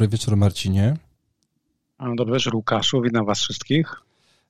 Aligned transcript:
Dobry 0.00 0.08
wieczór, 0.08 0.36
Marcinie. 0.36 0.96
Dobry 2.16 2.34
wieczór, 2.34 2.54
Łukaszu. 2.54 3.02
Witam 3.02 3.26
Was 3.26 3.40
wszystkich. 3.40 4.02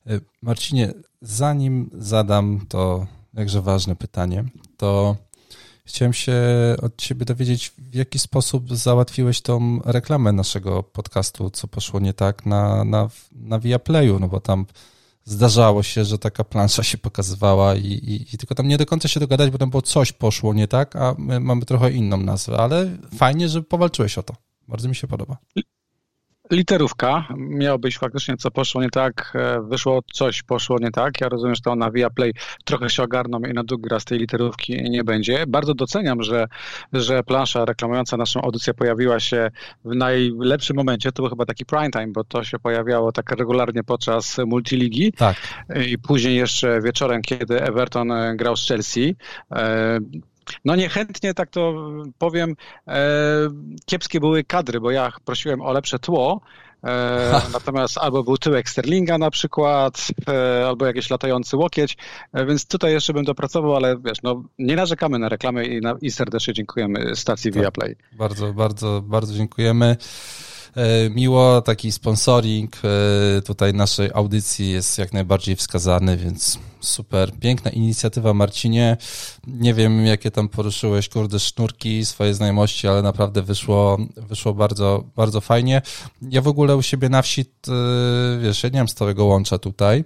E, 0.06 0.21
Marcinie, 0.42 0.92
zanim 1.22 1.90
zadam 1.92 2.67
to 2.69 3.06
jakże 3.35 3.63
ważne 3.63 3.96
pytanie, 3.96 4.44
to 4.76 5.17
chciałem 5.85 6.13
się 6.13 6.35
od 6.82 6.96
Ciebie 6.96 7.24
dowiedzieć, 7.24 7.72
w 7.78 7.94
jaki 7.94 8.18
sposób 8.18 8.76
załatwiłeś 8.76 9.40
tą 9.40 9.81
reklamę 9.85 10.32
naszego 10.32 10.82
podcastu, 10.82 11.51
co 11.51 11.69
poszło 11.69 12.01
nie 12.01 12.14
tak 12.14 12.46
na, 12.46 12.85
na, 12.85 13.08
na 13.32 13.58
Viaplayu, 13.58 14.19
no 14.19 14.28
bo 14.28 14.40
tam 14.40 14.67
zdarzało 15.24 15.82
się, 15.82 16.05
że 16.05 16.19
taka 16.19 16.45
plansza 16.45 16.82
się 16.82 16.98
pokazywała 16.98 17.74
i, 17.74 17.87
i, 17.87 18.34
i, 18.34 18.38
tylko 18.38 18.54
tam 18.54 18.68
nie 18.68 18.78
do 18.78 18.87
końca 18.87 19.09
się 19.09 19.20
dogadać, 19.20 19.51
bo 19.51 19.59
tam 19.59 19.70
było 19.70 19.82
coś 19.82 20.12
poszło 20.12 20.54
nie 20.54 20.68
tak, 20.68 20.96
a 20.96 21.14
my 21.18 21.40
mamy 21.40 21.64
trochę 21.64 21.92
inną 21.92 22.16
nazwę, 22.16 22.56
ale 22.59 22.96
fajnie, 23.16 23.48
że 23.48 23.62
powalczyłeś 23.62 24.18
o 24.18 24.23
to. 24.23 24.49
Bardzo 24.70 24.88
mi 24.88 24.95
się 24.95 25.06
podoba 25.06 25.37
literówka. 26.51 27.29
Miało 27.37 27.79
być 27.79 27.98
faktycznie 27.98 28.37
co 28.37 28.51
poszło 28.51 28.83
nie 28.83 28.91
tak, 28.91 29.33
e, 29.34 29.62
wyszło 29.62 30.01
coś 30.12 30.43
poszło 30.43 30.77
nie 30.80 30.91
tak. 30.91 31.20
Ja 31.20 31.29
rozumiem, 31.29 31.55
że 31.55 31.60
to 31.60 31.77
na 31.77 31.91
Viaplay 31.91 32.33
trochę 32.65 32.91
się 32.91 33.02
ogarną 33.02 33.38
i 33.38 33.52
na 33.52 33.65
długi 33.65 33.88
raz 33.88 34.05
tej 34.05 34.19
literówki 34.19 34.91
nie 34.91 35.05
będzie. 35.05 35.45
Bardzo 35.46 35.74
doceniam, 35.74 36.23
że, 36.23 36.46
że 36.93 37.23
plansza 37.23 37.65
reklamująca 37.65 38.16
naszą 38.16 38.43
audycję 38.43 38.74
pojawiła 38.74 39.20
się 39.20 39.51
w 39.84 39.95
najlepszym 39.95 40.77
momencie. 40.77 41.12
To 41.12 41.23
był 41.23 41.30
chyba 41.30 41.46
taki 41.46 41.66
prime 41.66 41.91
time, 41.91 42.09
bo 42.09 42.24
to 42.24 42.45
się 42.45 42.59
pojawiało 42.59 43.12
tak 43.12 43.30
regularnie 43.30 43.84
podczas 43.84 44.38
multiligi. 44.46 45.12
Tak. 45.12 45.37
I 45.87 45.98
później 45.98 46.37
jeszcze 46.37 46.80
wieczorem, 46.80 47.23
kiedy 47.23 47.62
Everton 47.62 48.12
e, 48.12 48.37
grał 48.37 48.57
z 48.57 48.68
Chelsea. 48.68 49.16
No 50.65 50.76
niechętnie 50.76 51.34
tak 51.34 51.51
to 51.51 51.74
powiem, 52.18 52.56
e, 52.88 52.98
kiepskie 53.87 54.20
były 54.20 54.45
kadry, 54.45 54.80
bo 54.80 54.90
ja 54.90 55.12
prosiłem 55.24 55.60
o 55.60 55.73
lepsze 55.73 55.98
tło, 55.98 56.40
E, 56.84 57.43
natomiast 57.52 57.98
albo 57.98 58.23
był 58.23 58.37
tyłek 58.37 58.71
Sterlinga 58.71 59.18
na 59.18 59.30
przykład, 59.30 60.06
e, 60.28 60.66
albo 60.66 60.87
jakiś 60.87 61.10
latający 61.10 61.56
łokieć, 61.56 61.96
więc 62.34 62.66
tutaj 62.66 62.93
jeszcze 62.93 63.12
bym 63.12 63.24
dopracował, 63.24 63.76
ale 63.76 63.96
wiesz, 64.05 64.19
no 64.23 64.43
nie 64.59 64.77
narzekamy 64.77 65.19
na 65.19 65.28
reklamy 65.28 65.67
i, 65.67 65.81
na, 65.81 65.97
i 66.03 66.11
serdecznie 66.11 66.55
dziękujemy 66.55 67.17
stacji 67.17 67.53
tak, 67.53 67.62
Viaplay. 67.62 67.97
Bardzo, 68.12 68.53
bardzo, 68.53 69.03
bardzo 69.06 69.34
dziękujemy. 69.34 69.97
E, 70.77 71.11
miło, 71.11 71.63
taki 71.63 71.93
sponsoring 71.93 72.77
e, 72.77 73.43
tutaj 73.43 73.75
naszej 73.75 74.11
audycji 74.15 74.71
jest 74.71 74.99
jak 74.99 75.12
najbardziej 75.12 75.57
wskazany, 75.57 76.17
więc 76.17 76.59
super. 76.81 77.33
Piękna 77.41 77.71
inicjatywa, 77.71 78.35
Marcinie. 78.35 78.97
Nie 79.47 79.75
wiem, 79.75 80.07
jakie 80.07 80.31
tam 80.31 80.49
poruszyłeś, 80.49 81.09
kurde, 81.09 81.39
sznurki, 81.39 82.05
swoje 82.07 82.35
znajomości, 82.35 82.89
ale 82.89 83.03
naprawdę 83.03 83.43
wyszło, 83.43 83.99
wyszło 84.17 84.55
bardzo, 84.55 85.05
bardzo 85.17 85.41
fajnie. 85.41 85.83
Ja 86.23 86.43
w 86.43 86.49
ogóle 86.49 86.77
u 86.77 86.83
siebie 86.83 87.09
na 87.09 87.23
wsi, 87.23 87.45
wiesz, 88.43 88.62
ja 88.62 88.69
nie 88.69 88.79
mam 88.79 88.89
stałego 88.89 89.25
łącza 89.25 89.59
tutaj, 89.59 90.05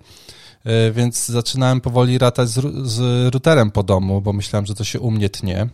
e, 0.65 0.93
więc 0.93 1.27
zaczynałem 1.27 1.81
powoli 1.81 2.19
ratać 2.19 2.49
z, 2.49 2.89
z 2.89 3.33
routerem 3.35 3.71
po 3.71 3.83
domu, 3.83 4.21
bo 4.21 4.33
myślałem, 4.33 4.67
że 4.67 4.75
to 4.75 4.85
się 4.85 5.01
u 5.01 5.11
mnie 5.11 5.31
tnie 5.31 5.69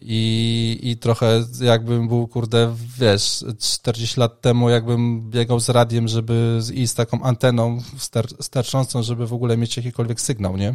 i, 0.00 0.78
i 0.82 0.96
trochę 0.96 1.44
jakbym 1.60 2.08
był, 2.08 2.28
kurde, 2.28 2.74
wiesz, 2.98 3.44
40 3.60 4.20
lat 4.20 4.40
temu 4.40 4.70
jakbym 4.70 5.30
biegał 5.30 5.60
z 5.60 5.68
radiem, 5.68 6.08
żeby 6.08 6.60
i 6.74 6.86
z 6.86 6.94
taką 6.94 7.22
anteną 7.22 7.78
star, 7.96 8.28
starczącą, 8.40 9.02
żeby 9.02 9.26
w 9.26 9.32
ogóle 9.32 9.56
mieć 9.56 9.76
jakikolwiek 9.76 10.20
sygnał, 10.20 10.56
nie? 10.56 10.74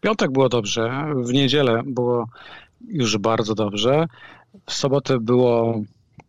Piątek 0.00 0.30
było 0.32 0.48
dobrze, 0.48 1.04
w 1.16 1.32
niedzielę 1.32 1.82
było 1.86 2.28
już 2.88 3.18
bardzo 3.18 3.54
dobrze, 3.54 4.06
w 4.66 4.72
sobotę 4.72 5.18
było 5.20 5.80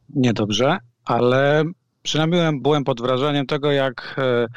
niedobrze, 0.10 0.78
ale 1.06 1.64
przynajmniej 2.04 2.60
byłem 2.62 2.84
pod 2.84 3.02
wrażeniem 3.02 3.46
tego, 3.46 3.72
jak, 3.72 4.16
e, 4.18 4.48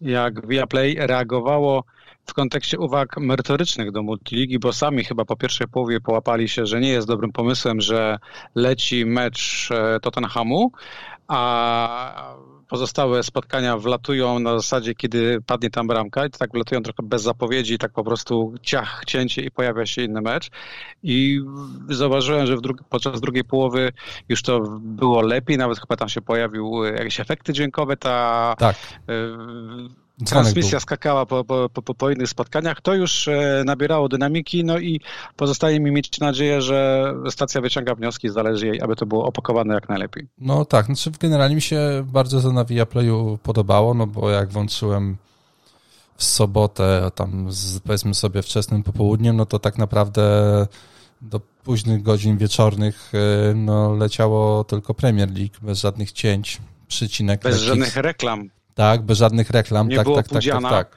jak 0.00 0.46
Viaplay 0.46 0.96
reagowało 0.98 1.84
w 2.26 2.34
kontekście 2.34 2.78
uwag 2.78 3.16
merytorycznych 3.18 3.92
do 3.92 4.02
multiligi, 4.02 4.58
bo 4.58 4.72
sami 4.72 5.04
chyba 5.04 5.24
po 5.24 5.36
pierwszej 5.36 5.68
połowie 5.68 6.00
połapali 6.00 6.48
się, 6.48 6.66
że 6.66 6.80
nie 6.80 6.88
jest 6.88 7.08
dobrym 7.08 7.32
pomysłem, 7.32 7.80
że 7.80 8.18
leci 8.54 9.06
mecz 9.06 9.68
e, 9.70 10.00
Tottenhamu, 10.00 10.72
a 11.28 12.36
pozostałe 12.68 13.22
spotkania 13.22 13.76
wlatują 13.76 14.38
na 14.38 14.58
zasadzie, 14.58 14.94
kiedy 14.94 15.38
padnie 15.46 15.70
tam 15.70 15.86
bramka 15.86 16.26
i 16.26 16.30
tak 16.30 16.52
wlatują 16.52 16.82
trochę 16.82 17.02
bez 17.02 17.22
zapowiedzi, 17.22 17.78
tak 17.78 17.92
po 17.92 18.04
prostu 18.04 18.54
ciach, 18.62 19.02
cięcie 19.06 19.42
i 19.42 19.50
pojawia 19.50 19.86
się 19.86 20.02
inny 20.02 20.20
mecz. 20.20 20.50
I 21.02 21.40
zauważyłem, 21.88 22.46
że 22.46 22.56
drugi, 22.56 22.84
podczas 22.90 23.20
drugiej 23.20 23.44
połowy 23.44 23.92
już 24.28 24.42
to 24.42 24.60
było 24.80 25.22
lepiej, 25.22 25.58
nawet 25.58 25.80
chyba 25.80 25.96
tam 25.96 26.08
się 26.08 26.20
pojawiły 26.20 26.92
jakieś 26.92 27.20
efekty 27.20 27.52
dźwiękowe, 27.52 27.96
ta 27.96 28.54
tak. 28.58 28.76
Y 29.10 30.05
transmisja 30.24 30.80
skakała 30.80 31.26
po, 31.26 31.44
po, 31.44 31.68
po, 31.68 31.94
po 31.94 32.10
innych 32.10 32.28
spotkaniach, 32.28 32.80
to 32.80 32.94
już 32.94 33.28
e, 33.28 33.62
nabierało 33.66 34.08
dynamiki, 34.08 34.64
no 34.64 34.78
i 34.78 35.00
pozostaje 35.36 35.80
mi 35.80 35.90
mieć 35.90 36.20
nadzieję, 36.20 36.62
że 36.62 37.12
stacja 37.30 37.60
wyciąga 37.60 37.94
wnioski, 37.94 38.28
zależy 38.28 38.66
jej, 38.66 38.82
aby 38.82 38.96
to 38.96 39.06
było 39.06 39.26
opakowane 39.26 39.74
jak 39.74 39.88
najlepiej. 39.88 40.26
No 40.38 40.64
tak, 40.64 40.86
znaczy 40.86 41.10
generalnie 41.20 41.54
mi 41.54 41.62
się 41.62 42.04
bardzo 42.06 42.40
to 42.40 42.52
na 42.52 42.64
Viaplayu 42.64 43.38
podobało, 43.42 43.94
no 43.94 44.06
bo 44.06 44.30
jak 44.30 44.48
włączyłem 44.48 45.16
w 46.16 46.24
sobotę, 46.24 47.10
tam 47.14 47.52
z, 47.52 47.80
powiedzmy 47.80 48.14
sobie 48.14 48.42
wczesnym 48.42 48.82
popołudniem, 48.82 49.36
no 49.36 49.46
to 49.46 49.58
tak 49.58 49.78
naprawdę 49.78 50.22
do 51.20 51.40
późnych 51.40 52.02
godzin 52.02 52.38
wieczornych 52.38 53.12
e, 53.14 53.54
no, 53.54 53.94
leciało 53.94 54.64
tylko 54.64 54.94
Premier 54.94 55.30
League, 55.30 55.54
bez 55.62 55.80
żadnych 55.80 56.12
cięć, 56.12 56.58
przycinek. 56.88 57.42
Bez 57.42 57.52
takich. 57.52 57.68
żadnych 57.68 57.96
reklam. 57.96 58.50
Tak, 58.76 59.02
bez 59.02 59.18
żadnych 59.18 59.50
reklam. 59.50 59.88
Nie 59.88 59.96
tak, 59.96 60.04
było 60.04 60.16
tak, 60.16 60.28
tak, 60.28 60.44
tak, 60.44 60.62
tak. 60.62 60.96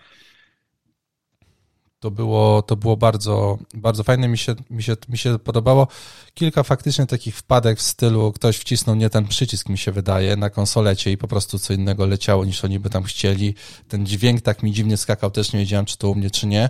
To 1.99 2.11
było, 2.11 2.61
to 2.61 2.75
było 2.75 2.97
bardzo, 2.97 3.57
bardzo 3.73 4.03
fajne, 4.03 4.27
mi 4.27 4.37
się, 4.37 4.55
mi, 4.69 4.83
się, 4.83 4.95
mi 5.09 5.17
się 5.17 5.39
podobało. 5.39 5.87
Kilka 6.33 6.63
faktycznie 6.63 7.05
takich 7.05 7.35
wpadek 7.35 7.79
w 7.79 7.81
stylu, 7.81 8.31
ktoś 8.31 8.57
wcisnął 8.57 8.95
nie 8.95 9.09
ten 9.09 9.27
przycisk, 9.27 9.69
mi 9.69 9.77
się 9.77 9.91
wydaje, 9.91 10.35
na 10.35 10.49
konsolecie 10.49 11.11
i 11.11 11.17
po 11.17 11.27
prostu 11.27 11.59
co 11.59 11.73
innego 11.73 12.05
leciało 12.05 12.45
niż 12.45 12.65
oni 12.65 12.79
by 12.79 12.89
tam 12.89 13.03
chcieli. 13.03 13.55
Ten 13.87 14.05
dźwięk 14.05 14.41
tak 14.41 14.63
mi 14.63 14.71
dziwnie 14.71 14.97
skakał, 14.97 15.31
też 15.31 15.53
nie 15.53 15.59
wiedziałem, 15.59 15.85
czy 15.85 15.97
to 15.97 16.09
u 16.09 16.15
mnie, 16.15 16.29
czy 16.29 16.47
nie. 16.47 16.69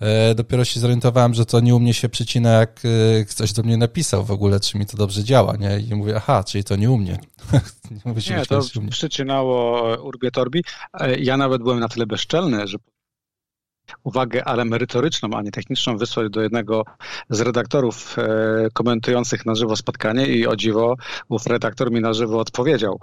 E, 0.00 0.34
dopiero 0.34 0.64
się 0.64 0.80
zorientowałem, 0.80 1.34
że 1.34 1.46
to 1.46 1.60
nie 1.60 1.74
u 1.74 1.80
mnie 1.80 1.94
się 1.94 2.08
przycina, 2.08 2.50
jak 2.50 2.82
e, 3.20 3.24
ktoś 3.24 3.52
do 3.52 3.62
mnie 3.62 3.76
napisał 3.76 4.24
w 4.24 4.30
ogóle, 4.30 4.60
czy 4.60 4.78
mi 4.78 4.86
to 4.86 4.96
dobrze 4.96 5.24
działa, 5.24 5.56
nie? 5.56 5.80
I 5.80 5.94
mówię, 5.94 6.16
aha, 6.16 6.44
czyli 6.44 6.64
to 6.64 6.76
nie 6.76 6.90
u 6.90 6.98
mnie. 6.98 7.18
nie, 8.06 8.36
nie 8.36 8.46
to 8.46 8.60
przycinało 8.90 9.82
Urbie 10.02 10.30
Torbi. 10.30 10.64
E, 11.00 11.18
ja 11.18 11.36
nawet 11.36 11.62
byłem 11.62 11.80
na 11.80 11.88
tyle 11.88 12.06
bezczelny, 12.06 12.66
że 12.66 12.78
uwagę, 14.04 14.44
ale 14.44 14.64
merytoryczną, 14.64 15.28
a 15.34 15.42
nie 15.42 15.50
techniczną 15.50 15.96
wysłać 15.96 16.30
do 16.30 16.40
jednego 16.40 16.84
z 17.30 17.40
redaktorów 17.40 18.16
e, 18.18 18.24
komentujących 18.72 19.46
na 19.46 19.54
żywo 19.54 19.76
spotkanie 19.76 20.26
i 20.26 20.46
o 20.46 20.56
dziwo 20.56 20.96
ów 21.28 21.46
redaktor 21.46 21.90
mi 21.92 22.00
na 22.00 22.12
żywo 22.12 22.38
odpowiedział. 22.38 23.00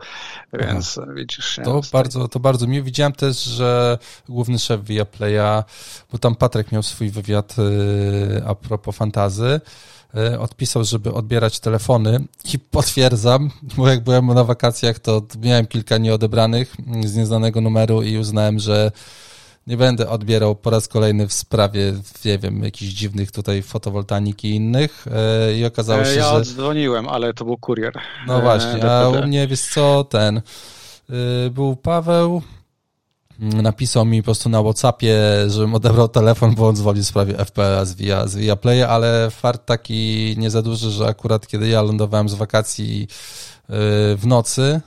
Więc 0.53 0.99
Aha. 1.03 1.11
widzisz... 1.13 1.59
To 1.63 1.81
bardzo, 1.93 2.27
to 2.27 2.39
bardzo 2.39 2.67
miło. 2.67 2.85
Widziałem 2.85 3.13
też, 3.13 3.43
że 3.43 3.97
główny 4.29 4.59
szef 4.59 4.83
Viaplaya, 4.83 5.63
bo 6.11 6.17
tam 6.17 6.35
Patryk 6.35 6.71
miał 6.71 6.83
swój 6.83 7.09
wywiad 7.09 7.55
e, 7.59 8.47
a 8.47 8.55
propos 8.55 8.95
fantazy, 8.95 9.61
e, 10.15 10.39
odpisał, 10.39 10.83
żeby 10.83 11.13
odbierać 11.13 11.59
telefony 11.59 12.25
i 12.53 12.59
potwierdzam, 12.77 13.51
bo 13.77 13.87
jak 13.87 14.03
byłem 14.03 14.27
na 14.27 14.43
wakacjach, 14.43 14.99
to 14.99 15.21
miałem 15.41 15.67
kilka 15.67 15.97
nieodebranych 15.97 16.75
z 17.05 17.15
nieznanego 17.15 17.61
numeru 17.61 18.01
i 18.01 18.17
uznałem, 18.17 18.59
że 18.59 18.91
nie 19.67 19.77
będę 19.77 20.09
odbierał 20.09 20.55
po 20.55 20.69
raz 20.69 20.87
kolejny 20.87 21.27
w 21.27 21.33
sprawie, 21.33 21.93
nie 22.25 22.37
wiem, 22.37 22.63
jakichś 22.63 22.93
dziwnych 22.93 23.31
tutaj 23.31 23.61
fotowoltaniki 23.61 24.49
i 24.49 24.55
innych 24.55 25.05
e, 25.11 25.57
i 25.57 25.65
okazało 25.65 26.01
e, 26.01 26.05
się, 26.05 26.11
ja 26.11 26.29
że... 26.29 26.35
Ja 26.35 26.41
dzwoniłem, 26.41 27.09
ale 27.09 27.33
to 27.33 27.45
był 27.45 27.57
kurier. 27.57 27.93
No 28.27 28.41
właśnie, 28.41 28.83
e, 28.83 28.99
a 28.99 29.09
u 29.09 29.27
mnie, 29.27 29.47
wiesz 29.47 29.61
co, 29.61 30.03
ten... 30.03 30.41
Był 31.51 31.75
Paweł, 31.75 32.41
napisał 33.39 34.05
mi 34.05 34.21
po 34.21 34.25
prostu 34.25 34.49
na 34.49 34.61
Whatsappie, 34.61 35.17
żebym 35.47 35.75
odebrał 35.75 36.07
telefon, 36.07 36.55
bo 36.55 36.67
on 36.67 36.75
dzwoni 36.75 37.01
w 37.01 37.07
sprawie 37.07 37.33
FPS 37.37 37.93
via, 37.93 38.27
z 38.27 38.35
via 38.35 38.55
Play, 38.55 38.83
ale 38.83 39.31
fart 39.31 39.65
taki 39.65 40.35
nie 40.37 40.49
za 40.49 40.61
duży, 40.61 40.91
że 40.91 41.07
akurat 41.07 41.47
kiedy 41.47 41.67
ja 41.67 41.81
lądowałem 41.81 42.29
z 42.29 42.33
wakacji 42.33 43.07
w 44.17 44.21
nocy, 44.25 44.81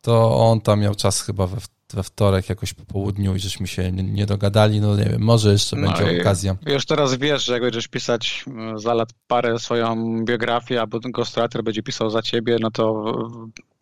to 0.00 0.36
on 0.36 0.60
tam 0.60 0.80
miał 0.80 0.94
czas 0.94 1.20
chyba 1.20 1.46
we 1.46 1.56
we 1.94 2.02
wtorek 2.02 2.48
jakoś 2.48 2.74
po 2.74 2.84
południu 2.84 3.36
i 3.36 3.38
żeśmy 3.38 3.66
się 3.66 3.92
nie, 3.92 4.26
dogadali, 4.26 4.80
no 4.80 4.96
nie 4.96 5.04
wiem, 5.04 5.22
może 5.22 5.52
jeszcze 5.52 5.76
no 5.76 5.88
będzie 5.88 6.20
okazja. 6.20 6.56
Już 6.66 6.86
teraz 6.86 7.14
wiesz, 7.14 7.44
że 7.44 7.52
jak 7.52 7.62
będziesz 7.62 7.88
pisać 7.88 8.44
mm, 8.46 8.78
za 8.78 8.94
lat 8.94 9.08
parę 9.26 9.58
swoją 9.58 10.16
biografię, 10.24 10.80
albo 10.80 11.00
ghostwriter 11.04 11.64
będzie 11.64 11.82
pisał 11.82 12.10
za 12.10 12.22
ciebie, 12.22 12.56
no 12.60 12.70
to 12.70 13.04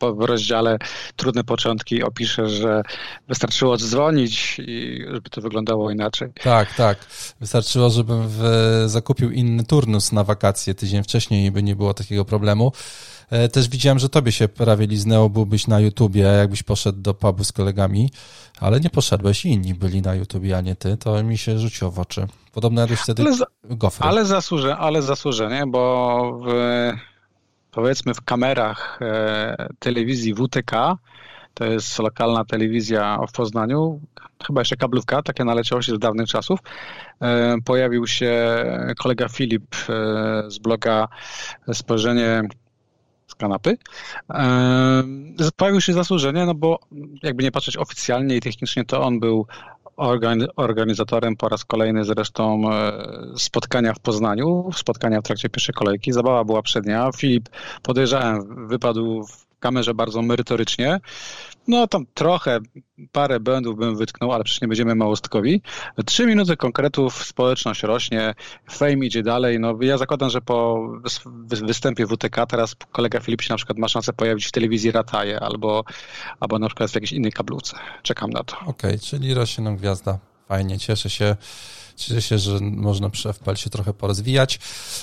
w, 0.01 0.15
w 0.15 0.21
rozdziale 0.21 0.77
trudne 1.15 1.43
początki 1.43 2.03
opiszesz, 2.03 2.51
że 2.51 2.81
wystarczyło 3.27 3.77
dzwonić 3.77 4.59
i 4.59 5.05
żeby 5.11 5.29
to 5.29 5.41
wyglądało 5.41 5.91
inaczej. 5.91 6.29
Tak, 6.43 6.75
tak. 6.75 7.05
Wystarczyło, 7.39 7.89
żebym 7.89 8.23
w, 8.27 8.43
zakupił 8.85 9.31
inny 9.31 9.63
turnus 9.63 10.11
na 10.11 10.23
wakacje 10.23 10.75
tydzień 10.75 11.03
wcześniej 11.03 11.45
i 11.45 11.51
by 11.51 11.63
nie 11.63 11.75
było 11.75 11.93
takiego 11.93 12.25
problemu. 12.25 12.71
E, 13.31 13.49
też 13.49 13.69
widziałem, 13.69 13.99
że 13.99 14.09
tobie 14.09 14.31
się 14.31 14.47
prawie 14.47 14.87
liznęło, 14.87 15.29
byłbyś 15.29 15.67
na 15.67 15.79
YouTubie, 15.79 16.21
jakbyś 16.21 16.63
poszedł 16.63 17.01
do 17.01 17.13
pubu 17.13 17.43
z 17.43 17.51
kolegami, 17.51 18.11
ale 18.59 18.79
nie 18.79 18.89
poszedłeś 18.89 19.45
i 19.45 19.49
inni 19.49 19.73
byli 19.73 20.01
na 20.01 20.15
YouTubie, 20.15 20.57
a 20.57 20.61
nie 20.61 20.75
ty, 20.75 20.97
to 20.97 21.23
mi 21.23 21.37
się 21.37 21.59
rzuciło 21.59 21.91
w 21.91 21.99
oczy. 21.99 22.27
Podobno 22.53 22.81
jadłeś 22.81 22.99
wtedy 22.99 23.21
ale, 23.21 23.33
za, 23.33 23.45
gofry. 23.63 24.07
Ale, 24.07 24.25
zasłużę, 24.25 24.77
ale 24.77 25.01
zasłużenie, 25.01 25.63
bo 25.67 26.41
w, 26.45 26.51
powiedzmy 27.71 28.13
w 28.13 28.21
kamerach 28.21 28.99
e, 29.01 29.67
telewizji 29.79 30.33
WTK 30.33 30.97
to 31.53 31.65
jest 31.65 31.99
lokalna 31.99 32.45
telewizja 32.45 33.19
w 33.29 33.31
Poznaniu, 33.31 34.01
chyba 34.47 34.61
jeszcze 34.61 34.77
kablówka, 34.77 35.21
takie 35.21 35.43
naleciało 35.43 35.81
się 35.81 35.95
z 35.95 35.99
dawnych 35.99 36.27
czasów. 36.27 36.59
E, 37.21 37.55
pojawił 37.65 38.07
się 38.07 38.63
kolega 38.99 39.29
Filip 39.29 39.75
e, 39.75 40.51
z 40.51 40.57
bloga 40.57 41.07
Spojrzenie 41.73 42.43
z 43.31 43.35
kanapy. 43.35 43.77
E, 44.29 45.03
pojawił 45.55 45.81
się 45.81 45.93
zasłużenie, 45.93 46.45
no 46.45 46.55
bo 46.55 46.79
jakby 47.23 47.43
nie 47.43 47.51
patrzeć 47.51 47.77
oficjalnie 47.77 48.35
i 48.35 48.41
technicznie, 48.41 48.85
to 48.85 49.01
on 49.01 49.19
był 49.19 49.47
organizatorem 50.55 51.35
po 51.35 51.49
raz 51.49 51.65
kolejny 51.65 52.03
zresztą 52.03 52.61
spotkania 53.37 53.93
w 53.93 53.99
Poznaniu, 53.99 54.69
spotkania 54.73 55.21
w 55.21 55.23
trakcie 55.23 55.49
pierwszej 55.49 55.75
kolejki. 55.75 56.13
Zabawa 56.13 56.43
była 56.43 56.61
przednia. 56.61 57.09
Filip, 57.17 57.49
podejrzewałem, 57.83 58.67
wypadł 58.67 59.23
w 59.23 59.50
kamerze 59.61 59.93
bardzo 59.93 60.21
merytorycznie. 60.21 60.99
No 61.67 61.87
tam 61.87 62.05
trochę, 62.13 62.59
parę 63.11 63.39
błędów 63.39 63.77
bym 63.77 63.97
wytknął, 63.97 64.31
ale 64.31 64.43
przecież 64.43 64.61
nie 64.61 64.67
będziemy 64.67 64.95
małostkowi. 64.95 65.61
Trzy 66.05 66.25
minuty 66.25 66.57
konkretów, 66.57 67.25
społeczność 67.25 67.83
rośnie, 67.83 68.33
fame 68.69 69.05
idzie 69.05 69.23
dalej. 69.23 69.59
No 69.59 69.77
ja 69.81 69.97
zakładam, 69.97 70.29
że 70.29 70.41
po 70.41 70.87
występie 71.61 72.07
WTK 72.07 72.45
teraz 72.45 72.75
kolega 72.91 73.19
Filip 73.19 73.41
się 73.41 73.53
na 73.53 73.57
przykład 73.57 73.77
ma 73.77 73.87
szansę 73.87 74.13
pojawić 74.13 74.45
w 74.45 74.51
telewizji 74.51 74.91
Rataje 74.91 75.39
albo, 75.39 75.83
albo 76.39 76.59
na 76.59 76.67
przykład 76.67 76.91
w 76.91 76.95
jakiejś 76.95 77.11
innej 77.11 77.31
kablówce. 77.31 77.77
Czekam 78.03 78.29
na 78.29 78.43
to. 78.43 78.55
Okej, 78.55 78.71
okay, 78.71 78.99
czyli 78.99 79.33
rośnie 79.33 79.63
nam 79.63 79.77
gwiazda. 79.77 80.19
Fajnie, 80.47 80.79
cieszę 80.79 81.09
się. 81.09 81.35
Cieszę 81.95 82.21
się, 82.21 82.39
że 82.39 82.59
można 82.61 83.09
przy 83.09 83.33
FPL 83.33 83.55
się 83.55 83.69
trochę 83.69 83.93
porozwijać. 83.93 84.59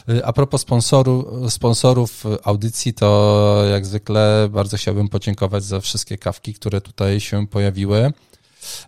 Y, 0.08 0.24
a 0.24 0.32
propos 0.32 0.60
sponsoru, 0.60 1.46
sponsorów 1.50 2.24
audycji, 2.44 2.94
to 2.94 3.62
jak 3.70 3.86
zwykle 3.86 4.48
bardzo 4.50 4.76
chciałbym 4.76 5.08
podziękować 5.08 5.64
za 5.64 5.80
wszystkie 5.80 6.18
kawki, 6.18 6.54
które 6.54 6.80
tutaj 6.80 7.20
się 7.20 7.46
pojawiły. 7.46 8.12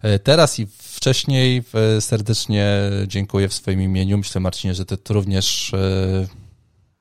Y, 0.04 0.18
teraz 0.18 0.58
i 0.58 0.66
wcześniej 0.78 1.62
y, 1.96 2.00
serdecznie 2.00 2.66
dziękuję 3.06 3.48
w 3.48 3.54
swoim 3.54 3.82
imieniu. 3.82 4.18
Myślę, 4.18 4.40
Marcinie, 4.40 4.74
że 4.74 4.84
ty 4.84 5.14
również 5.14 5.72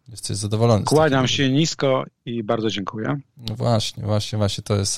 jesteś 0.07 0.37
zadowolony. 0.37 0.85
Kłaniam 0.85 1.27
się 1.27 1.49
nisko 1.49 2.05
i 2.25 2.43
bardzo 2.43 2.69
dziękuję. 2.69 3.19
No 3.37 3.55
właśnie, 3.55 4.03
właśnie, 4.03 4.37
właśnie 4.37 4.63
to 4.63 4.75
jest, 4.75 4.97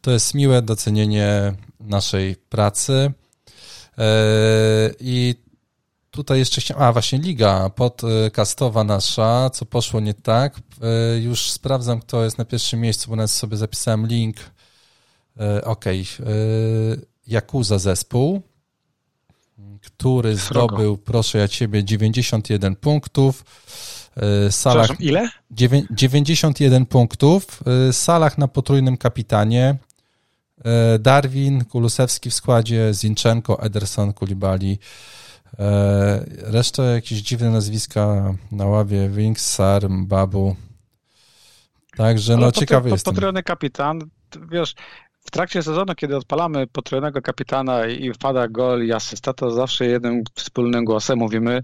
to 0.00 0.10
jest 0.10 0.34
miłe 0.34 0.62
docenienie 0.62 1.54
naszej 1.80 2.36
pracy. 2.36 3.12
E, 3.98 4.90
I 5.00 5.34
tutaj 6.10 6.38
jeszcze 6.38 6.60
chciałem, 6.60 6.82
a 6.82 6.92
właśnie 6.92 7.18
liga 7.18 7.70
podcastowa 7.70 8.84
nasza, 8.84 9.50
co 9.50 9.66
poszło 9.66 10.00
nie 10.00 10.14
tak. 10.14 10.60
E, 10.82 11.18
już 11.18 11.50
sprawdzam, 11.50 12.00
kto 12.00 12.24
jest 12.24 12.38
na 12.38 12.44
pierwszym 12.44 12.80
miejscu, 12.80 13.10
bo 13.10 13.16
nawet 13.16 13.30
sobie 13.30 13.56
zapisałem 13.56 14.06
link. 14.06 14.36
E, 15.40 15.64
ok, 15.64 15.84
Jakuza 17.26 17.78
zespół, 17.78 18.42
który 19.82 20.36
zdobył, 20.36 20.96
proszę 20.96 21.38
ja 21.38 21.48
ciebie, 21.48 21.84
91 21.84 22.76
punktów. 22.76 23.44
Salach, 24.50 25.00
ile? 25.00 25.28
91 25.90 26.86
punktów. 26.86 27.62
Salach 27.92 28.38
na 28.38 28.48
potrójnym 28.48 28.96
kapitanie. 28.96 29.76
E, 30.66 30.98
Darwin, 30.98 31.64
Kulusewski 31.64 32.30
w 32.30 32.34
składzie, 32.34 32.94
Zinchenko, 32.94 33.62
Ederson, 33.62 34.12
Kulibali. 34.12 34.78
E, 35.58 36.24
reszta 36.42 36.82
jakieś 36.82 37.18
dziwne 37.18 37.50
nazwiska 37.50 38.34
na 38.52 38.66
ławie, 38.66 39.08
Wings, 39.08 39.46
Sar, 39.46 39.82
Babu. 39.90 40.56
Także 41.96 42.36
no 42.36 42.52
ciekawy 42.52 42.90
jest. 42.90 43.04
Potrojony 43.04 43.42
kapitan, 43.42 44.00
wiesz, 44.50 44.74
w 45.26 45.30
trakcie 45.30 45.62
sezonu, 45.62 45.94
kiedy 45.94 46.16
odpalamy 46.16 46.66
potrojonego 46.66 47.22
kapitana 47.22 47.86
i 47.86 48.12
wpada 48.12 48.48
gol 48.48 48.86
i 48.86 48.92
asysta, 48.92 49.32
to 49.32 49.50
zawsze 49.50 49.86
jednym 49.86 50.22
wspólnym 50.34 50.84
głosem 50.84 51.18
mówimy 51.18 51.62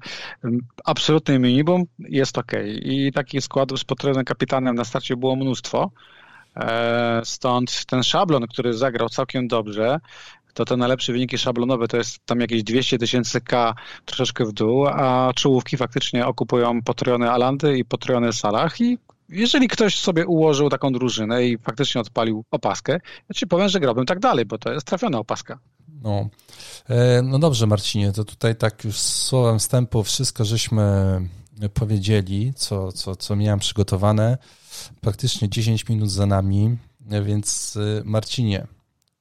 absolutny 0.84 1.38
minimum 1.38 1.84
jest 1.99 2.38
ok. 2.38 2.52
I 2.82 3.12
takich 3.12 3.44
składów 3.44 3.81
z 3.81 3.84
potrojonym 3.84 4.25
kapitanem 4.25 4.75
na 4.75 4.84
starcie 4.84 5.16
było 5.16 5.37
mnóstwo. 5.37 5.90
E, 6.56 7.20
stąd 7.25 7.87
ten 7.87 8.02
szablon, 8.02 8.46
który 8.46 8.75
zagrał 8.75 9.08
całkiem 9.08 9.49
dobrze, 9.49 10.00
to 10.54 10.64
te 10.64 10.76
najlepsze 10.76 11.12
wyniki 11.12 11.38
szablonowe 11.38 11.88
to 11.88 11.96
jest 11.96 12.19
tam 12.26 12.40
jakieś 12.40 12.62
200 12.62 12.99
tysięcy 12.99 13.40
K 13.40 13.75
troszeczkę 14.04 14.44
w 14.44 14.52
dół, 14.52 14.87
a 14.87 15.32
czołówki 15.34 15.76
faktycznie 15.76 16.26
okupują 16.26 16.82
potrojone 16.82 17.31
Alanty 17.31 17.78
i 17.78 17.84
potrojone 17.84 18.32
Salach 18.32 18.81
i 18.81 18.99
jeżeli 19.28 19.69
ktoś 19.69 19.99
sobie 19.99 20.26
ułożył 20.26 20.70
taką 20.70 20.93
drużynę 20.93 21.46
i 21.46 21.58
faktycznie 21.58 22.00
odpalił 22.00 22.44
opaskę, 22.50 22.93
ja 23.28 23.34
ci 23.34 23.46
powiem, 23.46 23.69
że 23.69 23.81
grałbym 23.81 24.06
tak 24.06 24.19
dalej, 24.19 24.44
bo 24.44 24.58
to 24.58 24.72
jest 24.72 24.87
trafiona 24.87 25.19
opaska. 25.19 25.58
No, 26.02 26.28
e, 26.88 27.22
no 27.22 27.38
dobrze 27.38 27.66
Marcinie, 27.66 28.12
to 28.12 28.25
tutaj 28.25 28.56
tak 28.56 28.84
już 28.84 28.99
słowem 28.99 29.58
wstępu 29.58 30.02
wszystko 30.02 30.44
żeśmy 30.44 30.82
powiedzieli, 31.75 32.54
co, 32.56 32.93
co, 32.93 33.16
co 33.16 33.37
miałem 33.37 33.58
przygotowane 33.58 34.38
praktycznie 35.00 35.49
10 35.49 35.88
minut 35.88 36.10
za 36.10 36.26
nami, 36.26 36.78
więc 37.00 37.76
y, 37.76 38.02
Marcinie, 38.04 38.66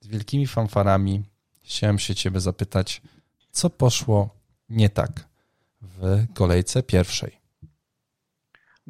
z 0.01 0.07
wielkimi 0.07 0.47
fanfarami 0.47 1.23
chciałem 1.63 1.99
się 1.99 2.15
ciebie 2.15 2.39
zapytać, 2.39 3.01
co 3.51 3.69
poszło 3.69 4.29
nie 4.69 4.89
tak 4.89 5.27
w 5.81 6.25
kolejce 6.33 6.83
pierwszej? 6.83 7.40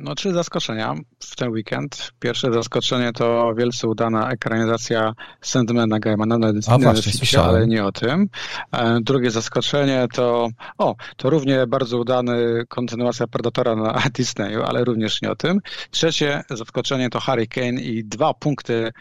No, 0.04 0.16
trzy 0.16 0.34
zaskoczenia 0.34 0.96
w 1.20 1.36
ten 1.36 1.50
weekend. 1.50 2.12
Pierwsze 2.20 2.54
zaskoczenie 2.54 3.14
to 3.14 3.54
wielce 3.58 3.88
udana 3.88 4.32
ekranizacja 4.32 5.14
Sandmana 5.42 6.00
Gaimana 6.00 6.38
na 6.38 6.48
A 6.68 6.78
właśnie, 6.78 7.42
ale 7.42 7.68
nie 7.68 7.86
o 7.86 7.92
tym. 7.92 8.30
E, 8.72 9.00
drugie 9.02 9.32
zaskoczenie 9.32 10.08
to, 10.14 10.50
o, 10.78 10.96
to 11.18 11.30
równie 11.30 11.68
bardzo 11.68 11.98
udany 11.98 12.64
kontynuacja 12.70 13.28
Predatora 13.28 13.76
na 13.76 14.02
Disneyu, 14.18 14.64
ale 14.64 14.84
również 14.84 15.22
nie 15.22 15.32
o 15.32 15.36
tym. 15.36 15.60
Trzecie 15.92 16.44
zaskoczenie 16.50 17.10
to 17.10 17.20
Harry 17.20 17.48
Kane 17.48 17.82
i 17.82 18.04
dwa 18.04 18.34
punkty 18.34 18.92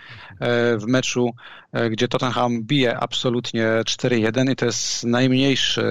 e, 0.40 0.78
w 0.78 0.86
meczu, 0.86 1.30
gdzie 1.90 2.08
Tottenham 2.08 2.62
bije 2.62 2.98
absolutnie 2.98 3.66
4-1 3.66 4.52
i 4.52 4.56
to 4.56 4.66
jest 4.66 5.04
najmniejszy 5.04 5.84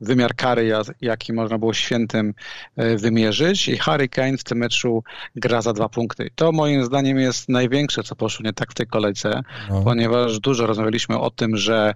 wymiar 0.00 0.34
kary, 0.34 0.72
jaki 1.00 1.32
można 1.32 1.58
było 1.58 1.74
świętym 1.74 2.34
wymierzyć. 2.76 3.68
I 3.68 3.78
Harry 3.78 4.08
Kane 4.08 4.36
w 4.36 4.44
tym 4.44 4.58
meczu 4.58 5.02
gra 5.36 5.62
za 5.62 5.72
dwa 5.72 5.88
punkty. 5.88 6.30
To 6.34 6.52
moim 6.52 6.84
zdaniem 6.84 7.18
jest 7.18 7.48
największe, 7.48 8.02
co 8.02 8.16
poszło 8.16 8.44
nie 8.44 8.52
tak 8.52 8.70
w 8.70 8.74
tej 8.74 8.86
kolejce, 8.86 9.42
no. 9.70 9.82
ponieważ 9.82 10.40
dużo 10.40 10.66
rozmawialiśmy 10.66 11.18
o 11.18 11.30
tym, 11.30 11.56
że 11.56 11.94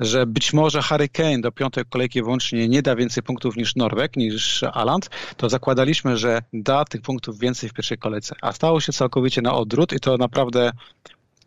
że 0.00 0.26
być 0.26 0.52
może 0.52 0.82
Harry 0.82 1.08
Kane 1.08 1.40
do 1.40 1.52
piątej 1.52 1.84
kolejki 1.90 2.22
wyłącznie 2.22 2.68
nie 2.68 2.82
da 2.82 2.96
więcej 2.96 3.22
punktów 3.22 3.56
niż 3.56 3.76
Norweg, 3.76 4.16
niż 4.16 4.62
Aland, 4.62 5.10
to 5.36 5.48
zakładaliśmy, 5.48 6.16
że 6.16 6.42
da 6.52 6.84
tych 6.84 7.02
punktów 7.02 7.38
więcej 7.38 7.68
w 7.68 7.72
pierwszej 7.72 7.98
kolejce. 7.98 8.36
A 8.42 8.52
stało 8.52 8.80
się 8.80 8.92
całkowicie 8.92 9.42
na 9.42 9.54
odwrót 9.54 9.92
i 9.92 10.00
to 10.00 10.16
naprawdę 10.16 10.72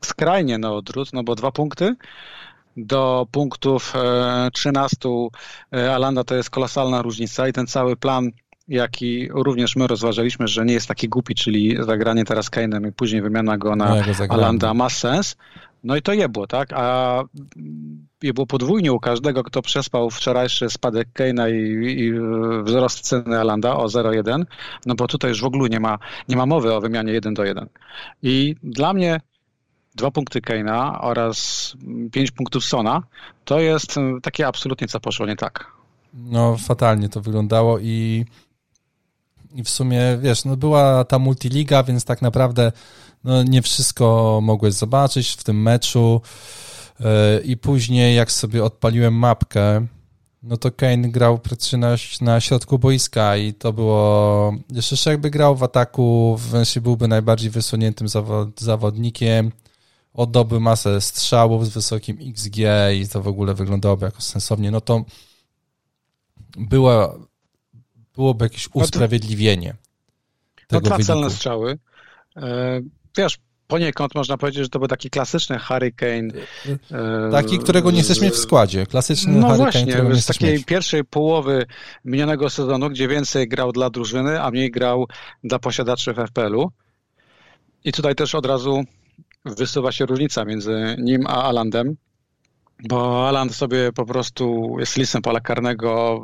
skrajnie 0.06 0.58
na 0.58 0.72
odwrót, 0.72 1.14
no 1.14 1.24
bo 1.24 1.36
dwa 1.36 1.52
punkty 1.52 1.96
do 2.78 3.28
punktów 3.32 3.94
13 4.54 4.98
e, 5.10 5.78
e, 5.78 5.96
Alanda 5.96 6.24
to 6.24 6.36
jest 6.36 6.50
kolosalna 6.50 7.02
różnica 7.02 7.48
i 7.48 7.54
ten 7.54 7.68
cały 7.68 7.96
plan 7.96 8.32
jak 8.68 9.02
i 9.02 9.30
również 9.32 9.76
my 9.76 9.88
rozważaliśmy, 9.88 10.48
że 10.48 10.66
nie 10.66 10.74
jest 10.74 10.88
taki 10.88 11.10
głupi, 11.10 11.36
czyli 11.36 11.78
zagranie 11.80 12.26
teraz 12.26 12.52
Kane'em 12.52 12.90
i 12.90 12.92
później 12.92 13.22
wymiana 13.22 13.58
go 13.58 13.76
na 13.76 13.96
no, 13.96 14.26
Alanda 14.30 14.74
ma 14.74 14.90
sens. 14.90 15.36
No 15.84 15.96
i 15.96 16.02
to 16.02 16.14
je 16.14 16.30
było, 16.30 16.48
tak? 16.48 16.74
A 16.74 17.24
je 18.22 18.34
było 18.34 18.48
podwójnie 18.48 18.94
u 18.94 19.00
każdego, 19.00 19.44
kto 19.44 19.62
przespał 19.62 20.10
wczorajszy 20.10 20.70
spadek 20.70 21.08
Kane'a 21.14 21.52
i, 21.52 22.00
i 22.00 22.14
wzrost 22.64 23.00
ceny 23.00 23.40
Alanda 23.40 23.76
o 23.76 23.86
0,1, 23.86 24.44
no 24.86 24.96
bo 24.96 25.08
tutaj 25.08 25.30
już 25.30 25.42
w 25.42 25.46
ogóle 25.46 25.70
nie 25.70 25.80
ma, 25.80 26.00
nie 26.30 26.36
ma 26.36 26.46
mowy 26.46 26.74
o 26.74 26.82
wymianie 26.82 27.14
1 27.14 27.34
do 27.34 27.44
1. 27.44 27.70
I 28.22 28.56
dla 28.64 28.94
mnie 28.94 29.20
dwa 29.96 30.12
punkty 30.12 30.42
Kane'a 30.42 30.98
oraz 31.02 31.74
pięć 32.12 32.32
punktów 32.32 32.66
Sona 32.66 33.04
to 33.46 33.60
jest 33.60 33.96
takie 34.22 34.48
absolutnie 34.48 34.88
co 34.88 35.00
poszło 35.00 35.26
nie 35.26 35.36
tak. 35.36 35.72
No 36.14 36.58
fatalnie 36.58 37.10
to 37.10 37.22
wyglądało 37.22 37.80
i 37.80 38.26
i 39.54 39.64
w 39.64 39.70
sumie, 39.70 40.02
wiesz, 40.22 40.46
no 40.46 40.58
była 40.58 41.04
ta 41.04 41.20
multiliga, 41.20 41.84
więc 41.84 42.06
tak 42.06 42.22
naprawdę 42.22 42.72
no, 43.24 43.44
nie 43.44 43.62
wszystko 43.62 44.40
mogłeś 44.44 44.74
zobaczyć 44.74 45.30
w 45.30 45.44
tym 45.44 45.62
meczu. 45.62 46.22
Yy, 47.00 47.06
I 47.44 47.58
później, 47.58 48.16
jak 48.16 48.32
sobie 48.32 48.64
odpaliłem 48.64 49.14
mapkę, 49.14 49.88
no 50.44 50.58
to 50.58 50.72
Kane 50.72 51.10
grał 51.10 51.40
praktycznie 51.40 51.80
na, 51.80 51.96
na 52.22 52.42
środku 52.42 52.80
boiska 52.80 53.38
i 53.38 53.54
to 53.54 53.74
było, 53.74 54.54
jeszcze 54.70 55.12
jakby 55.12 55.30
grał 55.30 55.56
w 55.56 55.64
ataku, 55.64 56.38
wręcz 56.50 56.80
byłby 56.80 57.08
najbardziej 57.08 57.50
wysuniętym 57.50 58.08
zawod, 58.08 58.62
zawodnikiem, 58.62 59.52
oddałby 60.14 60.60
masę 60.60 61.02
strzałów 61.02 61.68
z 61.68 61.70
wysokim 61.70 62.18
XG 62.30 62.58
i 62.96 63.08
to 63.08 63.22
w 63.22 63.28
ogóle 63.28 63.54
wyglądałoby 63.54 64.06
jako 64.06 64.22
sensownie, 64.22 64.72
no 64.72 64.82
to 64.82 65.06
była, 66.58 67.16
byłoby 68.16 68.46
jakieś 68.46 68.70
no 68.76 68.82
usprawiedliwienie. 68.82 69.76
No, 70.72 70.82
to, 70.82 70.90
no 70.90 71.04
celne 71.04 71.30
strzały. 71.30 71.80
E, 72.36 72.82
wiesz, 73.18 73.38
poniekąd 73.68 74.16
można 74.16 74.38
powiedzieć, 74.38 74.64
że 74.64 74.70
to 74.70 74.80
był 74.80 74.88
taki 74.88 75.10
klasyczny 75.10 75.60
Hurricane. 75.60 76.28
Taki, 77.32 77.60
którego 77.60 77.92
nie 77.92 78.02
chcesz 78.02 78.22
mieć 78.22 78.34
w 78.34 78.38
składzie. 78.38 78.86
Klasyczny 78.86 79.34
no 79.34 79.48
Hurricane, 79.48 80.04
właśnie, 80.04 80.22
z 80.22 80.26
takiej 80.26 80.54
mieć. 80.54 80.66
pierwszej 80.66 81.04
połowy 81.04 81.66
minionego 82.06 82.50
sezonu, 82.50 82.90
gdzie 82.90 83.08
więcej 83.08 83.48
grał 83.48 83.72
dla 83.72 83.90
drużyny, 83.90 84.42
a 84.42 84.52
mniej 84.52 84.72
grał 84.72 85.08
dla 85.44 85.60
posiadaczy 85.60 86.14
w 86.14 86.18
FPL-u. 86.18 86.72
I 87.84 87.92
tutaj 87.92 88.16
też 88.16 88.36
od 88.36 88.46
razu 88.46 88.84
wysuwa 89.46 89.92
się 89.92 90.06
różnica 90.06 90.46
między 90.46 90.96
nim 91.00 91.28
a 91.28 91.44
Alandem, 91.44 91.96
bo 92.90 93.28
Aland 93.28 93.56
sobie 93.56 93.92
po 93.92 94.06
prostu 94.06 94.76
jest 94.80 94.98
listem 94.98 95.22
pola 95.22 95.40
karnego 95.40 96.22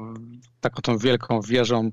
taką 0.62 0.82
tą 0.82 0.98
wielką 0.98 1.42
wieżą 1.42 1.90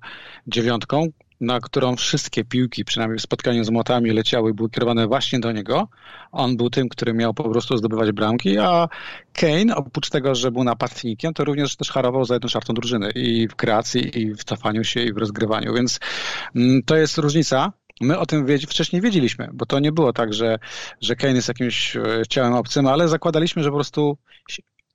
dziewiątką, 0.47 1.06
na 1.40 1.61
którą 1.61 1.97
wszystkie 1.97 2.45
piłki, 2.45 2.85
przynajmniej 2.85 3.18
w 3.18 3.23
spotkaniu 3.23 3.64
z 3.64 3.71
młotami, 3.71 4.11
leciały 4.11 4.50
i 4.50 4.54
były 4.54 4.71
kierowane 4.71 5.06
właśnie 5.06 5.40
do 5.40 5.52
niego. 5.52 5.88
On 6.33 6.56
był 6.56 6.71
tym, 6.71 6.88
który 6.88 7.14
miał 7.14 7.35
po 7.35 7.50
prostu 7.50 7.76
zdobywać 7.76 8.12
bramki, 8.12 8.59
a 8.59 8.88
Kane, 9.33 9.76
oprócz 9.76 10.11
tego, 10.11 10.35
że 10.35 10.50
był 10.50 10.64
napastnikiem, 10.64 11.35
to 11.35 11.45
również 11.45 11.76
też 11.76 11.90
harował 11.90 12.25
za 12.25 12.35
jedną 12.35 12.49
czwartą 12.49 12.75
drużyny 12.75 13.11
i 13.11 13.49
w 13.49 13.54
kreacji, 13.54 14.18
i 14.18 14.35
w 14.35 14.45
cofaniu 14.45 14.85
się, 14.85 15.00
i 15.00 15.12
w 15.12 15.16
rozgrywaniu, 15.16 15.75
więc 15.75 16.00
mm, 16.54 16.83
to 16.83 16.97
jest 16.97 17.18
różnica. 17.18 17.73
My 18.00 18.19
o 18.19 18.26
tym 18.26 18.47
wcześniej 18.69 19.03
wiedzieliśmy, 19.03 19.49
bo 19.53 19.67
to 19.67 19.79
nie 19.79 19.93
było 19.93 20.12
tak, 20.12 20.35
że, 20.35 20.59
że 21.00 21.17
Kane 21.17 21.35
jest 21.35 21.49
jakimś 21.49 21.97
e, 21.97 22.03
ciałem 22.29 22.53
obcym, 22.53 22.87
ale 22.87 23.09
zakładaliśmy, 23.09 23.62
że 23.62 23.69
po 23.69 23.76
prostu 23.76 24.19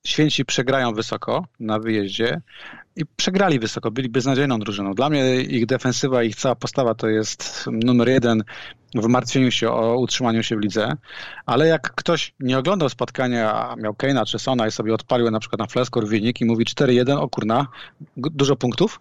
święci 0.08 0.46
przegrają 0.46 0.93
wysoko 0.93 1.46
na 1.60 1.79
wyjeździe 1.79 2.41
i 2.96 3.05
przegrali 3.05 3.60
wysoko, 3.60 3.91
byli 3.91 4.10
beznadziejną 4.10 4.60
drużyną. 4.60 4.93
Dla 4.93 5.10
mnie 5.10 5.41
ich 5.41 5.65
defensywa, 5.65 6.24
ich 6.24 6.36
cała 6.36 6.55
postawa 6.55 6.96
to 6.96 7.08
jest 7.08 7.65
numer 7.72 8.10
jeden 8.10 8.43
w 8.96 9.08
martwieniu 9.08 9.51
się 9.51 9.72
o 9.72 9.98
utrzymaniu 9.98 10.43
się 10.43 10.55
w 10.55 10.60
lidze, 10.60 10.98
ale 11.46 11.67
jak 11.67 11.96
ktoś 11.96 12.34
nie 12.39 12.58
oglądał 12.58 12.89
spotkania, 12.89 13.53
a 13.53 13.75
miał 13.75 13.93
Keina 13.93 14.25
czy 14.25 14.39
Sona 14.39 14.67
i 14.67 14.72
sobie 14.72 14.93
odpalił 14.93 15.31
na 15.31 15.39
przykład 15.39 15.60
na 15.60 15.67
Fleskor 15.67 16.08
wynik 16.08 16.41
i 16.41 16.46
mówi 16.46 16.65
4-1, 16.65 17.17
o 17.17 17.29
kurna, 17.29 17.67
dużo 18.17 18.55
punktów, 18.55 19.00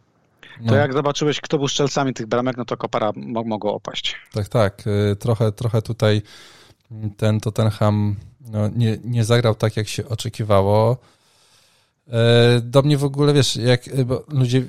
to 0.67 0.75
no. 0.75 0.77
jak 0.77 0.93
zobaczyłeś, 0.93 1.41
kto 1.41 1.59
był 1.59 1.69
strzelcami 1.69 2.15
tych 2.15 2.27
bramek, 2.27 2.57
no 2.57 2.65
to 2.65 2.77
kopara 2.77 3.13
mogło 3.17 3.75
opaść. 3.75 4.17
Tak, 4.33 4.49
tak. 4.49 4.87
Y, 4.87 5.17
trochę, 5.17 5.53
trochę 5.53 5.83
tutaj 5.83 6.23
ten 7.17 7.41
Tottenham 7.41 8.17
no, 8.41 8.69
nie, 8.69 8.99
nie 9.05 9.25
zagrał 9.25 9.55
tak, 9.55 9.77
jak 9.77 9.89
się 9.89 10.09
oczekiwało. 10.09 10.97
E, 12.09 12.61
do 12.61 12.83
mnie 12.83 12.99
w 12.99 13.05
ogóle, 13.05 13.33
wiesz, 13.33 13.57
jak 13.57 13.85
ludzie 14.29 14.63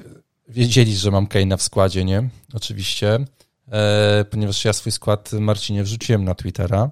wiedzieli, 0.47 0.95
że 0.95 1.11
mam 1.11 1.27
Kane'a 1.27 1.57
w 1.57 1.61
składzie, 1.61 2.05
nie? 2.05 2.29
Oczywiście, 2.53 3.19
ponieważ 4.29 4.65
ja 4.65 4.73
swój 4.73 4.91
skład 4.91 5.33
Marcinie 5.33 5.83
wrzuciłem 5.83 6.25
na 6.25 6.35
Twittera, 6.35 6.91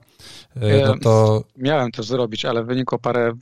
no 0.87 0.95
to... 1.03 1.43
Miałem 1.57 1.91
to 1.91 2.03
zrobić, 2.03 2.45
ale 2.45 2.63
wynikło 2.63 2.99
parę 2.99 3.33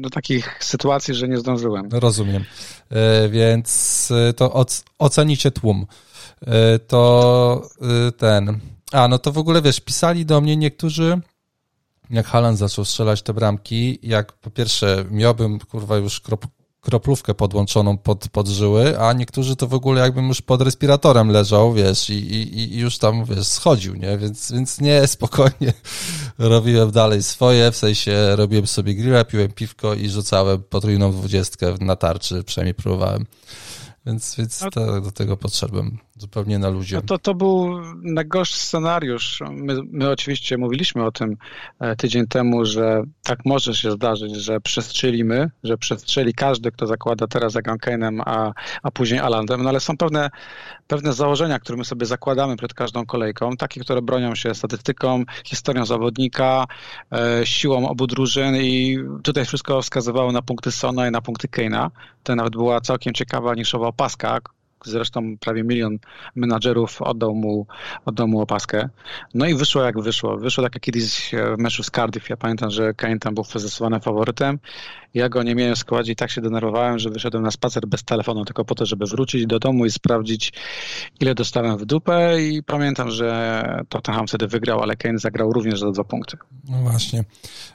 do 0.00 0.10
takich 0.10 0.64
sytuacji, 0.64 1.14
że 1.14 1.28
nie 1.28 1.38
zdążyłem. 1.38 1.88
Rozumiem. 1.92 2.44
Więc 3.30 4.08
to 4.36 4.64
ocenicie 4.98 5.50
tłum. 5.50 5.86
To 6.86 7.62
ten... 8.16 8.60
A, 8.92 9.08
no 9.08 9.18
to 9.18 9.32
w 9.32 9.38
ogóle, 9.38 9.62
wiesz, 9.62 9.80
pisali 9.80 10.26
do 10.26 10.40
mnie 10.40 10.56
niektórzy, 10.56 11.20
jak 12.10 12.26
Halan 12.26 12.56
zaczął 12.56 12.84
strzelać 12.84 13.22
te 13.22 13.34
bramki, 13.34 13.98
jak 14.02 14.32
po 14.32 14.50
pierwsze 14.50 15.04
miałbym 15.10 15.58
kurwa 15.58 15.96
już 15.96 16.20
krop, 16.20 16.46
kroplówkę 16.82 17.34
podłączoną 17.34 17.98
pod, 17.98 18.28
pod 18.28 18.48
żyły, 18.48 18.98
a 19.00 19.12
niektórzy 19.12 19.56
to 19.56 19.66
w 19.66 19.74
ogóle 19.74 20.00
jakbym 20.00 20.28
już 20.28 20.42
pod 20.42 20.62
respiratorem 20.62 21.28
leżał, 21.28 21.72
wiesz, 21.72 22.10
i, 22.10 22.14
i, 22.14 22.74
i 22.74 22.78
już 22.78 22.98
tam, 22.98 23.24
wiesz, 23.24 23.46
schodził, 23.46 23.94
nie? 23.94 24.18
Więc, 24.18 24.52
więc 24.52 24.80
nie, 24.80 25.06
spokojnie 25.16 25.72
robiłem 26.38 26.90
dalej 26.90 27.22
swoje, 27.22 27.70
w 27.70 27.76
sensie 27.76 28.36
robiłem 28.36 28.66
sobie 28.66 28.94
grilla, 28.94 29.24
piłem 29.24 29.52
piwko 29.52 29.94
i 29.94 30.08
rzucałem 30.08 30.62
potrójną 30.62 31.12
dwudziestkę 31.12 31.74
na 31.80 31.96
tarczy, 31.96 32.44
przynajmniej 32.44 32.74
próbowałem. 32.74 33.26
Więc, 34.06 34.34
więc 34.36 34.58
to, 34.58 35.00
do 35.00 35.10
tego 35.12 35.36
podszedłem 35.36 35.98
zupełnie 36.22 36.58
na 36.58 36.68
luzie. 36.68 36.96
No 36.96 37.02
to, 37.02 37.18
to 37.18 37.34
był 37.34 37.80
najgorszy 38.02 38.58
scenariusz. 38.58 39.42
My, 39.50 39.74
my 39.90 40.10
oczywiście 40.10 40.58
mówiliśmy 40.58 41.04
o 41.04 41.12
tym 41.12 41.36
e, 41.80 41.96
tydzień 41.96 42.26
temu, 42.26 42.64
że 42.64 43.02
tak 43.22 43.38
może 43.44 43.74
się 43.74 43.90
zdarzyć, 43.90 44.34
że 44.34 44.60
przestrzelimy, 44.60 45.50
że 45.64 45.78
przestrzeli 45.78 46.34
każdy, 46.34 46.72
kto 46.72 46.86
zakłada 46.86 47.26
teraz 47.26 47.52
za 47.52 47.60
Kane'em, 47.60 48.22
a, 48.26 48.52
a 48.82 48.90
później 48.90 49.20
Alandem, 49.20 49.62
no 49.62 49.68
ale 49.68 49.80
są 49.80 49.96
pewne, 49.96 50.30
pewne 50.86 51.12
założenia, 51.12 51.58
które 51.58 51.78
my 51.78 51.84
sobie 51.84 52.06
zakładamy 52.06 52.56
przed 52.56 52.74
każdą 52.74 53.06
kolejką, 53.06 53.56
takie, 53.56 53.80
które 53.80 54.02
bronią 54.02 54.34
się 54.34 54.54
statystyką, 54.54 55.24
historią 55.44 55.86
zawodnika, 55.86 56.66
e, 57.12 57.46
siłą 57.46 57.88
obu 57.88 58.06
drużyn 58.06 58.56
i 58.56 58.98
tutaj 59.22 59.44
wszystko 59.44 59.82
wskazywało 59.82 60.32
na 60.32 60.42
punkty 60.42 60.72
Sona 60.72 61.08
i 61.08 61.10
na 61.10 61.20
punkty 61.20 61.48
Kane'a. 61.48 61.90
To 62.22 62.36
nawet 62.36 62.52
była 62.52 62.80
całkiem 62.80 63.14
ciekawa 63.14 63.54
niszowa 63.54 63.86
opaska, 63.86 64.40
zresztą 64.84 65.36
prawie 65.40 65.64
milion 65.64 65.98
menadżerów 66.36 67.02
oddał 67.02 67.34
mu, 67.34 67.66
oddał 68.04 68.28
mu 68.28 68.40
opaskę. 68.40 68.88
No 69.34 69.46
i 69.46 69.54
wyszło 69.54 69.82
jak 69.82 70.00
wyszło. 70.00 70.36
Wyszło 70.36 70.64
tak 70.64 70.74
jak 70.74 70.82
kiedyś 70.82 71.30
w 71.32 71.58
meczu 71.58 71.82
z 71.82 71.90
Cardiff. 71.90 72.30
Ja 72.30 72.36
pamiętam, 72.36 72.70
że 72.70 72.94
Kane 72.94 73.18
tam 73.18 73.34
był 73.34 73.44
zdecydowanym 73.44 74.00
faworytem. 74.00 74.58
Ja 75.14 75.28
go 75.28 75.42
nie 75.42 75.54
miałem 75.54 75.74
w 75.74 75.78
składzie 75.78 76.12
i 76.12 76.16
tak 76.16 76.30
się 76.30 76.40
denerwowałem, 76.40 76.98
że 76.98 77.10
wyszedłem 77.10 77.42
na 77.42 77.50
spacer 77.50 77.86
bez 77.86 78.04
telefonu, 78.04 78.44
tylko 78.44 78.64
po 78.64 78.74
to, 78.74 78.86
żeby 78.86 79.06
wrócić 79.06 79.46
do 79.46 79.58
domu 79.58 79.86
i 79.86 79.90
sprawdzić, 79.90 80.52
ile 81.20 81.34
dostałem 81.34 81.78
w 81.78 81.84
dupę 81.84 82.42
i 82.42 82.62
pamiętam, 82.62 83.10
że 83.10 83.62
Tottenham 83.88 84.26
wtedy 84.26 84.48
wygrał, 84.48 84.82
ale 84.82 84.96
Kane 84.96 85.18
zagrał 85.18 85.52
również 85.52 85.80
za 85.80 85.90
dwa 85.90 86.04
punkty. 86.04 86.36
No 86.68 86.78
właśnie. 86.78 87.24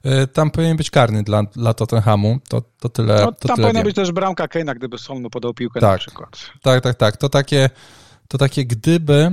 E, 0.03 0.27
tam 0.27 0.51
powinien 0.51 0.77
być 0.77 0.89
karny 0.89 1.23
dla, 1.23 1.43
dla 1.43 1.73
Tottenhamu, 1.73 2.39
to, 2.49 2.61
to 2.79 2.89
tyle. 2.89 3.15
No, 3.15 3.31
tam 3.31 3.55
tyle 3.55 3.67
powinna 3.67 3.83
być 3.83 3.95
też 3.95 4.11
bramka 4.11 4.45
Kane'a, 4.45 4.75
gdyby 4.75 4.97
Son 4.97 5.21
mu 5.21 5.29
podał 5.29 5.53
piłkę 5.53 5.79
tak, 5.79 5.91
na 5.91 5.97
przykład. 5.97 6.51
Tak, 6.61 6.83
tak, 6.83 6.95
tak. 6.97 7.17
To 7.17 7.29
takie, 7.29 7.69
to 8.27 8.37
takie 8.37 8.65
gdyby 8.65 9.31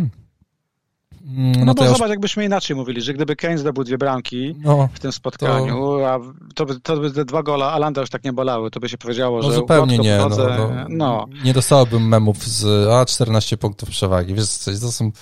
Mm, 1.27 1.53
no, 1.53 1.65
no 1.65 1.75
bo 1.75 1.87
zobacz, 1.87 2.11
jakbyśmy 2.11 2.45
inaczej 2.45 2.77
mówili, 2.77 3.03
że 3.03 3.15
gdyby 3.15 3.37
Kane 3.37 3.59
zdobył 3.59 3.85
dwie 3.85 3.99
bramki 3.99 4.55
no, 4.59 4.89
w 4.93 4.99
tym 4.99 5.13
spotkaniu, 5.13 5.75
to... 5.75 6.13
a 6.13 6.19
to 6.55 6.67
by, 6.67 6.81
to 6.81 6.97
by 6.97 7.11
te 7.11 7.25
dwa 7.25 7.43
gola 7.43 7.73
Alanda 7.73 8.01
już 8.01 8.11
tak 8.11 8.25
nie 8.25 8.33
bolały, 8.33 8.71
to 8.71 8.81
by 8.81 8.89
się 8.89 8.99
powiedziało, 8.99 9.43
no, 9.43 9.51
że 9.51 9.55
zupełnie 9.55 9.99
nie. 9.99 10.19
No, 10.19 10.29
no, 10.29 10.87
no, 10.89 11.27
Nie 11.45 11.53
dostałbym 11.53 12.09
memów 12.09 12.47
z 12.47 12.89
a 12.89 13.07
14 13.07 13.57
punktów 13.57 13.89
przewagi. 13.89 14.35
Wiesz, 14.35 14.59
to 14.81 14.93
są 14.93 15.13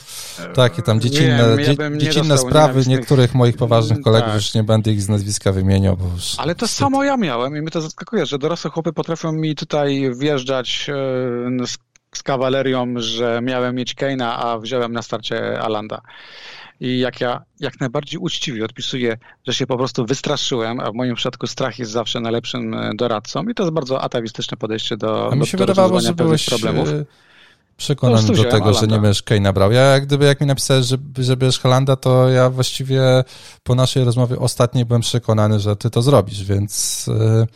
takie 0.54 0.82
tam 0.82 1.00
dziecinne, 1.00 1.56
nie, 1.56 1.64
ja 1.64 1.98
dziecinne 1.98 2.38
sprawy 2.38 2.82
niektórych 2.86 3.34
moich 3.34 3.56
poważnych 3.56 3.96
mm, 3.96 4.04
kolegów, 4.04 4.28
tak. 4.28 4.34
już 4.34 4.54
nie 4.54 4.64
będę 4.64 4.92
ich 4.92 5.02
z 5.02 5.08
nazwiska 5.08 5.52
wymieniał. 5.52 5.96
Bo 5.96 6.04
już 6.14 6.34
Ale 6.38 6.54
to 6.54 6.68
samo 6.68 7.04
ja 7.04 7.16
miałem 7.16 7.56
i 7.56 7.60
mnie 7.60 7.70
to 7.70 7.80
zaskakuje, 7.80 8.26
że 8.26 8.38
dorosłe 8.38 8.70
chłopy 8.70 8.92
potrafią 8.92 9.32
mi 9.32 9.54
tutaj 9.54 10.10
wjeżdżać 10.18 10.86
e, 10.88 11.66
z 11.66 11.78
z 12.14 12.22
kawalerią, 12.22 12.94
że 12.96 13.40
miałem 13.42 13.74
mieć 13.74 13.94
Keina, 13.94 14.38
a 14.38 14.58
wziąłem 14.58 14.92
na 14.92 15.02
starcie 15.02 15.60
Alanda. 15.60 16.00
I 16.80 16.98
jak 16.98 17.20
ja 17.20 17.42
jak 17.60 17.80
najbardziej 17.80 18.20
uczciwie 18.20 18.64
odpisuję, 18.64 19.18
że 19.46 19.54
się 19.54 19.66
po 19.66 19.76
prostu 19.76 20.06
wystraszyłem, 20.06 20.80
a 20.80 20.90
w 20.90 20.94
moim 20.94 21.14
przypadku 21.14 21.46
strach 21.46 21.78
jest 21.78 21.90
zawsze 21.90 22.20
najlepszym 22.20 22.74
e, 22.74 22.90
doradcą 22.94 23.42
i 23.42 23.54
to 23.54 23.62
jest 23.62 23.74
bardzo 23.74 24.02
atawistyczne 24.02 24.56
podejście 24.56 24.96
do, 24.96 25.32
a 25.32 25.36
mi 25.36 25.46
się 25.46 25.56
do, 25.58 25.66
wydawało, 25.66 26.00
że 26.00 26.14
byłeś 26.14 26.46
problemów. 26.46 26.88
E, 26.88 27.04
przekonany 27.76 28.28
no, 28.28 28.34
do 28.34 28.44
tego, 28.44 28.56
Alanda. 28.56 28.80
że 28.80 28.86
nie 28.86 28.98
będziesz 28.98 29.22
Keina 29.22 29.52
brał. 29.52 29.72
Ja 29.72 30.00
gdyby 30.00 30.24
jak 30.24 30.40
mi 30.40 30.46
napisałeś, 30.46 30.86
że, 30.86 30.96
że 31.18 31.36
bierzesz 31.36 31.58
Holanda, 31.58 31.96
to 31.96 32.28
ja 32.28 32.50
właściwie 32.50 33.02
po 33.62 33.74
naszej 33.74 34.04
rozmowie 34.04 34.38
ostatniej 34.38 34.84
byłem 34.84 35.02
przekonany, 35.02 35.60
że 35.60 35.76
ty 35.76 35.90
to 35.90 36.02
zrobisz, 36.02 36.44
więc... 36.44 37.06
Yy 37.06 37.46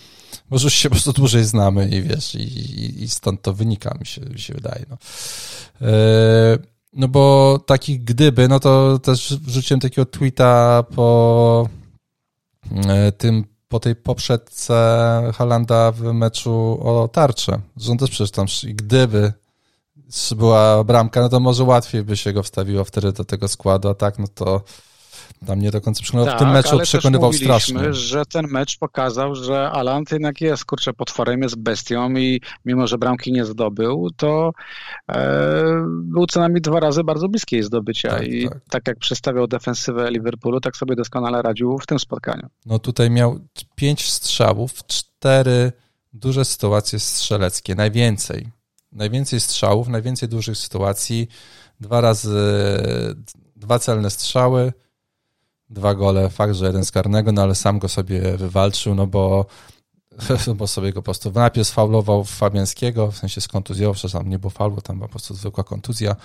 może 0.50 0.66
już 0.66 0.74
się 0.74 0.88
po 0.88 0.94
prostu 0.94 1.12
dłużej 1.12 1.44
znamy 1.44 1.88
i 1.88 2.02
wiesz, 2.02 2.34
i, 2.34 3.02
i 3.02 3.08
stąd 3.08 3.42
to 3.42 3.52
wynika, 3.52 3.96
mi 4.00 4.06
się, 4.06 4.20
mi 4.20 4.38
się 4.38 4.54
wydaje. 4.54 4.86
No. 4.90 4.96
E, 5.88 6.58
no 6.92 7.08
bo 7.08 7.58
takich 7.66 8.04
gdyby, 8.04 8.48
no 8.48 8.60
to 8.60 8.98
też 8.98 9.34
wrzuciłem 9.34 9.80
takiego 9.80 10.06
tweeta 10.06 10.84
po 10.94 11.68
e, 12.86 13.12
tym, 13.12 13.44
po 13.68 13.80
tej 13.80 13.96
poprzedce 13.96 14.74
Halanda 15.34 15.92
w 15.92 16.02
meczu 16.02 16.78
o 16.82 17.08
tarczę. 17.08 17.60
Że 17.76 17.92
on 17.92 17.98
też 17.98 18.10
przecież 18.10 18.30
tam, 18.30 18.46
gdyby 18.64 19.32
była 20.36 20.84
bramka, 20.84 21.20
no 21.20 21.28
to 21.28 21.40
może 21.40 21.64
łatwiej 21.64 22.04
by 22.04 22.16
się 22.16 22.32
go 22.32 22.42
wstawiło 22.42 22.84
wtedy 22.84 23.12
do 23.12 23.24
tego 23.24 23.48
składu, 23.48 23.88
a 23.88 23.94
tak, 23.94 24.18
no 24.18 24.28
to 24.34 24.62
tam 25.46 25.60
nie 25.60 25.70
do 25.70 25.80
końca 25.80 26.02
przekonywał. 26.02 26.26
Tak, 26.26 26.36
w 26.36 26.38
tym 26.38 26.48
tak, 26.48 26.56
meczu 26.56 26.78
przekonywał 26.78 27.32
strasznie. 27.32 27.94
że 27.94 28.26
ten 28.26 28.46
mecz 28.46 28.78
pokazał, 28.78 29.34
że 29.34 29.70
Alant 29.70 30.12
jednak 30.12 30.40
jest, 30.40 30.64
kurczę, 30.64 30.92
potworem, 30.92 31.42
jest 31.42 31.56
bestią 31.56 32.10
i 32.10 32.40
mimo, 32.64 32.86
że 32.86 32.98
bramki 32.98 33.32
nie 33.32 33.44
zdobył, 33.44 34.10
to 34.16 34.52
e, 35.08 35.64
był 35.86 36.26
co 36.26 36.40
najmniej 36.40 36.62
dwa 36.62 36.80
razy 36.80 37.04
bardzo 37.04 37.28
bliskiej 37.28 37.62
zdobycia 37.62 38.08
tak, 38.08 38.26
i 38.26 38.48
tak. 38.48 38.58
tak 38.70 38.88
jak 38.88 38.98
przedstawiał 38.98 39.46
defensywę 39.46 40.10
Liverpoolu, 40.10 40.60
tak 40.60 40.76
sobie 40.76 40.96
doskonale 40.96 41.42
radził 41.42 41.78
w 41.78 41.86
tym 41.86 41.98
spotkaniu. 41.98 42.48
No 42.66 42.78
tutaj 42.78 43.10
miał 43.10 43.38
pięć 43.74 44.10
strzałów, 44.10 44.86
cztery 44.86 45.72
duże 46.12 46.44
sytuacje 46.44 46.98
strzeleckie, 46.98 47.74
najwięcej. 47.74 48.48
Najwięcej 48.92 49.40
strzałów, 49.40 49.88
najwięcej 49.88 50.28
dużych 50.28 50.56
sytuacji, 50.56 51.28
dwa 51.80 52.00
razy, 52.00 52.38
dwa 53.56 53.78
celne 53.78 54.10
strzały, 54.10 54.72
dwa 55.70 55.94
gole, 55.94 56.30
fakt, 56.30 56.54
że 56.54 56.66
jeden 56.66 56.84
z 56.84 56.92
karnego, 56.92 57.32
no 57.32 57.42
ale 57.42 57.54
sam 57.54 57.78
go 57.78 57.88
sobie 57.88 58.36
wywalczył, 58.36 58.94
no 58.94 59.06
bo, 59.06 59.46
bo 60.56 60.66
sobie 60.66 60.92
go 60.92 61.02
po 61.02 61.04
prostu 61.04 61.32
najpierw 61.32 61.68
faulował 61.68 62.24
Fabiańskiego, 62.24 63.10
w 63.10 63.16
sensie 63.16 63.40
skontuzjował, 63.40 63.94
przepraszam, 63.94 64.28
nie 64.28 64.38
było 64.38 64.50
faulu, 64.50 64.80
tam 64.80 64.96
była 64.96 65.08
po 65.08 65.12
prostu 65.12 65.34
zwykła 65.34 65.64
kontuzja, 65.64 66.16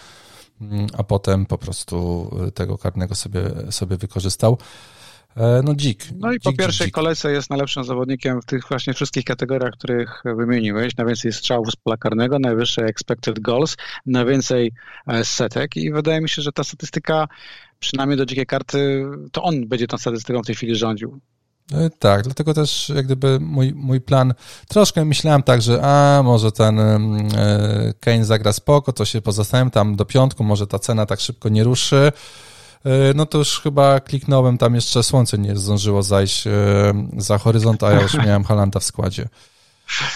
mm, 0.61 0.87
a 0.97 1.03
potem 1.03 1.45
po 1.45 1.57
prostu 1.57 2.29
tego 2.53 2.77
karnego 2.77 3.15
sobie, 3.15 3.41
sobie 3.71 3.97
wykorzystał. 3.97 4.57
E, 5.37 5.61
no 5.63 5.75
dzik. 5.75 6.05
No 6.19 6.31
i 6.31 6.35
dzik, 6.35 6.43
po 6.43 6.53
pierwszej 6.53 6.87
dzik. 6.87 6.95
kolejce 6.95 7.31
jest 7.31 7.49
najlepszym 7.49 7.83
zawodnikiem 7.83 8.41
w 8.41 8.45
tych 8.45 8.67
właśnie 8.67 8.93
wszystkich 8.93 9.25
kategoriach, 9.25 9.73
których 9.73 10.23
wymieniłeś. 10.25 10.97
Najwięcej 10.97 11.33
strzałów 11.33 11.71
z 11.71 11.75
pola 11.75 11.97
karnego, 11.97 12.39
najwyższe 12.39 12.81
expected 12.81 13.39
goals, 13.39 13.77
najwięcej 14.05 14.71
e, 15.07 15.25
setek 15.25 15.77
i 15.77 15.91
wydaje 15.91 16.21
mi 16.21 16.29
się, 16.29 16.41
że 16.41 16.51
ta 16.51 16.63
statystyka 16.63 17.27
przynajmniej 17.79 18.17
do 18.17 18.25
dzikiej 18.25 18.45
karty, 18.45 19.05
to 19.31 19.43
on 19.43 19.67
będzie 19.67 19.87
tą 19.87 19.97
statystyką 19.97 20.41
w 20.41 20.45
tej 20.45 20.55
chwili 20.55 20.75
rządził. 20.75 21.19
E, 21.73 21.89
tak, 21.89 22.23
dlatego 22.23 22.53
też 22.53 22.91
jak 22.95 23.05
gdyby 23.05 23.39
mój, 23.39 23.73
mój 23.75 24.01
plan, 24.01 24.33
troszkę 24.67 25.05
myślałem 25.05 25.43
tak, 25.43 25.61
że 25.61 25.81
a 25.83 26.23
może 26.23 26.51
ten 26.51 26.79
Kane 27.99 28.25
zagra 28.25 28.53
spoko, 28.53 28.93
to 28.93 29.05
się 29.05 29.21
pozostałem 29.21 29.71
tam 29.71 29.95
do 29.95 30.05
piątku, 30.05 30.43
może 30.43 30.67
ta 30.67 30.79
cena 30.79 31.05
tak 31.05 31.19
szybko 31.19 31.49
nie 31.49 31.63
ruszy, 31.63 32.11
no 33.15 33.25
to 33.25 33.37
już 33.37 33.59
chyba 33.59 33.99
kliknąłem, 33.99 34.57
tam 34.57 34.75
jeszcze 34.75 35.03
słońce 35.03 35.37
nie 35.37 35.55
zdążyło 35.55 36.03
zajść 36.03 36.47
e, 36.47 36.51
za 37.17 37.37
horyzont, 37.37 37.83
a 37.83 37.91
ja 37.91 38.01
już 38.01 38.13
miałem 38.27 38.43
Halanta 38.43 38.79
w 38.79 38.83
składzie. 38.83 39.27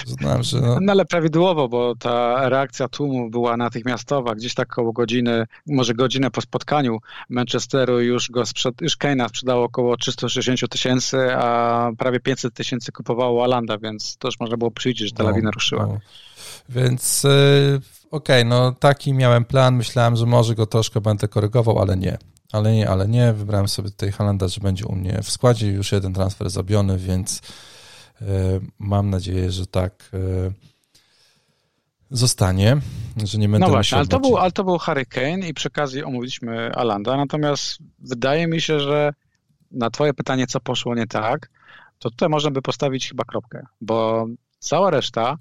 Znałem, 0.05 0.43
że 0.43 0.61
no... 0.61 0.77
no 0.81 0.91
ale 0.91 1.05
prawidłowo, 1.05 1.69
bo 1.69 1.95
ta 1.95 2.49
reakcja 2.49 2.87
tłumu 2.87 3.29
była 3.29 3.57
natychmiastowa. 3.57 4.35
Gdzieś 4.35 4.53
tak 4.53 4.71
około 4.71 4.93
godziny, 4.93 5.45
może 5.67 5.93
godzinę 5.93 6.31
po 6.31 6.41
spotkaniu 6.41 6.99
Manchesteru 7.29 8.01
już 8.01 8.31
go 8.31 8.45
sprzed, 8.45 8.81
już 8.81 8.97
Kane'a 8.97 9.29
sprzedało 9.29 9.63
około 9.63 9.97
360 9.97 10.71
tysięcy, 10.71 11.17
a 11.35 11.91
prawie 11.97 12.19
500 12.19 12.53
tysięcy 12.53 12.91
kupowało 12.91 13.43
Alanda, 13.43 13.77
więc 13.77 14.17
to 14.17 14.27
już 14.27 14.39
można 14.39 14.57
było 14.57 14.71
przyjść, 14.71 14.99
że 14.99 15.11
ta 15.11 15.23
no, 15.23 15.29
lawina 15.29 15.51
ruszyła. 15.51 15.85
No. 15.85 15.99
Więc 16.69 17.23
yy, 17.23 17.81
okej, 18.11 18.41
okay, 18.41 18.45
no 18.45 18.71
taki 18.71 19.13
miałem 19.13 19.45
plan. 19.45 19.75
Myślałem, 19.75 20.15
że 20.15 20.25
może 20.25 20.55
go 20.55 20.65
troszkę 20.65 21.01
będę 21.01 21.27
korygował, 21.27 21.79
ale 21.79 21.97
nie 21.97 22.17
ale 22.55 22.73
nie, 22.73 22.89
ale 22.89 23.07
nie. 23.07 23.33
Wybrałem 23.33 23.67
sobie 23.67 23.89
tutaj 23.89 24.11
Halanda, 24.11 24.47
że 24.47 24.61
będzie 24.61 24.85
u 24.85 24.95
mnie 24.95 25.19
w 25.23 25.29
składzie. 25.29 25.67
Już 25.67 25.91
jeden 25.91 26.13
transfer 26.13 26.49
zrobiony, 26.49 26.97
więc 26.97 27.41
y, 28.21 28.25
mam 28.79 29.09
nadzieję, 29.09 29.51
że 29.51 29.67
tak 29.67 30.09
y, 30.13 30.51
zostanie, 32.11 32.77
że 33.23 33.37
nie 33.37 33.49
będę 33.49 33.67
No 33.67 33.73
właśnie, 33.73 33.97
ale 33.97 34.07
to, 34.07 34.19
był, 34.19 34.37
ale 34.37 34.51
to 34.51 34.63
był 34.63 34.77
Harry 34.77 35.05
Kane 35.05 35.47
i 35.47 35.53
przy 35.53 35.67
okazji 35.67 36.03
omówiliśmy 36.03 36.71
Alanda, 36.75 37.17
natomiast 37.17 37.77
wydaje 37.99 38.47
mi 38.47 38.61
się, 38.61 38.79
że 38.79 39.13
na 39.71 39.89
twoje 39.89 40.13
pytanie, 40.13 40.47
co 40.47 40.59
poszło 40.59 40.95
nie 40.95 41.07
tak, 41.07 41.49
to 41.99 42.09
tutaj 42.09 42.29
można 42.29 42.51
by 42.51 42.61
postawić 42.61 43.09
chyba 43.09 43.23
kropkę, 43.23 43.65
bo 43.81 44.27
cała 44.59 44.89
reszta 44.89 45.37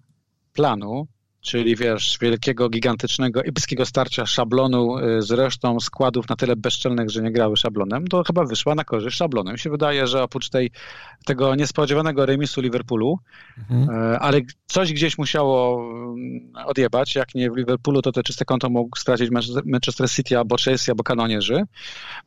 planu 0.53 1.07
czyli 1.45 1.77
wiesz, 1.77 2.19
wielkiego, 2.21 2.69
gigantycznego, 2.69 3.41
epickiego 3.41 3.87
starcia 3.87 4.27
szablonu 4.27 4.99
y, 4.99 5.23
z 5.23 5.31
resztą 5.31 5.81
składów 5.81 6.29
na 6.29 6.37
tyle 6.37 6.57
bezczelnych, 6.57 7.11
że 7.11 7.23
nie 7.23 7.33
grały 7.33 7.57
szablonem, 7.57 8.07
to 8.07 8.25
chyba 8.25 8.45
wyszła 8.45 8.75
na 8.75 8.85
korzyść 8.85 9.17
szablonu. 9.17 9.53
Mi 9.53 9.59
się 9.59 9.71
wydaje, 9.71 10.07
że 10.07 10.23
oprócz 10.23 10.49
tej, 10.49 10.71
tego 11.27 11.55
niespodziewanego 11.55 12.27
remisu 12.27 12.61
Liverpoolu, 12.61 13.19
mhm. 13.59 14.13
Y, 14.13 14.19
ale 14.19 14.41
coś 14.67 14.93
gdzieś 14.93 15.19
musiało 15.19 15.85
y, 16.63 16.65
odjebać, 16.67 17.15
jak 17.15 17.35
nie 17.35 17.51
w 17.51 17.57
Liverpoolu, 17.57 18.03
to 18.03 18.13
te 18.13 18.23
czyste 18.23 18.45
konto 18.45 18.71
mógł 18.71 18.99
stracić 18.99 19.31
Manchester 19.65 20.11
City 20.11 20.39
albo 20.39 20.57
Chelsea, 20.57 20.91
albo 20.91 21.03
kanonierzy, 21.03 21.63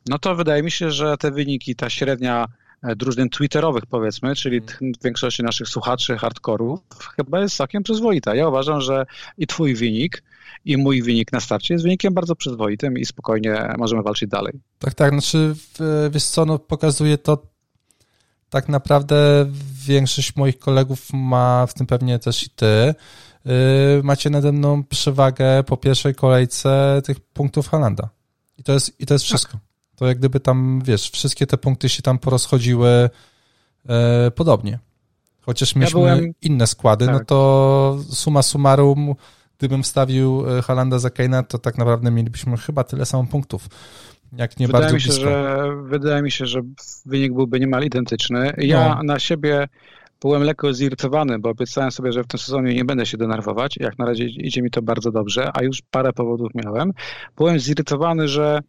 no 0.08 0.18
to 0.18 0.34
wydaje 0.34 0.62
mi 0.62 0.70
się, 0.70 0.90
że 0.90 1.16
te 1.16 1.30
wyniki, 1.30 1.76
ta 1.76 1.90
średnia 1.90 2.46
drużyn 2.82 3.28
twitterowych 3.28 3.86
powiedzmy, 3.86 4.34
czyli 4.34 4.56
mm. 4.56 4.92
większości 5.04 5.42
naszych 5.42 5.68
słuchaczy 5.68 6.18
hardkorów, 6.18 6.80
chyba 7.16 7.40
jest 7.40 7.56
całkiem 7.56 7.82
przyzwoita. 7.82 8.34
Ja 8.34 8.48
uważam, 8.48 8.80
że 8.80 9.06
i 9.38 9.46
twój 9.46 9.74
wynik, 9.74 10.22
i 10.64 10.76
mój 10.76 11.02
wynik 11.02 11.32
na 11.32 11.40
starcie 11.40 11.74
jest 11.74 11.84
wynikiem 11.84 12.14
bardzo 12.14 12.36
przyzwoitym 12.36 12.98
i 12.98 13.04
spokojnie 13.04 13.74
możemy 13.78 14.02
walczyć 14.02 14.28
dalej. 14.28 14.52
Tak, 14.78 14.94
tak, 14.94 15.12
znaczy 15.12 15.54
wiesz 16.10 16.24
co, 16.24 16.44
no 16.44 16.58
pokazuje 16.58 17.18
to 17.18 17.42
tak 18.50 18.68
naprawdę 18.68 19.46
większość 19.86 20.36
moich 20.36 20.58
kolegów 20.58 21.08
ma, 21.12 21.66
w 21.66 21.74
tym 21.74 21.86
pewnie 21.86 22.18
też 22.18 22.46
i 22.46 22.50
ty, 22.50 22.94
yy, 23.44 23.52
macie 24.02 24.30
nade 24.30 24.52
mną 24.52 24.84
przewagę 24.84 25.62
po 25.62 25.76
pierwszej 25.76 26.14
kolejce 26.14 27.02
tych 27.04 27.20
punktów 27.20 27.68
Halanda. 27.68 28.08
I 28.58 28.62
to 28.62 28.72
jest, 28.72 29.00
i 29.00 29.06
to 29.06 29.14
jest 29.14 29.24
wszystko. 29.24 29.52
Tak 29.52 29.67
to 29.98 30.06
jak 30.06 30.18
gdyby 30.18 30.40
tam, 30.40 30.80
wiesz, 30.84 31.10
wszystkie 31.10 31.46
te 31.46 31.56
punkty 31.56 31.88
się 31.88 32.02
tam 32.02 32.18
porozchodziły 32.18 33.10
e, 33.88 34.30
podobnie. 34.30 34.78
Chociaż 35.40 35.76
mieliśmy 35.76 36.00
ja 36.00 36.16
byłem... 36.16 36.32
inne 36.42 36.66
składy, 36.66 37.06
no 37.06 37.12
tak. 37.12 37.20
no 37.20 37.24
to 37.24 37.98
suma 38.10 38.42
summarum, 38.42 39.14
gdybym 39.58 39.82
wstawił 39.82 40.44
e, 40.58 40.62
Halanda 40.62 40.98
za 40.98 41.10
Keina, 41.10 41.42
to 41.42 41.58
tak 41.58 41.78
naprawdę 41.78 42.10
mielibyśmy 42.10 42.56
chyba 42.56 42.84
tyle 42.84 43.06
samo 43.06 43.26
punktów. 43.26 43.68
Jak 44.32 44.60
nie 44.60 44.66
wydaje 44.66 44.82
bardzo 44.82 44.94
mi 44.94 45.00
się, 45.00 45.12
że 45.12 45.58
Wydaje 45.82 46.22
mi 46.22 46.30
się, 46.30 46.46
że 46.46 46.60
wynik 47.06 47.34
byłby 47.34 47.60
niemal 47.60 47.84
identyczny. 47.84 48.52
Ja 48.58 48.94
no. 48.94 49.02
na 49.02 49.18
siebie 49.18 49.68
byłem 50.20 50.42
lekko 50.42 50.74
zirytowany, 50.74 51.38
bo 51.38 51.50
obiecałem 51.50 51.90
sobie, 51.90 52.12
że 52.12 52.22
w 52.22 52.26
tym 52.26 52.40
sezonie 52.40 52.74
nie 52.74 52.84
będę 52.84 53.06
się 53.06 53.16
denerwować. 53.16 53.76
Jak 53.76 53.98
na 53.98 54.06
razie 54.06 54.24
idzie 54.24 54.62
mi 54.62 54.70
to 54.70 54.82
bardzo 54.82 55.12
dobrze, 55.12 55.50
a 55.54 55.62
już 55.62 55.82
parę 55.90 56.12
powodów 56.12 56.50
miałem. 56.54 56.92
Byłem 57.36 57.58
zirytowany, 57.58 58.28
że 58.28 58.60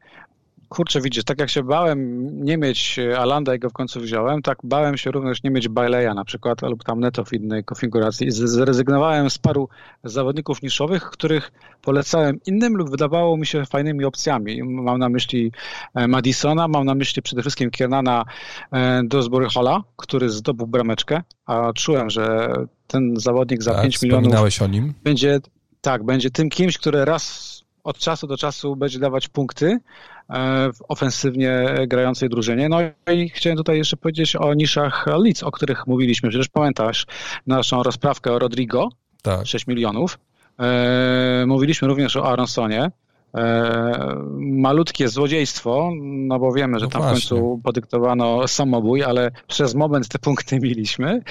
kurczę, 0.70 1.02
widzisz, 1.02 1.24
tak 1.24 1.40
jak 1.40 1.50
się 1.50 1.64
bałem 1.64 2.30
nie 2.46 2.58
mieć 2.58 3.00
Alanda 3.18 3.56
i 3.56 3.60
go 3.60 3.70
w 3.70 3.74
końcu 3.74 4.00
wziąłem, 4.00 4.42
tak 4.42 4.58
bałem 4.64 4.98
się 4.98 5.12
również 5.12 5.44
nie 5.44 5.52
mieć 5.52 5.68
Baileya 5.68 6.16
na 6.16 6.26
przykład, 6.26 6.62
lub 6.62 6.84
tam 6.84 7.00
Neto 7.00 7.26
w 7.26 7.34
innej 7.34 7.64
konfiguracji 7.64 8.32
zrezygnowałem 8.32 9.30
z 9.30 9.38
paru 9.38 9.70
zawodników 10.04 10.62
niszowych, 10.62 11.04
których 11.04 11.52
polecałem 11.82 12.40
innym 12.46 12.78
lub 12.78 12.90
wydawało 12.90 13.38
mi 13.38 13.46
się 13.46 13.66
fajnymi 13.66 14.06
opcjami. 14.06 14.64
Mam 14.64 15.00
na 15.00 15.10
myśli 15.10 15.52
e, 15.96 16.08
Madisona, 16.08 16.68
mam 16.68 16.86
na 16.86 16.96
myśli 16.96 17.22
przede 17.22 17.42
wszystkim 17.42 17.72
Kiernana 17.72 18.26
e, 18.72 19.02
Dosbury 19.04 19.48
Halla, 19.50 19.84
który 19.96 20.30
zdobył 20.30 20.68
brameczkę, 20.68 21.22
a 21.46 21.74
czułem, 21.74 22.10
że 22.10 22.54
ten 22.88 23.14
zawodnik 23.18 23.64
za 23.64 23.74
tak, 23.74 23.82
5 23.82 24.02
milionów 24.02 24.62
o 24.62 24.68
nim. 24.68 24.94
będzie 25.04 25.40
tak, 25.82 26.04
będzie 26.04 26.32
tym 26.32 26.50
kimś, 26.50 26.78
który 26.78 27.06
raz 27.06 27.60
od 27.84 27.98
czasu 27.98 28.28
do 28.28 28.38
czasu 28.38 28.76
będzie 28.76 29.00
dawać 29.00 29.28
punkty 29.28 29.68
e, 29.68 29.80
w 30.74 30.78
ofensywnie 30.88 31.66
grającej 31.88 32.30
drużynie. 32.30 32.70
No 32.70 32.78
i 33.14 33.30
chciałem 33.30 33.58
tutaj 33.58 33.78
jeszcze 33.78 33.98
powiedzieć 33.98 34.36
o 34.36 34.54
niszach 34.54 35.06
Leeds, 35.08 35.44
o 35.44 35.52
których 35.52 35.88
mówiliśmy. 35.88 36.30
Przecież 36.30 36.48
pamiętasz 36.48 37.06
naszą 37.48 37.84
rozprawkę 37.84 38.32
o 38.32 38.40
Rodrigo, 38.40 38.90
tak. 39.22 39.48
6 39.48 39.68
milionów. 39.68 40.20
E, 40.60 41.44
mówiliśmy 41.48 41.88
również 41.88 42.16
o 42.16 42.32
Aronsonie. 42.32 42.92
E, 43.36 44.16
malutkie 44.38 45.08
złodziejstwo, 45.08 45.92
no 46.02 46.40
bo 46.40 46.54
wiemy, 46.54 46.80
że 46.80 46.86
no 46.86 46.92
tam 46.92 47.02
właśnie. 47.02 47.20
w 47.20 47.30
końcu 47.30 47.62
podyktowano 47.64 48.48
samobój, 48.48 49.04
ale 49.04 49.32
przez 49.48 49.76
moment 49.76 50.08
te 50.08 50.20
punkty 50.20 50.60
mieliśmy. 50.60 51.22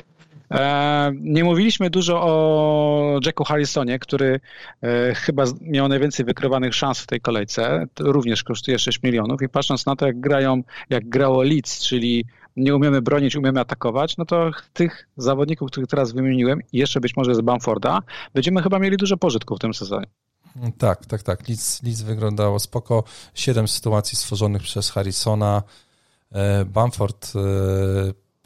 E, 0.50 1.12
nie 1.20 1.44
mówiliśmy 1.44 1.90
dużo 1.90 2.22
o 2.22 3.20
Jacku 3.26 3.44
Harrisonie, 3.44 3.98
który 3.98 4.40
e, 4.82 5.14
chyba 5.14 5.44
miał 5.60 5.88
najwięcej 5.88 6.24
wykrywanych 6.26 6.74
szans 6.74 7.00
w 7.00 7.06
tej 7.06 7.20
kolejce. 7.20 7.86
Również 7.98 8.44
kosztuje 8.44 8.78
6 8.78 9.02
milionów 9.02 9.42
i 9.42 9.48
patrząc 9.48 9.86
na 9.86 9.96
to, 9.96 10.06
jak 10.06 10.20
grają, 10.20 10.62
jak 10.90 11.08
grało 11.08 11.42
Leeds, 11.42 11.80
czyli 11.80 12.24
nie 12.56 12.76
umiemy 12.76 13.02
bronić, 13.02 13.36
umiemy 13.36 13.60
atakować, 13.60 14.16
no 14.16 14.24
to 14.24 14.50
tych 14.72 15.08
zawodników, 15.16 15.70
których 15.70 15.88
teraz 15.88 16.12
wymieniłem, 16.12 16.60
jeszcze 16.72 17.00
być 17.00 17.16
może 17.16 17.34
z 17.34 17.40
Bamforda, 17.40 18.00
będziemy 18.34 18.62
chyba 18.62 18.78
mieli 18.78 18.96
dużo 18.96 19.16
pożytku 19.16 19.56
w 19.56 19.58
tym 19.58 19.74
sezonie. 19.74 20.06
Tak, 20.78 21.06
tak, 21.06 21.22
tak. 21.22 21.48
Leeds, 21.48 21.82
Leeds 21.82 22.02
wyglądało 22.02 22.58
spoko. 22.58 23.04
Siedem 23.34 23.68
sytuacji 23.68 24.16
stworzonych 24.16 24.62
przez 24.62 24.90
Harrisona. 24.90 25.62
E, 26.32 26.64
Bamford 26.64 27.32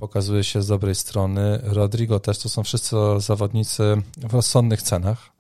pokazuje 0.03 0.45
się 0.45 0.63
z 0.63 0.67
dobrej 0.67 0.95
strony. 0.95 1.61
Rodrigo 1.63 2.21
też 2.21 2.39
to 2.39 2.49
są 2.49 2.63
wszyscy 2.63 2.97
zawodnicy 3.19 4.03
w 4.17 4.35
rozsądnych 4.35 4.83
cenach. 4.83 5.31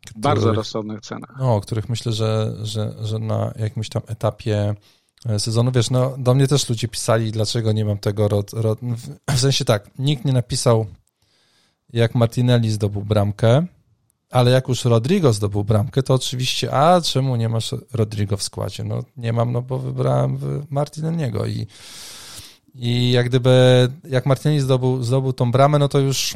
Których, 0.00 0.22
Bardzo 0.22 0.52
rozsądnych 0.52 1.00
cenach. 1.00 1.36
No, 1.38 1.54
o 1.54 1.60
których 1.60 1.88
myślę, 1.88 2.12
że, 2.12 2.56
że, 2.62 2.94
że 3.02 3.18
na 3.18 3.52
jakimś 3.58 3.88
tam 3.88 4.02
etapie 4.06 4.74
sezonu. 5.38 5.72
Wiesz, 5.72 5.90
no 5.90 6.14
do 6.18 6.34
mnie 6.34 6.48
też 6.48 6.68
ludzie 6.68 6.88
pisali, 6.88 7.32
dlaczego 7.32 7.72
nie 7.72 7.84
mam 7.84 7.98
tego 7.98 8.28
rod, 8.28 8.52
rod, 8.52 8.78
w 9.30 9.38
sensie 9.38 9.64
tak, 9.64 9.90
nikt 9.98 10.24
nie 10.24 10.32
napisał 10.32 10.86
jak 11.92 12.14
Martinelli 12.14 12.70
zdobył 12.70 13.02
bramkę, 13.02 13.66
ale 14.30 14.50
jak 14.50 14.68
już 14.68 14.84
Rodrigo 14.84 15.32
zdobył 15.32 15.64
bramkę, 15.64 16.02
to 16.02 16.14
oczywiście, 16.14 16.74
a 16.74 17.00
czemu 17.00 17.36
nie 17.36 17.48
masz 17.48 17.74
Rodrigo 17.92 18.36
w 18.36 18.42
składzie? 18.42 18.84
No 18.84 19.04
nie 19.16 19.32
mam, 19.32 19.52
no 19.52 19.62
bo 19.62 19.78
wybrałem 19.78 20.38
Martinelliego 20.70 21.46
i, 21.46 21.66
i 22.74 23.10
jak 23.10 23.28
gdyby, 23.28 23.88
jak 24.04 24.26
Martinelli 24.26 24.60
zdobył, 24.60 25.02
zdobył 25.02 25.32
tą 25.32 25.52
bramę, 25.52 25.78
no 25.78 25.88
to 25.88 25.98
już 25.98 26.34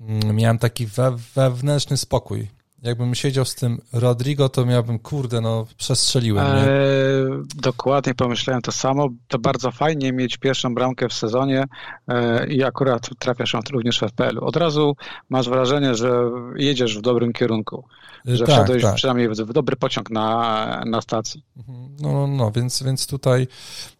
mm, 0.00 0.36
miałem 0.36 0.58
taki 0.58 0.86
we, 0.86 1.16
wewnętrzny 1.34 1.96
spokój 1.96 2.48
jakbym 2.82 3.14
siedział 3.14 3.44
z 3.44 3.54
tym 3.54 3.78
Rodrigo, 3.92 4.48
to 4.48 4.66
miałbym, 4.66 4.98
kurde, 4.98 5.40
no 5.40 5.66
przestrzeliłem. 5.76 6.46
Nie? 6.46 6.62
Eee, 6.62 7.42
dokładnie 7.54 8.14
pomyślałem 8.14 8.62
to 8.62 8.72
samo. 8.72 9.08
To 9.28 9.38
bardzo 9.38 9.70
fajnie 9.70 10.12
mieć 10.12 10.36
pierwszą 10.36 10.74
bramkę 10.74 11.08
w 11.08 11.12
sezonie 11.12 11.64
e, 12.08 12.46
i 12.46 12.64
akurat 12.64 13.10
trafiasz 13.18 13.56
również 13.72 13.98
w 13.98 14.08
FPL. 14.08 14.38
Od 14.40 14.56
razu 14.56 14.96
masz 15.28 15.48
wrażenie, 15.48 15.94
że 15.94 16.30
jedziesz 16.56 16.98
w 16.98 17.00
dobrym 17.00 17.32
kierunku. 17.32 17.84
E, 18.28 18.36
że 18.36 18.44
tak, 18.44 18.54
wszedłeś 18.54 18.82
tak. 18.82 18.94
przynajmniej 18.94 19.28
w, 19.28 19.32
w, 19.32 19.52
dobry 19.52 19.76
pociąg 19.76 20.10
na, 20.10 20.82
na 20.86 21.00
stacji. 21.00 21.44
Mhm. 21.56 21.96
No, 22.00 22.12
no, 22.12 22.26
no, 22.26 22.50
więc, 22.50 22.82
więc, 22.82 23.06
tutaj, 23.06 23.46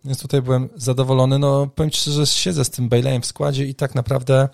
więc 0.04 0.22
tutaj 0.22 0.42
byłem 0.42 0.68
zadowolony. 0.74 1.38
No, 1.38 1.66
powiem 1.74 1.90
Ci 1.90 2.10
że 2.10 2.26
siedzę 2.26 2.64
z 2.64 2.70
tym 2.70 2.88
Baileyem 2.88 3.22
w 3.22 3.26
składzie 3.26 3.66
i 3.66 3.74
tak 3.74 3.94
naprawdę 3.94 4.48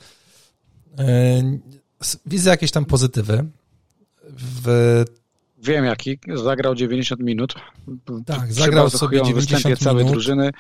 e, 0.99 1.43
widzę 2.27 2.51
jakieś 2.51 2.71
tam 2.71 2.85
pozytywy 2.85 3.45
w... 4.39 5.05
Wiem 5.63 5.85
jaki, 5.85 6.19
zagrał 6.35 6.75
90 6.75 7.21
minut. 7.21 7.55
Tak, 8.27 8.53
zagrał 8.53 8.91
sobie 8.91 9.23
90 9.23 9.65
minut. 9.65 9.79
całej 9.81 10.05
drużyny, 10.05 10.51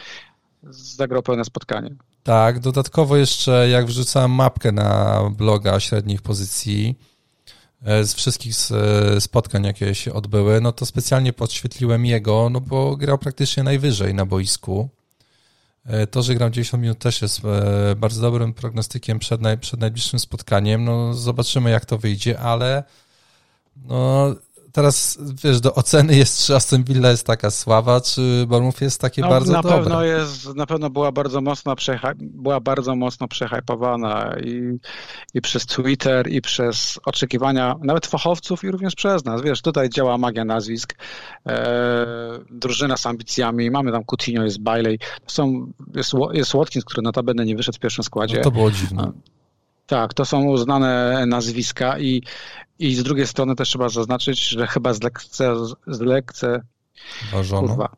zagrał 0.71 1.23
pełne 1.23 1.45
spotkanie. 1.45 1.95
Tak, 2.23 2.61
dodatkowo 2.61 3.17
jeszcze 3.17 3.69
jak 3.69 3.87
wrzucałem 3.87 4.31
mapkę 4.31 4.73
na 4.73 5.21
bloga 5.37 5.81
średnich 5.81 6.23
pozycji 6.23 6.99
e, 7.85 8.05
z 8.05 8.14
wszystkich 8.14 8.55
e, 8.71 9.21
spotkań, 9.21 9.64
jakie 9.64 9.95
się 9.95 10.12
odbyły, 10.12 10.61
no 10.61 10.73
to 10.73 10.87
specjalnie 10.87 11.33
podświetliłem 11.33 12.07
jego, 12.07 12.51
no 12.51 12.61
bo 12.61 12.97
grał 12.97 13.19
praktycznie 13.19 13.62
najwyżej 13.62 14.14
na 14.14 14.27
boisku. 14.27 14.88
E, 15.87 16.07
to, 16.07 16.23
że 16.23 16.35
grał 16.35 16.51
90 16.51 16.83
minut 16.83 16.99
też 16.99 17.23
jest 17.23 17.41
bardzo 17.97 18.21
dobrym 18.21 18.55
prognostykiem 18.55 19.19
przed, 19.19 19.41
naj, 19.41 19.59
przed 19.59 19.81
najbliższym 19.81 20.19
spotkaniem. 20.19 20.85
No 20.85 21.14
zobaczymy 21.14 21.71
jak 21.71 21.85
to 21.85 21.99
wyjdzie, 21.99 22.41
ale 22.41 22.85
no, 23.85 24.35
teraz 24.73 25.19
wiesz, 25.45 25.61
do 25.61 25.75
oceny 25.75 26.17
jest, 26.17 26.47
czy 26.47 26.57
Aston 26.57 26.85
Villa 26.85 27.11
jest 27.11 27.27
taka 27.27 27.51
słaba, 27.51 28.01
czy 28.01 28.47
Bournemouth 28.47 28.81
jest 28.81 29.01
takie 29.01 29.23
no, 29.23 29.29
bardzo 29.29 29.53
na 29.53 29.62
dobre. 29.62 29.79
Pewno 29.79 30.05
jest, 30.05 30.55
na 30.55 30.67
pewno 30.67 30.91
była 30.91 31.12
bardzo 31.12 31.41
mocno, 31.41 31.75
była 32.21 32.61
bardzo 32.61 32.97
mocno 32.97 33.29
przehypowana 33.29 34.35
i, 34.45 34.79
i 35.35 35.41
przez 35.41 35.67
Twitter, 35.67 36.29
i 36.29 36.41
przez 36.41 37.01
oczekiwania 37.05 37.77
nawet 37.83 38.07
fachowców, 38.07 38.64
i 38.64 38.71
również 38.71 38.95
przez 38.95 39.25
nas. 39.25 39.43
Wiesz, 39.43 39.62
tutaj 39.62 39.88
działa 39.88 40.19
magia 40.19 40.45
nazwisk, 40.45 40.95
e, 41.47 42.07
drużyna 42.51 42.97
z 42.97 43.07
ambicjami, 43.07 43.71
mamy 43.71 43.93
tam 43.93 44.05
Coutinho, 44.05 44.45
jest 44.45 44.61
Bailey, 44.61 44.99
są, 45.27 45.73
jest, 45.95 46.12
jest 46.33 46.53
Watkins, 46.53 46.85
który 46.85 47.03
notabene 47.03 47.45
nie 47.45 47.57
wyszedł 47.57 47.77
w 47.77 47.81
pierwszym 47.81 48.05
składzie. 48.05 48.37
No 48.37 48.43
to 48.43 48.51
było 48.51 48.71
dziwne. 48.71 49.12
Tak, 49.87 50.14
to 50.14 50.25
są 50.25 50.45
uznane 50.45 51.25
nazwiska 51.27 51.99
i, 51.99 52.23
i 52.79 52.95
z 52.95 53.03
drugiej 53.03 53.27
strony 53.27 53.55
też 53.55 53.69
trzeba 53.69 53.88
zaznaczyć, 53.88 54.49
że 54.49 54.67
chyba 54.67 54.93
zlekce, 54.93 55.55
zlekce 55.87 56.62
ważono. 57.33 57.69
Kurwa, 57.69 57.88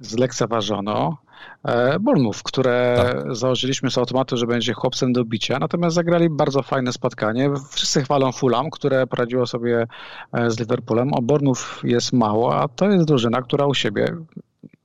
zlekceważono 0.00 1.16
e, 1.64 1.98
Bournemouth, 1.98 2.42
które 2.44 2.96
tak. 2.96 3.34
założyliśmy 3.34 3.90
z 3.90 3.98
automatu, 3.98 4.36
że 4.36 4.46
będzie 4.46 4.72
chłopcem 4.72 5.12
do 5.12 5.24
bicia, 5.24 5.58
natomiast 5.58 5.94
zagrali 5.94 6.30
bardzo 6.30 6.62
fajne 6.62 6.92
spotkanie. 6.92 7.50
Wszyscy 7.70 8.02
chwalą 8.02 8.32
Fulham, 8.32 8.70
które 8.70 9.06
poradziło 9.06 9.46
sobie 9.46 9.86
e, 10.32 10.50
z 10.50 10.58
Liverpoolem. 10.58 11.14
O 11.14 11.22
Bournemouth 11.22 11.84
jest 11.84 12.12
mało, 12.12 12.56
a 12.56 12.68
to 12.68 12.90
jest 12.90 13.06
drużyna, 13.06 13.42
która 13.42 13.66
u 13.66 13.74
siebie 13.74 14.16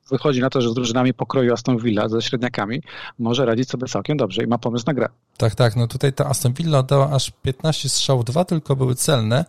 wychodzi 0.09 0.41
na 0.41 0.49
to, 0.49 0.61
że 0.61 0.69
z 0.69 0.73
drużynami 0.73 1.13
pokroju 1.13 1.53
Aston 1.53 1.77
Villa 1.77 2.09
ze 2.09 2.21
średniakami 2.21 2.81
może 3.19 3.45
radzić 3.45 3.69
sobie 3.69 3.87
całkiem 3.87 4.17
dobrze 4.17 4.43
i 4.43 4.47
ma 4.47 4.57
pomysł 4.57 4.83
na 4.87 4.93
grę. 4.93 5.09
Tak, 5.37 5.55
tak. 5.55 5.75
No 5.75 5.87
tutaj 5.87 6.13
ta 6.13 6.25
Aston 6.25 6.53
Villa 6.53 6.83
dała 6.83 7.11
aż 7.11 7.31
15 7.41 7.89
strzałów, 7.89 8.25
dwa 8.25 8.45
tylko 8.45 8.75
były 8.75 8.95
celne. 8.95 9.45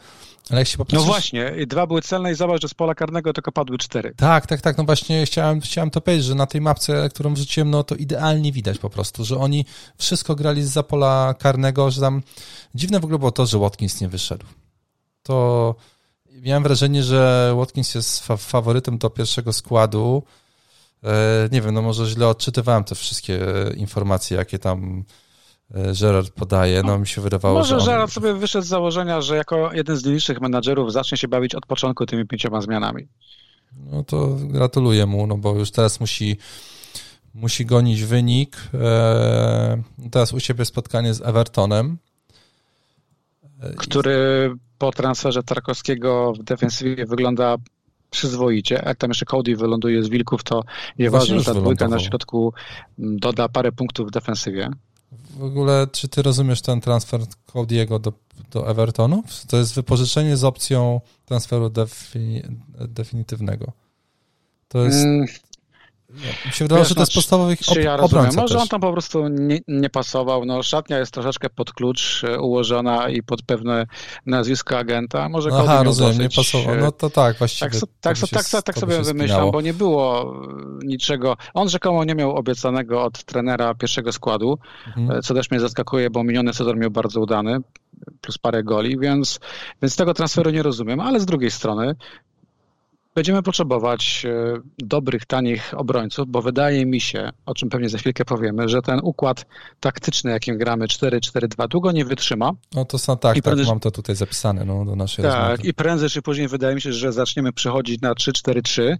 Ale 0.51 0.61
jak 0.61 0.68
się 0.68 0.79
popatrzysz... 0.79 1.01
No 1.01 1.12
właśnie, 1.12 1.53
dwa 1.66 1.87
były 1.87 2.03
celne 2.03 2.33
i 2.33 2.35
zobacz, 2.35 2.62
że 2.62 2.68
z 2.68 2.75
pola 2.75 2.94
karnego 2.94 3.33
tylko 3.33 3.53
padły 3.53 3.79
cztery. 3.79 4.14
Tak, 4.16 4.46
tak, 4.46 4.61
tak. 4.61 4.79
No 4.79 4.85
właśnie 4.85 5.27
chciałem, 5.27 5.61
chciałem 5.61 5.90
to 5.90 6.01
powiedzieć, 6.01 6.27
że 6.27 6.35
na 6.35 6.46
tej 6.46 6.61
mapce, 6.61 7.09
którą 7.09 7.35
wrzuciłem, 7.35 7.70
no 7.70 7.85
to 7.85 7.94
idealnie 7.94 8.53
widać 8.53 8.79
po 8.79 8.90
prostu, 8.90 9.25
że 9.25 9.38
oni 9.38 9.64
wszystko 9.99 10.35
grali 10.35 10.62
z 10.62 10.68
za 10.68 10.83
pola 10.83 11.35
karnego, 11.38 11.90
że 11.90 12.01
tam 12.01 12.23
dziwne 12.75 13.01
w 13.01 13.05
ogóle 13.05 13.18
było 13.18 13.33
to, 13.33 13.46
że 13.46 13.59
Watkins 13.59 14.01
nie 14.01 14.09
wyszedł. 14.09 14.46
To 15.23 15.75
miałem 16.42 16.62
wrażenie, 16.62 17.03
że 17.03 17.53
Watkins 17.57 17.94
jest 17.94 18.27
fa 18.27 18.37
faworytem 18.37 18.99
do 18.99 19.11
pierwszego 19.11 19.53
składu, 19.53 20.23
nie 21.53 21.61
wiem, 21.61 21.75
no 21.75 21.83
może 21.83 22.07
źle 22.07 22.29
odczytywałem 22.29 22.85
te 22.85 22.95
wszystkie 22.95 23.39
informacje, 23.77 24.37
jakie 24.37 24.59
tam 24.59 25.05
e, 25.75 25.93
Gerard 26.01 26.31
podaje. 26.31 26.83
No 26.83 26.99
mi 26.99 27.07
się 27.07 27.21
wydawało, 27.21 27.59
może 27.59 27.69
że. 27.69 27.75
Może 27.75 27.91
on... 27.91 27.95
Gerard 27.95 28.13
sobie 28.13 28.35
wyszedł 28.35 28.67
z 28.67 28.69
założenia, 28.69 29.21
że 29.21 29.37
jako 29.37 29.73
jeden 29.73 29.97
z 29.97 30.05
niższych 30.05 30.41
menadżerów 30.41 30.93
zacznie 30.93 31.19
się 31.19 31.29
bawić 31.29 31.55
od 31.55 31.67
początku 31.67 32.07
tymi 32.07 32.27
pięcioma 32.27 32.61
zmianami. 32.61 33.09
No 33.77 34.05
to 34.05 34.29
gratuluję 34.41 35.07
mu, 35.07 35.27
no 35.27 35.37
bo 35.37 35.55
już 35.55 35.71
teraz 35.71 36.01
musi, 36.01 36.37
musi 37.35 37.67
gonić 37.67 38.05
wynik. 38.05 38.57
E, 38.75 39.83
teraz 40.11 40.33
u 40.33 40.41
siebie 40.41 40.65
spotkanie 40.65 41.15
z 41.15 41.21
Evertonem. 41.21 41.99
Który 43.77 44.51
po 44.79 44.93
transferze 44.93 45.43
Tarkowskiego 45.43 46.33
w 46.33 46.43
defensywie 46.43 47.07
wygląda 47.07 47.57
przyzwoicie. 48.11 48.83
Jak 48.87 48.99
tam 48.99 49.11
jeszcze 49.11 49.27
Cody 49.27 49.57
wyląduje 49.57 50.03
z 50.03 50.09
Wilków, 50.09 50.42
to 50.42 50.62
nie 50.99 51.11
ważne, 51.11 51.38
że 51.38 51.44
ta 51.44 51.55
dwójka 51.55 51.88
na 51.88 51.99
środku 51.99 52.53
mm, 52.99 53.18
doda 53.18 53.49
parę 53.49 53.73
punktów 53.73 54.09
w 54.09 54.11
defensywie. 54.11 54.70
W 55.12 55.42
ogóle, 55.42 55.87
czy 55.92 56.09
ty 56.09 56.23
rozumiesz 56.23 56.62
ten 56.62 56.81
transfer 56.81 57.20
Cody'ego 57.46 58.01
do, 58.01 58.12
do 58.51 58.70
Evertonu? 58.70 59.23
To 59.49 59.57
jest 59.57 59.75
wypożyczenie 59.75 60.37
z 60.37 60.44
opcją 60.44 61.01
transferu 61.25 61.70
defi, 61.70 62.42
definitywnego. 62.88 63.73
To 64.68 64.85
jest... 64.85 65.07
Mi 66.46 66.53
się 66.53 66.64
wydawało, 66.64 66.85
że 66.85 66.94
to 66.94 67.01
jest 67.01 67.14
podstawowy 67.14 67.53
ich 67.53 67.77
ja 67.77 67.96
rozumiem. 67.96 68.31
Może 68.37 68.55
też. 68.55 68.62
on 68.62 68.68
tam 68.68 68.81
po 68.81 68.92
prostu 68.92 69.29
nie, 69.29 69.59
nie, 69.68 69.90
pasował. 69.90 70.44
No, 70.44 70.62
szatnia 70.62 70.99
jest 70.99 71.14
troszeczkę 71.14 71.51
pod 71.51 71.73
klucz 71.73 72.25
e, 72.25 72.40
ułożona 72.40 73.09
i 73.09 73.23
pod 73.23 73.42
pewne 73.42 73.87
nazwisko 74.27 74.79
agenta. 74.79 75.29
Może 75.29 75.51
Aha, 75.53 75.83
rozumiem, 75.83 76.12
dosyć, 76.12 76.23
nie 76.23 76.37
pasował. 76.37 76.77
No 76.81 76.92
to 76.92 77.11
tak, 77.11 77.38
właściwie. 77.38 77.70
Tak, 77.70 77.81
tak, 78.01 78.18
tak, 78.18 78.29
tak, 78.31 78.49
tak, 78.49 78.62
tak 78.62 78.79
sobie 78.79 79.03
wymyślam, 79.03 79.51
bo 79.51 79.61
nie 79.61 79.75
było 79.75 80.35
e, 80.83 80.87
niczego. 80.87 81.37
On 81.55 81.68
rzekomo 81.68 82.05
nie 82.05 82.14
miał 82.14 82.37
obiecanego 82.37 83.05
od 83.05 83.25
trenera 83.25 83.75
pierwszego 83.75 84.12
składu, 84.12 84.59
mhm. 84.87 85.11
E, 85.18 85.23
co 85.23 85.35
też 85.35 85.51
mnie 85.51 85.61
zaskakuje, 85.61 86.11
bo 86.11 86.25
miniony 86.25 86.55
sezon 86.55 86.79
miał 86.79 86.90
bardzo 86.90 87.20
udany 87.20 87.61
plus 88.20 88.38
parę 88.38 88.64
goli, 88.64 88.99
więc, 88.99 89.40
więc 89.83 89.96
tego 89.96 90.14
transferu 90.14 90.51
nie 90.51 90.62
rozumiem, 90.62 91.01
ale 91.01 91.20
z 91.20 91.27
drugiej 91.27 91.51
strony 91.51 91.94
Będziemy 93.14 93.42
potrzebować 93.42 94.27
e, 94.29 94.61
dobrych, 94.79 95.27
tanich 95.27 95.75
obrońców, 95.77 96.29
bo 96.29 96.42
wydaje 96.42 96.87
mi 96.87 97.01
się, 97.01 97.31
o 97.46 97.55
czym 97.55 97.68
pewnie 97.68 97.88
za 97.88 97.99
chwilkę 97.99 98.25
powiemy, 98.25 98.68
że 98.68 98.83
ten 98.83 99.01
układ 99.03 99.46
taktyczny, 99.81 100.31
jakim 100.31 100.59
gramy 100.59 100.87
4-4-2, 100.87 101.68
długo 101.68 101.92
nie 101.92 102.05
wytrzyma. 102.05 102.51
No 102.75 102.85
to 102.85 102.99
są, 102.99 103.16
tak, 103.16 103.37
I 103.37 103.42
prędzej, 103.42 103.66
tak, 103.66 103.73
mam 103.73 103.81
to 103.81 103.90
tutaj 103.90 104.16
zapisane 104.16 104.64
no, 104.64 104.85
do 104.85 104.96
naszej 104.96 105.25
Tak, 105.25 105.51
rozmowy. 105.51 105.68
i 105.68 105.75
prędzej 105.75 106.09
czy 106.09 106.23
później 106.23 106.49
wydaje 106.49 106.75
mi 106.75 106.81
się, 106.81 106.92
że 106.92 107.12
zaczniemy 107.12 107.53
przechodzić 107.53 108.01
na 108.01 108.12
3-4-3, 108.12 108.96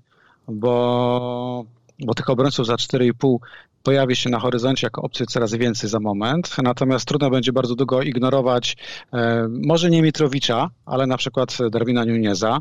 bo, 0.49 1.64
bo 2.01 2.14
tych 2.14 2.31
obrońców 2.31 2.66
za 2.66 2.75
4,5 2.75 3.37
pojawi 3.83 4.16
się 4.16 4.31
na 4.31 4.38
horyzoncie 4.38 4.87
jako 4.87 5.03
opcja 5.03 5.27
coraz 5.27 5.55
więcej 5.55 5.90
za 5.90 6.01
moment, 6.01 6.57
natomiast 6.62 7.05
trudno 7.09 7.31
będzie 7.31 7.53
bardzo 7.53 7.75
długo 7.75 8.03
ignorować 8.03 8.77
e, 9.12 9.49
może 9.49 9.90
nie 9.90 10.03
Mitrowicza, 10.03 10.70
ale 10.87 11.07
na 11.07 11.16
przykład 11.16 11.59
Darwina 11.70 12.05
Nuneza, 12.05 12.59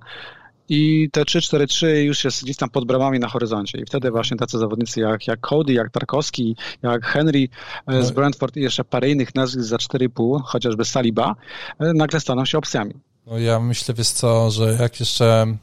i 0.69 1.09
te 1.11 1.21
3-4-3 1.21 1.87
już 1.87 2.23
jest 2.23 2.43
gdzieś 2.43 2.57
tam 2.57 2.69
pod 2.69 2.85
bramami 2.85 3.19
na 3.19 3.27
horyzoncie. 3.27 3.77
I 3.77 3.85
wtedy 3.85 4.11
właśnie 4.11 4.37
tacy 4.37 4.59
zawodnicy 4.59 4.99
jak, 4.99 5.27
jak 5.27 5.39
Cody, 5.39 5.73
jak 5.73 5.91
Tarkowski, 5.91 6.55
jak 6.81 7.05
Henry 7.05 7.49
e, 7.87 8.03
z 8.03 8.09
no 8.09 8.15
Brentford 8.15 8.57
i 8.57 8.61
jeszcze 8.61 8.83
parę 8.83 9.09
innych 9.09 9.35
nazwisk 9.35 9.67
za 9.67 9.77
4,5, 9.77 10.41
chociażby 10.43 10.85
Saliba, 10.85 11.35
e, 11.79 11.93
nagle 11.93 12.19
staną 12.19 12.45
się 12.45 12.57
opcjami. 12.57 12.93
No 13.25 13.39
ja 13.39 13.59
myślę, 13.59 13.95
wiesz 13.95 14.09
co, 14.09 14.51
że 14.51 14.77
jak 14.79 14.99
jeszcze 14.99 15.57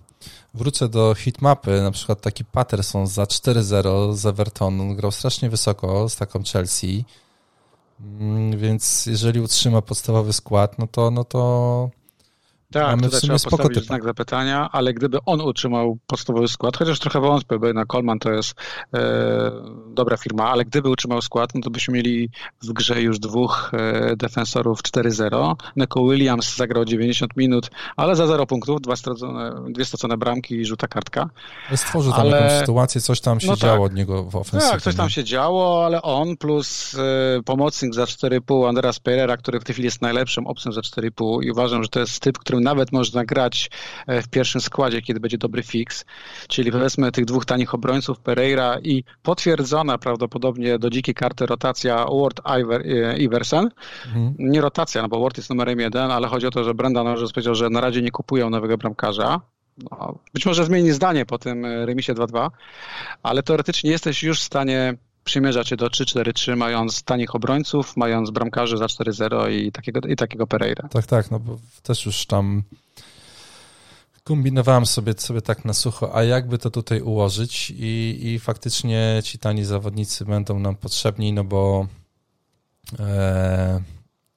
wrócę 0.54 0.88
do 0.88 1.14
hitmapy, 1.14 1.82
na 1.82 1.90
przykład 1.90 2.20
taki 2.20 2.44
Patterson 2.44 3.06
za 3.06 3.24
4-0 3.24 4.14
z 4.14 4.26
Everton, 4.26 4.80
on 4.80 4.96
grał 4.96 5.12
strasznie 5.12 5.50
wysoko 5.50 6.08
z 6.08 6.16
taką 6.16 6.42
Chelsea, 6.52 7.04
mm, 8.00 8.58
więc 8.58 9.06
jeżeli 9.06 9.40
utrzyma 9.40 9.82
podstawowy 9.82 10.32
skład, 10.32 10.78
no 10.78 10.86
to, 10.86 11.10
no 11.10 11.24
to 11.24 11.90
Tak, 12.72 13.02
tutaj 13.02 13.20
trzeba 13.20 13.38
postawić 13.38 13.74
typa. 13.74 13.86
znak 13.86 14.04
zapytania, 14.04 14.68
ale 14.72 14.94
gdyby 14.94 15.18
on 15.26 15.40
utrzymał 15.40 15.98
podstawowy 16.06 16.48
skład, 16.48 16.76
chociaż 16.76 16.98
trochę 16.98 17.20
wątpię, 17.20 17.58
bo 17.58 17.72
na 17.72 17.84
Coleman 17.86 18.18
to 18.18 18.30
jest 18.30 18.54
e, 18.94 19.50
dobra 19.88 20.16
firma, 20.16 20.50
ale 20.50 20.64
gdyby 20.64 20.88
utrzymał 20.88 21.22
skład, 21.22 21.54
no 21.54 21.60
to 21.60 21.70
byśmy 21.70 21.94
mieli 21.94 22.30
w 22.62 22.72
grze 22.72 23.02
już 23.02 23.18
dwóch 23.18 23.72
e, 23.74 24.16
defensorów 24.16 24.82
4-0. 24.82 25.54
Neko 25.76 26.04
Williams 26.04 26.56
zagrał 26.56 26.84
90 26.84 27.36
minut, 27.36 27.70
ale 27.96 28.16
za 28.16 28.26
0 28.26 28.46
punktów, 28.46 28.80
dwa 28.80 28.96
stracone, 28.96 29.64
dwie 29.68 29.84
stracone 29.84 30.16
bramki 30.16 30.54
i 30.54 30.64
żółta 30.64 30.88
kartka. 30.88 31.30
Stworzył 31.76 32.12
tam 32.12 32.20
ale... 32.20 32.36
jakąś 32.36 32.58
sytuację, 32.58 33.00
coś 33.00 33.20
tam 33.20 33.40
się 33.40 33.48
no 33.48 33.56
działo 33.56 33.76
tak. 33.76 33.92
od 33.92 33.94
niego 33.94 34.24
w 34.24 34.36
ofensywie. 34.36 34.72
Tak, 34.72 34.82
coś 34.82 34.94
tam 34.94 35.10
się 35.10 35.24
działo, 35.24 35.86
ale 35.86 36.02
on 36.02 36.36
plus 36.36 36.94
e, 36.94 37.42
pomocnik 37.42 37.94
za 37.94 38.04
4,5 38.04 38.68
Andreas 38.68 39.00
Pereira, 39.00 39.36
który 39.36 39.60
w 39.60 39.64
tej 39.64 39.72
chwili 39.72 39.86
jest 39.86 40.02
najlepszym 40.02 40.46
opcją 40.46 40.72
za 40.72 40.80
4,5 40.80 41.44
i 41.44 41.50
uważam, 41.50 41.82
że 41.82 41.88
to 41.88 42.00
jest 42.00 42.20
typ, 42.20 42.38
którym 42.56 42.64
nawet 42.64 42.92
można 42.92 43.24
grać 43.24 43.70
e, 44.06 44.22
w 44.22 44.28
pierwszym 44.28 44.60
składzie, 44.60 45.02
kiedy 45.02 45.20
będzie 45.20 45.38
dobry 45.38 45.62
fix. 45.62 46.04
Czyli 46.48 46.72
powiedzmy 46.72 47.12
tych 47.12 47.24
dwóch 47.24 47.44
tanich 47.44 47.74
obrońców 47.74 48.18
Pereira 48.18 48.78
i 48.82 49.04
potwierdzona 49.22 49.98
prawdopodobnie 49.98 50.78
do 50.78 50.90
dzikiej 50.90 51.14
karty 51.14 51.46
rotacja 51.46 52.06
Ward 52.22 52.40
Iver, 52.60 52.82
e, 52.86 53.18
Iversen. 53.18 53.68
Mhm. 54.06 54.34
Nie 54.38 54.60
rotacja, 54.60 55.02
no 55.02 55.08
bo 55.08 55.20
Ward 55.20 55.36
jest 55.36 55.50
numerem 55.50 55.80
jeden, 55.80 56.10
ale 56.10 56.28
chodzi 56.28 56.46
o 56.46 56.50
to, 56.50 56.64
że 56.64 56.74
Brendan 56.74 57.06
Rodgers 57.06 57.32
powiedział, 57.32 57.54
że 57.54 57.70
na 57.70 57.80
razie 57.80 58.02
nie 58.02 58.10
kupują 58.10 58.50
nowego 58.50 58.78
bramkarza. 58.78 59.40
No, 59.90 60.18
być 60.34 60.46
może 60.46 60.64
zmieni 60.64 60.92
zdanie 60.92 61.26
po 61.26 61.38
tym 61.38 61.64
e, 61.64 61.86
remisie 61.86 62.14
2-2, 62.14 62.50
ale 63.22 63.42
teoretycznie 63.42 63.90
jesteś 63.90 64.22
już 64.22 64.40
w 64.40 64.44
stanie 64.44 64.94
przymierzać 65.26 65.68
się 65.68 65.76
do 65.76 65.86
3-4-3, 65.86 66.56
mając 66.56 67.02
tanich 67.02 67.34
obrońców, 67.34 67.96
mając 67.96 68.30
bramkarzy 68.30 68.78
za 68.78 68.86
4-0 68.86 69.52
i 69.52 69.72
takiego, 69.72 70.00
i 70.00 70.16
takiego 70.16 70.46
Pereira. 70.46 70.88
Tak, 70.88 71.06
tak, 71.06 71.30
no 71.30 71.38
bo 71.38 71.58
też 71.82 72.06
już 72.06 72.26
tam 72.26 72.62
kombinowałem 74.24 74.86
sobie, 74.86 75.14
sobie 75.18 75.42
tak 75.42 75.64
na 75.64 75.74
sucho, 75.74 76.16
a 76.16 76.22
jakby 76.22 76.58
to 76.58 76.70
tutaj 76.70 77.00
ułożyć 77.00 77.72
i, 77.76 78.18
i 78.22 78.38
faktycznie 78.38 79.20
ci 79.24 79.38
tani 79.38 79.64
zawodnicy 79.64 80.24
będą 80.24 80.58
nam 80.58 80.76
potrzebni, 80.76 81.32
no 81.32 81.44
bo 81.44 81.86
e, 82.98 83.80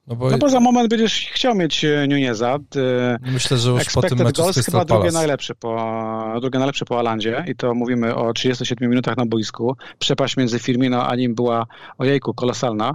no 0.10 0.16
bo... 0.16 0.30
no 0.30 0.38
bo 0.38 0.50
za 0.50 0.60
moment 0.60 0.90
będziesz 0.90 1.30
chciał 1.34 1.56
mieć 1.56 1.86
e, 1.86 2.08
Nuneza. 2.08 2.58
E, 2.76 3.32
Myślę, 3.32 3.58
że 3.58 3.70
już 3.70 3.86
po 3.94 4.02
tym 4.02 4.18
meczu 4.18 4.42
goals 4.42 4.66
chyba 4.66 4.86
drugie 4.86 5.12
najlepsze, 5.12 5.56
po, 5.56 6.34
drugie 6.42 6.60
najlepsze 6.60 6.86
po 6.86 7.00
Alandzie 7.00 7.46
i 7.48 7.56
to 7.56 7.74
mówimy 7.74 8.16
o 8.16 8.34
37 8.34 8.90
minutach 8.90 9.18
na 9.18 9.26
boisku. 9.26 9.76
Przepaść 10.00 10.38
między 10.38 10.60
Firmino 10.60 11.08
a 11.08 11.16
nim 11.16 11.36
była, 11.36 11.66
ojejku, 11.98 12.34
kolosalna. 12.34 12.94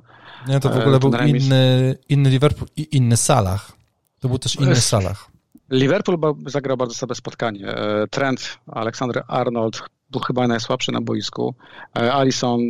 Nie, 0.48 0.60
to 0.60 0.68
w 0.68 0.76
ogóle 0.76 0.96
e, 0.96 1.00
był 1.00 1.12
inny, 1.26 1.94
inny 2.08 2.30
Liverpool 2.30 2.68
i 2.76 2.96
inny 2.96 3.16
Salah. 3.16 3.72
To 4.20 4.28
był 4.28 4.38
też 4.38 4.56
inny 4.56 4.76
Salah. 4.76 5.30
Liverpool 5.70 6.18
zagrał 6.46 6.76
bardzo 6.76 6.94
sobie 6.94 7.14
spotkanie. 7.14 7.74
Trent, 8.10 8.58
Aleksander 8.66 9.22
Arnold 9.28 9.82
był 10.10 10.20
chyba 10.20 10.48
najsłabszy 10.48 10.92
na 10.92 11.00
boisku. 11.00 11.54
E, 11.96 12.12
Alison 12.12 12.60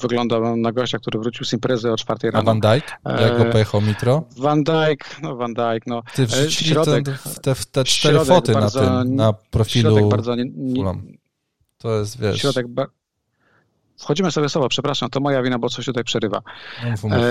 wyglądał 0.00 0.56
na 0.56 0.72
gościa, 0.72 0.98
który 0.98 1.18
wrócił 1.18 1.46
z 1.46 1.52
imprezy 1.52 1.92
o 1.92 1.96
czwartej 1.96 2.30
rano. 2.30 2.42
A 2.42 2.44
Van 2.44 2.60
Dijk? 2.60 2.84
Jak 3.04 3.38
go 3.38 3.46
e, 3.46 3.52
pojechał 3.52 3.80
Mitro? 3.80 4.24
Van 4.36 4.64
Dijk, 4.64 5.20
no 5.22 5.36
Van 5.36 5.54
Dijk, 5.54 5.86
no. 5.86 6.02
Ty 6.14 6.26
wrzucili 6.26 6.70
środek, 6.70 7.04
ten, 7.04 7.34
te, 7.42 7.54
te 7.72 7.84
cztery 7.84 8.24
foty 8.24 8.52
na 8.52 8.70
tym, 8.70 9.16
na 9.16 9.32
profilu 9.32 9.90
środek 9.90 10.10
bardzo 10.10 10.34
nie, 10.34 10.44
nie, 10.56 10.84
To 11.78 11.98
jest, 11.98 12.20
wiesz... 12.20 12.40
Środek 12.40 12.68
ba 12.68 12.86
Wchodzimy 13.98 14.30
sobie 14.30 14.48
słowo, 14.48 14.68
przepraszam, 14.68 15.10
to 15.10 15.20
moja 15.20 15.42
wina, 15.42 15.58
bo 15.58 15.68
coś 15.68 15.84
tutaj 15.84 16.04
przerywa. 16.04 16.42
No, 17.04 17.16
e, 17.16 17.22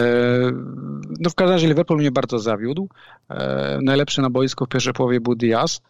no 1.20 1.30
w 1.30 1.36
każdym 1.36 1.54
razie 1.54 1.68
Liverpool 1.68 2.00
mnie 2.00 2.12
bardzo 2.12 2.40
zawiódł. 2.40 2.90
E, 3.30 3.80
najlepszy 3.82 4.22
na 4.22 4.30
boisku 4.30 4.66
w 4.66 4.70
pierwszej 4.70 4.94
połowie 4.94 5.22
był 5.22 5.36
Diaz 5.36 5.82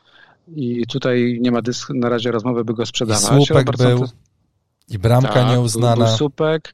i 0.47 0.87
tutaj 0.87 1.37
nie 1.41 1.51
ma 1.51 1.61
dysk, 1.61 1.89
na 1.93 2.09
razie 2.09 2.31
rozmowy, 2.31 2.65
by 2.65 2.73
go 2.73 2.85
sprzedawać. 2.85 3.23
I 3.23 3.45
słupek 3.45 3.77
był 3.77 4.05
i 4.89 4.99
bramka 4.99 5.33
tak, 5.33 5.49
nieuznana. 5.49 5.95
Był, 5.95 6.05
był 6.05 6.17
słupek. 6.17 6.73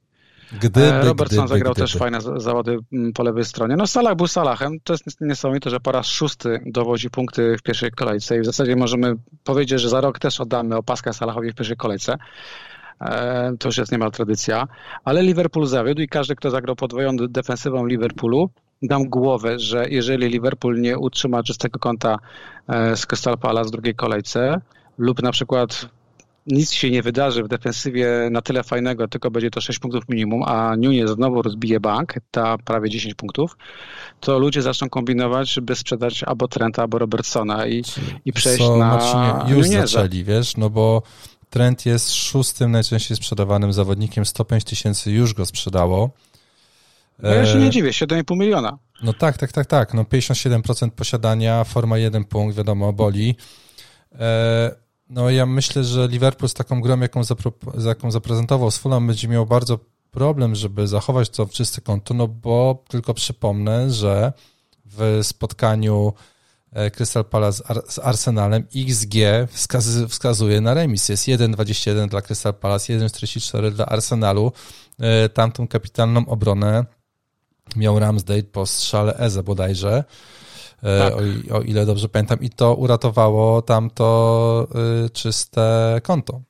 Gdyby, 0.60 0.81
e, 0.81 1.05
Robertson 1.05 1.38
gdyby, 1.38 1.47
zagrał 1.47 1.73
gdyby. 1.73 1.88
też 1.88 1.95
fajne 1.95 2.19
zawody 2.36 2.77
mm, 2.93 3.13
po 3.13 3.23
lewej 3.23 3.45
stronie. 3.45 3.75
No 3.75 3.88
Salah 3.88 4.15
był 4.15 4.27
Salahem. 4.27 4.77
To 4.84 4.93
jest 4.93 5.21
niesamowite, 5.21 5.69
że 5.69 5.79
po 5.79 5.91
raz 5.91 6.07
szósty 6.07 6.60
dowodzi 6.65 7.10
punkty 7.10 7.55
w 7.57 7.62
pierwszej 7.62 7.91
kolejce 7.91 8.38
i 8.38 8.41
w 8.41 8.45
zasadzie 8.45 8.75
możemy 8.75 9.13
powiedzieć, 9.43 9.81
że 9.81 9.89
za 9.89 10.01
rok 10.01 10.19
też 10.19 10.41
oddamy 10.41 10.75
opaskę 10.75 11.13
Salahowi 11.13 11.51
w 11.51 11.55
pierwszej 11.55 11.77
kolejce. 11.77 12.17
E, 13.01 13.51
to 13.60 13.67
już 13.67 13.77
jest 13.77 13.91
niemal 13.91 14.12
tradycja. 14.12 14.67
Ale 15.03 15.23
Liverpool 15.23 15.65
zawiódł 15.65 16.01
i 16.01 16.07
każdy, 16.07 16.36
kto 16.36 16.49
zagrał 16.49 16.75
podwojoną 16.75 17.27
defensywą 17.27 17.86
Liverpoolu, 17.86 18.49
dam 18.82 19.10
głowę, 19.10 19.60
że 19.60 19.86
jeżeli 19.89 20.28
Liverpool 20.28 20.82
nie 20.82 20.98
utrzyma 20.98 21.44
czystego 21.44 21.80
konta 21.80 22.20
e, 22.67 22.98
z 22.98 23.06
Crystal 23.06 23.38
Palace 23.38 23.67
w 23.67 23.72
drugiej 23.72 23.96
kolejce 23.96 24.62
lub 24.98 25.24
na 25.24 25.32
przykład 25.32 25.89
nic 26.48 26.72
się 26.72 26.91
nie 26.91 27.02
wydarzy 27.02 27.44
w 27.44 27.48
defensywie 27.48 28.30
na 28.32 28.41
tyle 28.41 28.63
fajnego, 28.63 29.08
tylko 29.08 29.32
będzie 29.32 29.52
to 29.52 29.62
6 29.62 29.80
punktów 29.80 30.10
minimum, 30.10 30.44
a 30.44 30.76
Nunez 30.78 31.12
znowu 31.12 31.41
rozbije 31.41 31.80
bank, 31.80 32.13
ta 32.32 32.58
prawie 32.58 32.89
10 32.89 33.15
punktów, 33.15 33.58
to 34.20 34.39
ludzie 34.39 34.62
zaczną 34.62 34.89
kombinować, 34.89 35.60
by 35.62 35.76
sprzedać 35.76 36.24
albo 36.24 36.48
Trenta, 36.48 36.82
albo 36.82 36.98
Robertsona 36.98 37.67
i, 37.67 37.84
i 38.26 38.34
przejść 38.34 38.63
Co, 38.63 38.78
na 38.78 38.88
Marcinie, 38.88 39.56
już 39.56 39.67
Nuneza. 39.67 39.88
zaczęli, 39.88 40.24
wiesz, 40.24 40.58
no 40.58 40.70
bo 40.70 41.02
Trent 41.50 41.86
jest 41.86 42.13
szóstym 42.13 42.72
najczęściej 42.72 43.17
sprzedawanym 43.17 43.74
zawodnikiem, 43.74 44.26
105 44.26 44.63
tysięcy 44.63 45.12
już 45.12 45.34
go 45.34 45.46
sprzedało. 45.46 46.10
No 47.21 47.29
ja 47.29 47.45
się 47.45 47.60
nie 47.60 47.69
dziwię, 47.69 47.89
7,5 47.89 48.38
miliona. 48.38 48.77
No 49.03 49.13
tak, 49.13 49.38
tak, 49.38 49.51
tak, 49.51 49.65
tak. 49.65 49.93
No 49.93 50.03
57% 50.03 50.89
posiadania, 50.89 51.63
forma 51.63 51.97
1 51.97 52.25
punkt, 52.25 52.57
wiadomo, 52.57 52.93
boli. 52.93 53.36
E, 54.19 54.75
no 55.10 55.29
ja 55.29 55.45
myślę, 55.45 55.84
że 55.84 56.07
Liverpool 56.07 56.49
z 56.49 56.53
taką 56.53 56.81
grą, 56.81 56.99
jaką, 56.99 57.21
zapro- 57.21 57.88
jaką 57.88 58.12
zaprezentował 58.12 58.71
z 58.71 58.77
Fulham, 58.77 59.07
będzie 59.07 59.27
miał 59.27 59.45
bardzo 59.45 59.79
problem, 60.12 60.55
żeby 60.55 60.88
zachować 60.88 61.29
to 61.29 61.45
w 61.45 61.51
czyste 61.51 61.81
konto, 61.81 62.13
no 62.13 62.27
bo 62.27 62.84
tylko 62.88 63.13
przypomnę, 63.13 63.91
że 63.91 64.34
w 64.86 65.19
spotkaniu 65.23 66.13
e, 66.71 66.91
Crystal 66.91 67.25
Palace 67.25 67.63
z 67.88 67.99
Arsenalem 67.99 68.63
XG 68.75 69.15
wskaz 69.47 69.89
wskazuje 70.10 70.62
na 70.62 70.73
remis. 70.73 71.10
Jest 71.10 71.27
1,21 71.27 72.10
dla 72.10 72.21
Crystal 72.21 72.53
Palace, 72.53 72.93
1,44 72.93 73.71
dla 73.71 73.86
Arsenalu. 73.86 74.51
E, 74.99 75.29
tamtą 75.29 75.67
kapitalną 75.67 76.25
obronę 76.25 76.86
miał 77.75 77.99
Ramsdale 77.99 78.43
po 78.43 78.65
strzale 78.65 79.13
Eze 79.17 79.43
bodajże, 79.43 80.03
e, 80.84 80.99
tak. 80.99 81.13
o, 81.13 81.57
o, 81.57 81.62
ile 81.62 81.86
dobrze 81.86 82.10
pamiętam, 82.10 82.39
i 82.39 82.49
to 82.49 82.75
uratowało 82.75 83.62
tamto 83.62 84.67
y, 85.05 85.10
czyste 85.10 85.99
konto. 86.03 86.41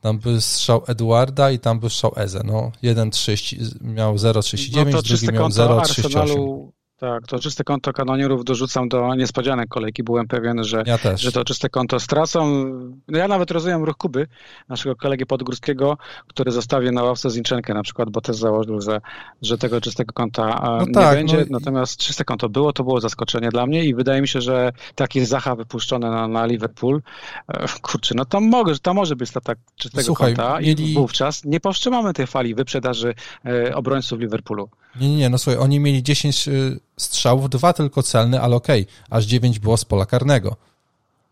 Tam 0.00 0.18
był 0.18 0.40
strzał 0.40 0.82
Eduarda 0.86 1.50
i 1.50 1.58
tam 1.58 1.80
był 1.80 1.90
strzał 1.90 2.12
Eze. 2.16 2.40
No, 2.44 2.72
jeden 2.82 3.10
30, 3.10 3.58
miał 3.80 4.16
0,39, 4.16 4.92
no 4.92 5.02
drugi 5.02 5.32
miał 5.32 5.48
0,38. 5.48 6.81
Tak, 7.02 7.26
to 7.26 7.38
czyste 7.38 7.64
konto 7.64 7.92
kanonierów 7.92 8.44
dorzucam 8.44 8.88
do 8.88 9.14
niespodzianek 9.14 9.68
kolejki. 9.68 10.02
Byłem 10.02 10.28
pewien, 10.28 10.64
że, 10.64 10.82
ja 10.86 10.98
że 11.16 11.32
to 11.32 11.44
czyste 11.44 11.68
konto 11.68 12.00
stracą. 12.00 12.64
No 13.08 13.18
ja 13.18 13.28
nawet 13.28 13.50
rozumiem 13.50 13.84
ruch 13.84 13.96
Kuby, 13.96 14.26
naszego 14.68 14.96
kolegi 14.96 15.26
Podgórskiego, 15.26 15.98
który 16.26 16.52
zostawię 16.52 16.92
na 16.92 17.02
ławce 17.02 17.30
Zinczenkę 17.30 17.74
na 17.74 17.82
przykład, 17.82 18.10
bo 18.10 18.20
też 18.20 18.36
założył, 18.36 18.80
że, 18.80 19.00
że 19.42 19.58
tego 19.58 19.80
czystego 19.80 20.12
konta 20.12 20.60
no 20.62 20.84
nie 20.86 20.92
tak, 20.92 21.16
będzie. 21.16 21.36
No... 21.36 21.44
Natomiast 21.50 21.96
czyste 21.96 22.24
konto 22.24 22.48
było, 22.48 22.72
to 22.72 22.84
było 22.84 23.00
zaskoczenie 23.00 23.48
dla 23.48 23.66
mnie 23.66 23.84
i 23.84 23.94
wydaje 23.94 24.20
mi 24.20 24.28
się, 24.28 24.40
że 24.40 24.72
taki 24.94 25.24
Zacha 25.24 25.56
wypuszczony 25.56 26.10
na, 26.10 26.28
na 26.28 26.46
Liverpool, 26.46 27.02
e, 27.48 27.66
kurczę, 27.82 28.14
no 28.14 28.24
to, 28.24 28.40
mogę, 28.40 28.74
to 28.82 28.94
może 28.94 29.16
być 29.16 29.34
lata 29.34 29.52
czystego 29.76 30.04
Słuchaj, 30.04 30.34
konta 30.34 30.60
i 30.60 30.66
mieli... 30.66 30.94
wówczas 30.94 31.44
nie 31.44 31.60
powstrzymamy 31.60 32.12
tej 32.12 32.26
fali 32.26 32.54
wyprzedaży 32.54 33.14
e, 33.46 33.74
obrońców 33.74 34.20
Liverpoolu. 34.20 34.68
Nie, 35.00 35.08
nie, 35.08 35.16
nie, 35.16 35.28
no 35.28 35.38
słuchaj, 35.38 35.60
oni 35.60 35.80
mieli 35.80 36.02
10 36.02 36.48
y, 36.48 36.80
strzałów, 36.96 37.50
dwa 37.50 37.72
tylko 37.72 38.02
celne, 38.02 38.40
ale 38.40 38.56
okej, 38.56 38.82
okay, 38.82 38.94
aż 39.10 39.24
9 39.24 39.58
było 39.58 39.76
z 39.76 39.84
pola 39.84 40.06
karnego. 40.06 40.56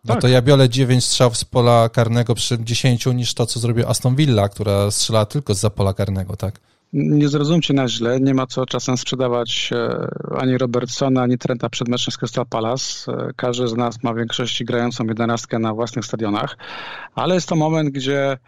No 0.04 0.14
tak. 0.14 0.22
to 0.22 0.28
ja 0.28 0.42
biorę 0.42 0.68
9 0.68 1.04
strzałów 1.04 1.36
z 1.36 1.44
pola 1.44 1.88
karnego 1.88 2.34
przy 2.34 2.64
10 2.64 3.06
niż 3.06 3.34
to, 3.34 3.46
co 3.46 3.60
zrobił 3.60 3.88
Aston 3.88 4.16
Villa, 4.16 4.48
która 4.48 4.90
strzela 4.90 5.26
tylko 5.26 5.54
z 5.54 5.60
za 5.60 5.70
pola 5.70 5.94
karnego, 5.94 6.36
tak? 6.36 6.60
Nie 6.92 7.28
zrozumcie 7.28 7.74
na 7.74 7.88
źle, 7.88 8.20
nie 8.20 8.34
ma 8.34 8.46
co 8.46 8.66
czasem 8.66 8.96
sprzedawać 8.96 9.70
e, 9.72 10.08
ani 10.38 10.58
Robertsona, 10.58 11.22
ani 11.22 11.38
Trenta 11.38 11.68
przed 11.68 11.88
meczem 11.88 12.12
z 12.12 12.16
Crystal 12.16 12.46
Palace. 12.46 13.12
E, 13.12 13.30
każdy 13.36 13.68
z 13.68 13.74
nas 13.74 14.02
ma 14.02 14.12
w 14.12 14.16
większości 14.16 14.64
grającą 14.64 15.04
jedenastkę 15.04 15.58
na 15.58 15.74
własnych 15.74 16.04
stadionach, 16.04 16.56
ale 17.14 17.34
jest 17.34 17.48
to 17.48 17.56
moment, 17.56 17.90
gdzie 17.90 18.38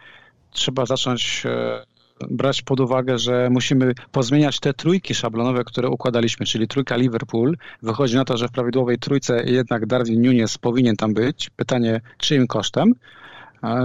trzeba 0.51 0.85
zacząć 0.85 1.43
e, 1.45 1.85
brać 2.29 2.61
pod 2.61 2.79
uwagę, 2.79 3.17
że 3.17 3.49
musimy 3.51 3.93
pozmieniać 4.11 4.59
te 4.59 4.73
trójki 4.73 5.15
szablonowe, 5.15 5.63
które 5.63 5.89
układaliśmy, 5.89 6.45
czyli 6.45 6.67
trójka 6.67 6.95
Liverpool. 6.95 7.57
Wychodzi 7.81 8.15
na 8.15 8.25
to, 8.25 8.37
że 8.37 8.47
w 8.47 8.51
prawidłowej 8.51 8.97
trójce 8.99 9.43
jednak 9.45 9.85
Darwin 9.85 10.21
Nunes 10.21 10.57
powinien 10.57 10.95
tam 10.95 11.13
być. 11.13 11.49
Pytanie, 11.49 12.01
czyim 12.17 12.47
kosztem? 12.47 12.93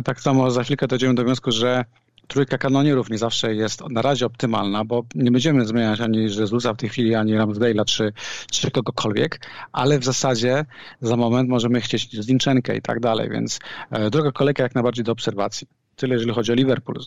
Tak 0.05 0.21
samo 0.21 0.51
za 0.51 0.63
chwilkę 0.65 0.87
dojdziemy 0.87 1.15
do 1.15 1.25
wniosku, 1.25 1.51
że 1.51 1.85
trójka 2.29 2.59
kanonierów 2.59 3.11
nie 3.11 3.19
zawsze 3.19 3.55
jest 3.55 3.83
na 3.91 4.03
razie 4.03 4.27
optymalna, 4.27 4.85
bo 4.85 5.05
nie 5.15 5.31
będziemy 5.31 5.67
zmieniać 5.67 6.01
ani 6.01 6.19
Jezusa 6.23 6.75
w 6.75 6.77
tej 6.77 6.89
chwili, 6.89 7.15
ani 7.15 7.33
Ramsdale'a, 7.33 7.85
czy, 7.85 8.13
czy 8.51 8.71
kogokolwiek, 8.71 9.41
ale 9.73 9.99
w 9.99 10.05
zasadzie 10.05 10.65
za 11.01 11.17
moment 11.17 11.49
możemy 11.49 11.81
chcieć 11.81 12.23
Zinchenkę 12.23 12.77
i 12.77 12.83
tak 12.83 13.01
dalej, 13.01 13.31
więc 13.31 13.59
e, 13.91 14.11
druga 14.11 14.33
kolejka 14.33 14.63
jak 14.63 14.75
najbardziej 14.75 15.05
do 15.05 15.13
obserwacji. 15.13 15.67
Tyle, 15.97 16.15
jeżeli 16.15 16.33
chodzi 16.33 16.53
o 16.53 16.55
Liverpool. 16.55 16.99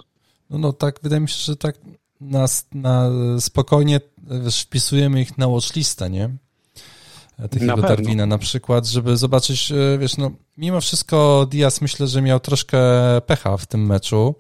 No, 0.52 0.58
no 0.58 0.74
tak, 0.74 1.00
wydaje 1.04 1.20
mi 1.20 1.30
się, 1.30 1.38
że 1.38 1.56
tak 1.56 1.76
na, 2.22 2.46
na 2.74 3.10
spokojnie 3.40 4.00
wiesz, 4.44 4.62
wpisujemy 4.62 5.22
ich 5.22 5.38
na 5.38 5.48
watchlistę, 5.48 6.10
nie? 6.10 6.30
Takiego 7.50 7.76
na 7.76 7.82
Darwina 7.82 8.26
na 8.26 8.38
przykład, 8.38 8.86
żeby 8.86 9.18
zobaczyć, 9.18 9.72
e, 9.72 9.98
wiesz, 9.98 10.18
no 10.18 10.32
mimo 10.58 10.82
wszystko 10.82 11.48
Diaz 11.52 11.82
myślę, 11.82 12.08
że 12.08 12.22
miał 12.22 12.40
troszkę 12.40 12.80
pecha 13.26 13.58
w 13.58 13.66
tym 13.66 13.86
meczu. 13.86 14.36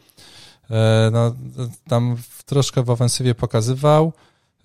E, 0.69 1.09
no, 1.13 1.35
tam 1.87 2.17
troszkę 2.45 2.83
w 2.83 2.89
ofensywie 2.89 3.35
pokazywał. 3.35 4.13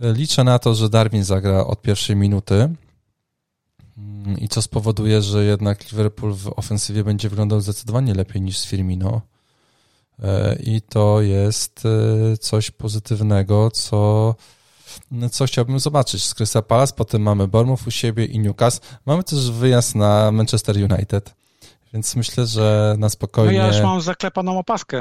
E, 0.00 0.12
liczę 0.12 0.44
na 0.44 0.58
to, 0.58 0.74
że 0.74 0.88
Darwin 0.88 1.24
zagra 1.24 1.66
od 1.66 1.82
pierwszej 1.82 2.16
minuty 2.16 2.74
mm, 3.98 4.38
i 4.38 4.48
co 4.48 4.62
spowoduje, 4.62 5.22
że 5.22 5.44
jednak 5.44 5.92
Liverpool 5.92 6.34
w 6.34 6.52
ofensywie 6.58 7.04
będzie 7.04 7.28
wyglądał 7.28 7.60
zdecydowanie 7.60 8.14
lepiej 8.14 8.42
niż 8.42 8.58
z 8.58 8.66
Firmino. 8.66 9.20
E, 10.22 10.56
I 10.62 10.80
to 10.80 11.20
jest 11.20 11.84
coś 12.40 12.70
pozytywnego, 12.70 13.70
co, 13.70 14.34
co 15.30 15.46
chciałbym 15.46 15.80
zobaczyć 15.80 16.24
z 16.24 16.34
Crystal 16.34 16.64
Palace. 16.64 16.92
Potem 16.96 17.22
mamy 17.22 17.48
Bournemouth 17.48 17.86
u 17.86 17.90
siebie 17.90 18.24
i 18.24 18.38
Newcastle. 18.38 18.86
Mamy 19.06 19.24
też 19.24 19.50
wyjazd 19.50 19.94
na 19.94 20.30
Manchester 20.32 20.76
United. 20.76 21.34
Więc 21.92 22.16
myślę, 22.16 22.46
że 22.46 22.96
na 22.98 23.08
spokojnie. 23.08 23.58
No 23.58 23.66
ja 23.66 23.72
już 23.72 23.82
mam 23.82 24.00
zaklepaną 24.00 24.58
opaskę 24.58 24.98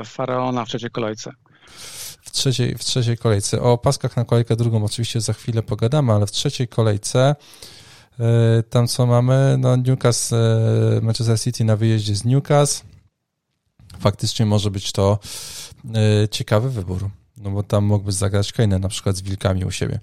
e, 0.00 0.04
faraona 0.04 0.64
w 0.64 0.68
trzeciej 0.68 0.90
kolejce. 0.90 1.30
W 2.22 2.30
trzeciej, 2.30 2.74
w 2.78 2.84
trzeciej 2.84 3.18
kolejce. 3.18 3.62
O 3.62 3.72
opaskach 3.72 4.16
na 4.16 4.24
kolejkę 4.24 4.56
drugą 4.56 4.84
oczywiście 4.84 5.20
za 5.20 5.32
chwilę 5.32 5.62
pogadamy, 5.62 6.12
ale 6.12 6.26
w 6.26 6.30
trzeciej 6.30 6.68
kolejce 6.68 7.34
tam 8.70 8.86
co 8.86 9.06
mamy? 9.06 9.56
No 9.58 9.76
Newcastle, 9.76 10.36
Manchester 11.02 11.40
City 11.40 11.64
na 11.64 11.76
wyjeździe 11.76 12.14
z 12.14 12.24
Newcastle. 12.24 12.86
Faktycznie 13.98 14.46
może 14.46 14.70
być 14.70 14.92
to 14.92 15.18
yy, 15.84 16.28
ciekawy 16.30 16.70
wybór. 16.70 17.08
No 17.36 17.50
bo 17.50 17.62
tam 17.62 17.84
mógłby 17.84 18.12
zagrać 18.12 18.52
Kane 18.52 18.78
na 18.78 18.88
przykład 18.88 19.16
z 19.16 19.22
Wilkami 19.22 19.64
u 19.64 19.70
siebie. 19.70 20.00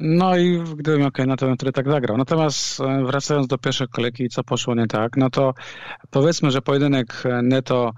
No 0.00 0.36
i 0.36 0.58
gdybym 0.76 1.00
miał 1.00 1.10
Kane'a, 1.10 1.36
to 1.36 1.46
bym 1.46 1.56
wtedy 1.56 1.72
tak 1.72 1.90
zagrał. 1.90 2.16
Natomiast 2.16 2.80
e, 2.80 3.04
wracając 3.04 3.46
do 3.46 3.58
pierwszej 3.58 3.88
kolejki, 3.88 4.28
co 4.28 4.44
poszło 4.44 4.74
nie 4.74 4.86
tak, 4.86 5.16
no 5.16 5.30
to 5.30 5.54
powiedzmy, 6.10 6.50
że 6.50 6.62
pojedynek 6.62 7.22
Neto 7.42 7.90
e, 7.90 7.92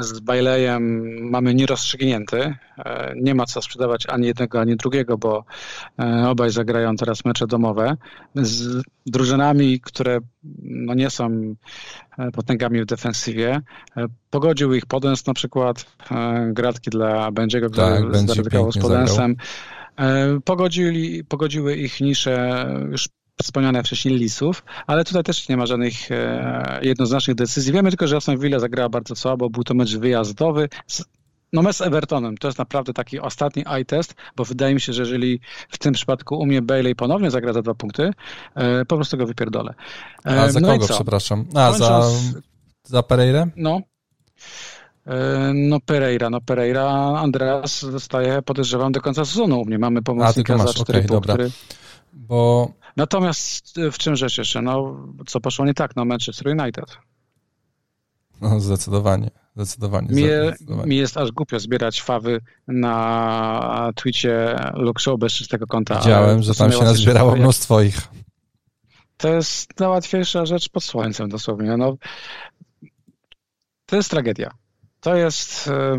z 0.00 0.20
Bajlejem 0.20 1.04
mamy 1.30 1.54
nierozstrzygnięty. 1.54 2.54
E, 2.78 3.14
nie 3.16 3.34
ma 3.34 3.46
co 3.46 3.62
sprzedawać 3.62 4.06
ani 4.06 4.26
jednego, 4.26 4.60
ani 4.60 4.76
drugiego, 4.76 5.18
bo 5.18 5.44
obaj 6.26 6.50
zagrają 6.50 6.96
teraz 6.96 7.24
mecze 7.24 7.46
domowe 7.46 7.96
z 8.34 8.82
drużynami, 9.06 9.80
które 9.80 10.18
no 10.62 10.94
nie 10.94 11.10
są 11.10 11.54
potęgami 12.32 12.82
w 12.82 12.86
defensywie. 12.86 13.60
Pogodził 14.30 14.74
ich 14.74 14.86
Podens 14.86 15.26
na 15.26 15.34
przykład, 15.34 15.86
gratki 16.48 16.90
dla 16.90 17.30
Będziego, 17.30 17.70
który 17.70 17.86
tak, 17.86 18.16
zaryzykował 18.26 18.72
z 18.72 18.78
Podensem. 18.78 19.36
E, 19.98 20.40
pogodzili, 20.44 21.24
pogodziły 21.24 21.76
ich 21.76 22.00
nisze 22.00 22.66
już 22.90 23.08
wspomniane 23.42 23.82
wcześniej 23.82 24.14
Lisów, 24.18 24.64
ale 24.86 25.04
tutaj 25.04 25.22
też 25.22 25.48
nie 25.48 25.56
ma 25.56 25.66
żadnych 25.66 26.10
e, 26.10 26.80
jednoznacznych 26.82 27.36
decyzji. 27.36 27.72
Wiemy 27.72 27.88
tylko, 27.90 28.06
że 28.06 28.16
Aston 28.16 28.38
Villa 28.38 28.58
zagrała 28.58 28.88
bardzo 28.88 29.16
słabo, 29.16 29.50
był 29.50 29.64
to 29.64 29.74
mecz 29.74 29.96
wyjazdowy. 29.96 30.68
No 31.52 31.62
mecz 31.62 31.76
z 31.76 31.80
Evertonem 31.80 32.38
to 32.38 32.48
jest 32.48 32.58
naprawdę 32.58 32.92
taki 32.92 33.20
ostatni 33.20 33.64
eye 33.66 33.84
test, 33.84 34.14
bo 34.36 34.44
wydaje 34.44 34.74
mi 34.74 34.80
się, 34.80 34.92
że 34.92 35.02
jeżeli 35.02 35.40
w 35.68 35.78
tym 35.78 35.92
przypadku 35.92 36.38
umie 36.38 36.62
Bailey 36.62 36.94
ponownie 36.94 37.30
zagra 37.30 37.52
za 37.52 37.62
dwa 37.62 37.74
punkty, 37.74 38.10
e, 38.54 38.84
po 38.84 38.96
prostu 38.96 39.16
go 39.16 39.26
wypierdolę. 39.26 39.74
A 40.24 40.48
za 40.48 40.60
no 40.60 40.68
kogo, 40.68 40.86
przepraszam? 40.88 41.44
A, 41.54 41.72
za, 41.72 42.02
za 42.84 43.02
Pereira? 43.02 43.46
No, 43.56 43.80
E, 45.08 45.52
no 45.54 45.80
Pereira, 45.80 46.30
no 46.30 46.40
Pereira, 46.40 46.84
Andreas 47.18 47.80
zostaje, 47.80 48.42
podejrzewam, 48.42 48.92
do 48.92 49.00
końca 49.00 49.24
sezonu 49.24 49.60
u 49.60 49.64
mnie. 49.64 49.78
Mamy 49.78 50.02
pomocnika 50.02 50.54
A, 50.54 50.58
za 50.58 50.74
cztery 50.74 50.98
okay, 50.98 51.08
punkty. 51.08 51.28
Dobra. 51.28 51.46
Bo... 52.12 52.70
Natomiast 52.98 53.74
w 53.92 53.98
czym 53.98 54.16
rzecz 54.16 54.38
jeszcze? 54.38 54.62
No, 54.62 55.06
co 55.26 55.40
poszło 55.40 55.66
nie 55.66 55.74
tak? 55.74 55.96
No 55.96 56.04
Manchester 56.04 56.48
United. 56.60 56.98
No 58.40 58.60
zdecydowanie. 58.60 59.30
Zdecydowanie, 59.56 60.08
mnie. 60.08 60.54
Mi 60.86 60.96
jest 60.96 61.16
aż 61.16 61.32
głupio 61.32 61.60
zbierać 61.60 62.02
fawy 62.02 62.40
na 62.68 63.90
Twitcie 63.94 64.56
Luke 64.74 65.02
Show 65.02 65.18
bez 65.18 65.32
czystego 65.32 65.66
konta. 65.66 65.98
Widziałem, 65.98 66.42
że 66.42 66.54
tam 66.54 66.72
się 66.72 66.84
nazbierało 66.84 67.36
mnóstwo 67.36 67.82
ich. 67.82 68.08
To 69.16 69.28
jest 69.28 69.80
najłatwiejsza 69.80 70.46
rzecz 70.46 70.68
pod 70.68 70.84
słońcem 70.84 71.28
dosłownie. 71.28 71.76
No, 71.76 71.96
to 73.86 73.96
jest 73.96 74.10
tragedia. 74.10 74.50
To 75.00 75.16
jest... 75.16 75.68
E, 75.68 75.98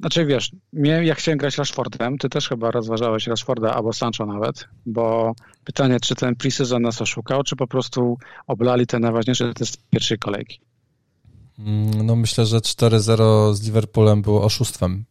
znaczy 0.00 0.26
wiesz, 0.26 0.52
mnie, 0.72 0.90
jak 0.90 1.18
chciałem 1.18 1.38
grać 1.38 1.58
Rashfordem, 1.58 2.18
ty 2.18 2.28
też 2.28 2.48
chyba 2.48 2.70
rozważałeś 2.70 3.26
Rashforda 3.26 3.74
albo 3.74 3.92
Sancho 3.92 4.26
nawet, 4.26 4.68
bo 4.86 5.34
pytanie, 5.64 6.00
czy 6.00 6.14
ten 6.14 6.36
preseason 6.36 6.82
nas 6.82 7.02
oszukał, 7.02 7.42
czy 7.42 7.56
po 7.56 7.66
prostu 7.66 8.18
oblali 8.46 8.86
te 8.86 8.98
najważniejsze 8.98 9.54
test 9.54 9.88
pierwszej 9.90 10.18
kolejki? 10.18 10.60
Mm, 11.58 12.06
no 12.06 12.16
myślę, 12.16 12.46
że 12.46 12.58
4-0 12.58 13.54
z 13.54 13.62
Liverpoolem 13.62 14.22
było 14.22 14.44
oszustwem. 14.44 15.04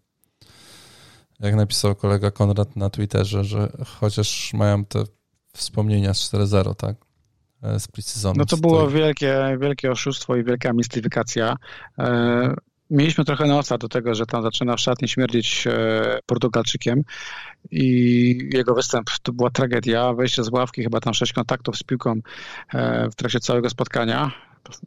Jak 1.40 1.56
napisał 1.56 1.96
kolega 1.96 2.32
Konrad 2.32 2.76
na 2.76 2.90
Twitterze, 2.90 3.44
że 3.44 3.72
chociaż 4.00 4.54
mają 4.54 4.86
te 4.86 5.04
wspomnienia 5.54 6.14
z 6.14 6.34
4-0, 6.34 6.76
tak? 6.76 6.96
E, 7.64 7.80
z 7.80 7.88
preseasonu. 7.88 8.36
No 8.38 8.46
to 8.46 8.58
było 8.58 8.88
wielkie, 8.88 9.58
wielkie 9.62 9.92
oszustwo 9.92 10.36
i 10.36 10.44
wielka 10.44 10.74
mistyfikacja. 10.74 11.56
Mieliśmy 12.90 13.26
trochę 13.26 13.46
nosa 13.46 13.78
do 13.78 13.90
tego, 13.90 14.16
że 14.16 14.26
tam 14.26 14.42
zaczyna 14.44 14.76
w 14.76 14.80
szatni 14.80 15.08
śmierdzić 15.08 15.68
e, 15.68 16.20
Portugalczykiem 16.26 17.04
i 17.72 18.50
jego 18.54 18.76
występ 18.76 19.10
to 19.24 19.34
była 19.34 19.50
tragedia. 19.50 20.14
Wejście 20.14 20.44
z 20.44 20.52
ławki, 20.52 20.84
chyba 20.84 21.00
tam 21.00 21.14
sześć 21.14 21.34
kontaktów 21.34 21.78
z 21.78 21.84
piłką 21.84 22.20
e, 22.74 23.10
w 23.10 23.16
trakcie 23.16 23.40
całego 23.40 23.70
spotkania, 23.70 24.32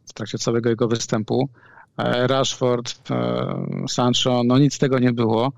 w 0.07 0.13
trakcie 0.13 0.37
całego 0.37 0.69
jego 0.69 0.87
występu. 0.87 1.49
E, 1.97 2.27
Rashford, 2.27 3.09
Sancho, 3.87 4.41
no 4.45 4.57
nic 4.57 4.73
z 4.73 4.79
tego 4.79 4.99
nie 4.99 5.13
było. 5.13 5.51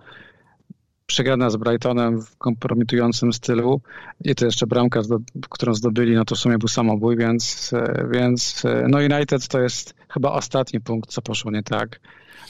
Przegrana 1.06 1.50
z 1.50 1.56
Brightonem 1.56 2.22
w 2.22 2.38
kompromitującym 2.38 3.34
stylu 3.34 3.82
i 4.24 4.36
to 4.36 4.46
jeszcze 4.46 4.68
bramka, 4.68 5.02
którą 5.50 5.74
zdobyli, 5.74 6.16
no 6.16 6.26
to 6.26 6.36
w 6.36 6.40
sumie 6.40 6.58
był 6.58 6.68
samobój, 6.68 7.18
więc, 7.18 7.72
więc 8.12 8.64
no 8.88 8.98
United 8.98 9.48
to 9.48 9.60
jest 9.60 9.94
chyba 10.10 10.32
ostatni 10.32 10.82
punkt, 10.82 11.10
co 11.10 11.22
poszło 11.22 11.52
nie 11.52 11.64
tak. 11.64 12.00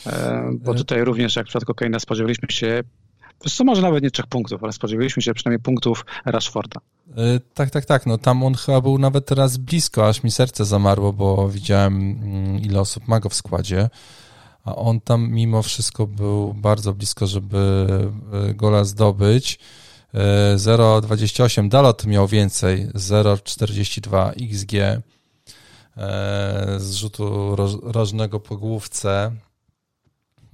E, 0.07 0.49
bo 0.53 0.71
e. 0.71 0.75
tutaj 0.75 1.03
również, 1.03 1.35
jak 1.35 1.45
w 1.45 1.49
przypadku 1.49 1.73
Kane'a, 1.73 1.99
spodziewaliśmy 1.99 2.47
się 2.51 2.83
co 3.39 3.63
może 3.63 3.81
nawet 3.81 4.03
nie 4.03 4.11
trzech 4.11 4.27
punktów, 4.27 4.63
ale 4.63 4.73
spodziewaliśmy 4.73 5.23
się 5.23 5.33
przynajmniej 5.33 5.61
punktów 5.61 6.05
Rashforda. 6.25 6.79
E, 7.17 7.39
tak, 7.53 7.69
tak, 7.69 7.85
tak. 7.85 8.05
No 8.05 8.17
tam 8.17 8.43
on 8.43 8.53
chyba 8.53 8.81
był 8.81 8.97
nawet 8.97 9.25
teraz 9.25 9.57
blisko, 9.57 10.07
aż 10.07 10.23
mi 10.23 10.31
serce 10.31 10.65
zamarło, 10.65 11.13
bo 11.13 11.49
widziałem 11.49 11.95
mm, 11.95 12.59
ile 12.59 12.79
osób 12.79 13.07
ma 13.07 13.19
go 13.19 13.29
w 13.29 13.35
składzie. 13.35 13.89
A 14.65 14.75
on 14.75 15.01
tam 15.01 15.31
mimo 15.31 15.61
wszystko 15.61 16.07
był 16.07 16.53
bardzo 16.53 16.93
blisko, 16.93 17.27
żeby 17.27 17.87
gola 18.55 18.83
zdobyć. 18.83 19.59
0,28 20.55 21.69
Dalot 21.69 22.05
miał 22.05 22.27
więcej, 22.27 22.87
0,42 22.87 24.29
XG 24.29 25.03
z 26.77 26.93
rzutu 26.93 27.55
rożnego 27.83 28.39
po 28.39 28.57
główce 28.57 29.31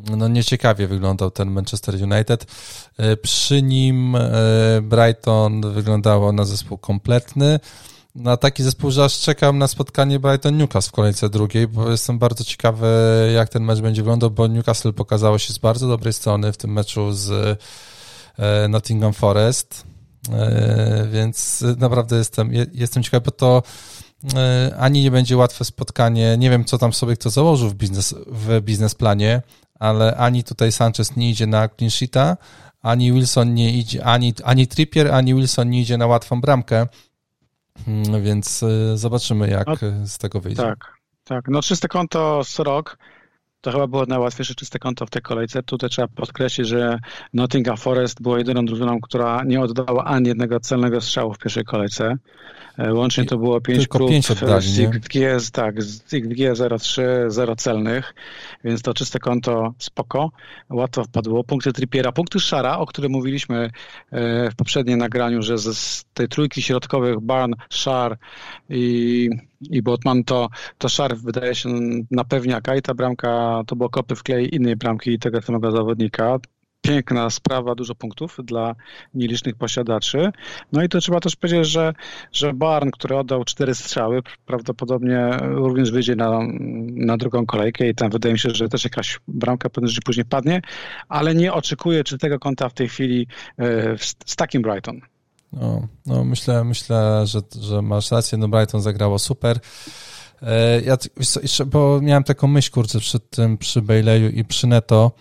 no 0.09 0.27
nieciekawie 0.27 0.87
wyglądał 0.87 1.31
ten 1.31 1.51
Manchester 1.51 1.95
United. 1.95 2.45
E, 2.97 3.17
przy 3.17 3.61
nim 3.61 4.15
e, 4.15 4.21
Brighton 4.81 5.73
wyglądało 5.73 6.31
na 6.31 6.45
zespół 6.45 6.77
kompletny. 6.77 7.59
Na 8.15 8.37
taki 8.37 8.63
zespół, 8.63 8.91
że 8.91 9.03
aż 9.03 9.19
czekam 9.19 9.57
na 9.57 9.67
spotkanie 9.67 10.19
Brighton-Newcastle 10.19 10.89
w 10.89 10.91
kolejce 10.91 11.29
drugiej, 11.29 11.67
bo 11.67 11.91
jestem 11.91 12.19
bardzo 12.19 12.43
ciekawy, 12.43 12.87
jak 13.35 13.49
ten 13.49 13.63
mecz 13.63 13.79
będzie 13.79 14.01
wyglądał, 14.01 14.31
bo 14.31 14.47
Newcastle 14.47 14.93
pokazało 14.93 15.37
się 15.37 15.53
z 15.53 15.57
bardzo 15.57 15.87
dobrej 15.87 16.13
strony 16.13 16.51
w 16.51 16.57
tym 16.57 16.73
meczu 16.73 17.11
z 17.11 17.31
e, 18.39 18.67
Nottingham 18.67 19.13
Forest, 19.13 19.83
więc 21.11 21.63
naprawdę 21.77 22.17
jestem, 22.17 22.51
jestem 22.73 23.03
ciekawy, 23.03 23.25
bo 23.25 23.31
to 23.31 23.63
ani 24.77 25.03
nie 25.03 25.11
będzie 25.11 25.37
łatwe 25.37 25.65
spotkanie, 25.65 26.35
nie 26.37 26.49
wiem, 26.49 26.65
co 26.65 26.77
tam 26.77 26.93
sobie 26.93 27.15
kto 27.15 27.29
założył 27.29 27.69
w, 27.69 27.73
biznes, 27.73 28.15
w 28.27 28.61
biznesplanie, 28.61 29.41
ale 29.79 30.15
ani 30.15 30.43
tutaj 30.43 30.71
Sanchez 30.71 31.15
nie 31.15 31.29
idzie 31.29 31.47
na 31.47 31.69
clean 31.69 31.91
sheeta, 31.91 32.37
ani 32.81 33.13
Wilson 33.13 33.53
nie 33.53 33.71
idzie, 33.77 34.03
ani, 34.03 34.33
ani 34.43 34.67
Trippier, 34.67 35.11
ani 35.11 35.35
Wilson 35.35 35.69
nie 35.69 35.81
idzie 35.81 35.97
na 35.97 36.07
łatwą 36.07 36.41
bramkę, 36.41 36.87
więc 38.21 38.63
y, 38.63 38.97
zobaczymy, 38.97 39.49
jak 39.49 39.67
no, 39.67 40.07
z 40.07 40.17
tego 40.17 40.39
wyjdzie. 40.41 40.63
Tak, 40.63 40.93
tak. 41.23 41.47
No 41.47 41.61
czyste 41.61 41.87
konto 41.87 42.43
Sorok 42.43 42.97
to 43.61 43.71
chyba 43.71 43.87
było 43.87 44.05
najłatwiejsze 44.05 44.55
czyste 44.55 44.79
konto 44.79 45.05
w 45.05 45.09
tej 45.09 45.21
kolejce. 45.21 45.63
Tutaj 45.63 45.89
trzeba 45.89 46.07
podkreślić, 46.07 46.67
że 46.67 46.99
Nottingham 47.33 47.77
Forest 47.77 48.21
była 48.21 48.37
jedyną 48.37 48.65
drużyną, 48.65 49.01
która 49.01 49.43
nie 49.43 49.61
oddała 49.61 50.05
ani 50.05 50.27
jednego 50.27 50.59
celnego 50.59 51.01
strzału 51.01 51.33
w 51.33 51.37
pierwszej 51.37 51.63
kolejce. 51.63 52.17
E, 52.77 52.93
łącznie 52.93 53.25
to 53.25 53.37
było 53.37 53.61
5 53.61 53.79
Tylko 53.79 53.97
prób 53.97 54.09
5 54.09 54.31
oddali, 54.31 54.67
z 54.67 54.79
XG, 54.79 55.15
tak, 55.51 55.83
z 55.83 56.13
XG 56.13 56.39
03, 56.79 57.25
0 57.27 57.55
celnych, 57.55 58.13
więc 58.63 58.81
to 58.81 58.93
czyste 58.93 59.19
konto 59.19 59.73
spoko, 59.77 60.31
łatwo 60.69 61.03
wpadło. 61.03 61.43
Punkty 61.43 61.73
Trippiera, 61.73 62.11
punkty 62.11 62.39
Szara, 62.39 62.77
o 62.77 62.85
których 62.85 63.11
mówiliśmy 63.11 63.69
e, 64.11 64.51
w 64.51 64.55
poprzednim 64.55 64.99
nagraniu, 64.99 65.41
że 65.41 65.57
z 65.57 66.05
tej 66.13 66.27
trójki 66.27 66.61
środkowych 66.61 67.19
Barn, 67.19 67.53
Szar 67.69 68.17
i, 68.69 69.29
i 69.69 69.81
Botman, 69.81 70.23
to, 70.23 70.49
to 70.77 70.89
Szar 70.89 71.17
wydaje 71.17 71.55
się 71.55 71.69
na 72.11 72.23
pewniaka 72.23 72.75
i 72.75 72.81
ta 72.81 72.93
bramka 72.93 73.63
to 73.67 73.75
było 73.75 73.89
kopy 73.89 74.15
w 74.15 74.23
klej 74.23 74.55
innej 74.55 74.75
bramki 74.75 75.19
tego 75.19 75.41
samego 75.41 75.71
zawodnika 75.71 76.39
piękna 76.81 77.29
sprawa, 77.29 77.75
dużo 77.75 77.95
punktów 77.95 78.37
dla 78.43 78.75
nielicznych 79.13 79.55
posiadaczy. 79.55 80.31
No 80.71 80.83
i 80.83 80.89
to 80.89 80.99
trzeba 80.99 81.19
też 81.19 81.35
powiedzieć, 81.35 81.67
że, 81.67 81.93
że 82.31 82.53
Barn, 82.53 82.89
który 82.91 83.17
oddał 83.17 83.43
cztery 83.43 83.75
strzały, 83.75 84.21
prawdopodobnie 84.45 85.37
również 85.41 85.91
wyjdzie 85.91 86.15
na, 86.15 86.39
na 86.95 87.17
drugą 87.17 87.45
kolejkę 87.45 87.89
i 87.89 87.95
tam 87.95 88.09
wydaje 88.09 88.33
mi 88.33 88.39
się, 88.39 88.49
że 88.49 88.69
też 88.69 88.83
jakaś 88.83 89.19
bramka 89.27 89.69
później 90.05 90.25
padnie, 90.25 90.61
ale 91.09 91.35
nie 91.35 91.53
oczekuję 91.53 92.03
czy 92.03 92.17
tego 92.17 92.39
konta 92.39 92.69
w 92.69 92.73
tej 92.73 92.89
chwili 92.89 93.27
e, 93.59 93.97
z 94.25 94.35
takim 94.35 94.61
Brighton. 94.61 95.01
No, 95.53 95.87
no 96.05 96.23
myślę, 96.23 96.63
myślę 96.63 97.27
że, 97.27 97.41
że 97.61 97.81
masz 97.81 98.11
rację, 98.11 98.37
no 98.37 98.47
Brighton 98.47 98.81
zagrało 98.81 99.19
super. 99.19 99.59
E, 100.41 100.81
ja, 100.81 100.97
bo 101.65 102.01
miałem 102.01 102.23
taką 102.23 102.47
myśl, 102.47 102.71
kurczę, 102.71 102.99
przy 102.99 103.19
tym, 103.19 103.57
przy 103.57 103.81
Baileyu 103.81 104.29
i 104.29 104.45
przy 104.45 104.67
Neto, 104.67 105.11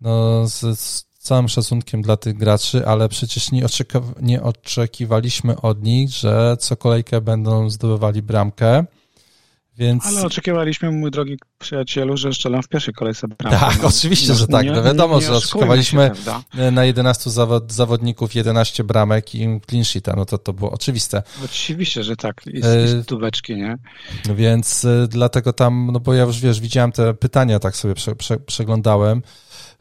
no, 0.00 0.46
z, 0.48 0.78
z 0.80 1.04
całym 1.18 1.48
szacunkiem 1.48 2.02
dla 2.02 2.16
tych 2.16 2.36
graczy, 2.36 2.86
ale 2.86 3.08
przecież 3.08 3.52
nie, 3.52 3.66
nie 4.22 4.42
oczekiwaliśmy 4.42 5.60
od 5.60 5.82
nich, 5.82 6.10
że 6.10 6.56
co 6.60 6.76
kolejkę 6.76 7.20
będą 7.20 7.70
zdobywali 7.70 8.22
bramkę. 8.22 8.84
Więc... 9.78 10.06
Ale 10.06 10.22
oczekiwaliśmy, 10.22 10.90
mój 10.90 11.10
drogi 11.10 11.36
przyjacielu, 11.58 12.16
że 12.16 12.32
strzelam 12.32 12.62
w 12.62 12.68
pierwszej 12.68 12.94
kolejce 12.94 13.28
bramkę. 13.28 13.58
Tak, 13.60 13.82
no, 13.82 13.88
oczywiście, 13.88 14.28
no, 14.28 14.34
że 14.34 14.46
tak. 14.46 14.66
No 14.66 14.82
wiadomo, 14.82 15.20
nie, 15.20 15.26
że 15.26 15.32
oczekiwaliśmy 15.32 16.10
się, 16.54 16.70
na 16.70 16.84
11 16.84 17.30
zawod, 17.30 17.72
zawodników 17.72 18.34
11 18.34 18.84
bramek 18.84 19.34
i 19.34 19.60
clean 19.68 19.84
sheeta, 19.84 20.14
no 20.16 20.24
to 20.24 20.38
to 20.38 20.52
było 20.52 20.70
oczywiste. 20.70 21.22
Oczywiście, 21.44 22.04
że 22.04 22.16
tak. 22.16 22.40
I, 22.46 22.60
e... 22.64 23.04
tubeczki, 23.04 23.56
nie? 23.56 23.78
Więc 24.34 24.84
e, 24.84 25.08
dlatego 25.08 25.52
tam, 25.52 25.90
no 25.92 26.00
bo 26.00 26.14
ja 26.14 26.22
już, 26.22 26.40
wiesz, 26.40 26.60
widziałem 26.60 26.92
te 26.92 27.14
pytania, 27.14 27.58
tak 27.58 27.76
sobie 27.76 27.94
prze, 27.94 28.16
prze, 28.16 28.36
przeglądałem. 28.36 29.22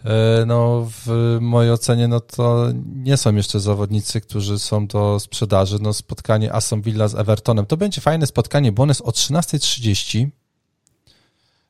E, 0.06 0.46
no 0.46 0.88
w 1.06 1.38
mojej 1.42 1.72
ocenie 1.72 2.08
no 2.08 2.20
to 2.20 2.68
nie 2.96 3.18
są 3.18 3.36
jeszcze 3.36 3.60
zawodnicy, 3.60 4.22
którzy 4.22 4.60
są 4.60 4.88
do 4.88 5.20
sprzedaży. 5.20 5.78
No 5.82 5.94
spotkanie 5.94 6.54
Aston 6.54 6.82
Villa 6.82 7.08
z 7.08 7.16
Evertonem 7.16 7.66
to 7.66 7.78
będzie 7.78 8.02
fajne 8.02 8.28
spotkanie, 8.28 8.72
bo 8.72 8.84
on 8.84 8.90
jest 8.90 9.02
o 9.02 9.10
13.30, 9.10 10.28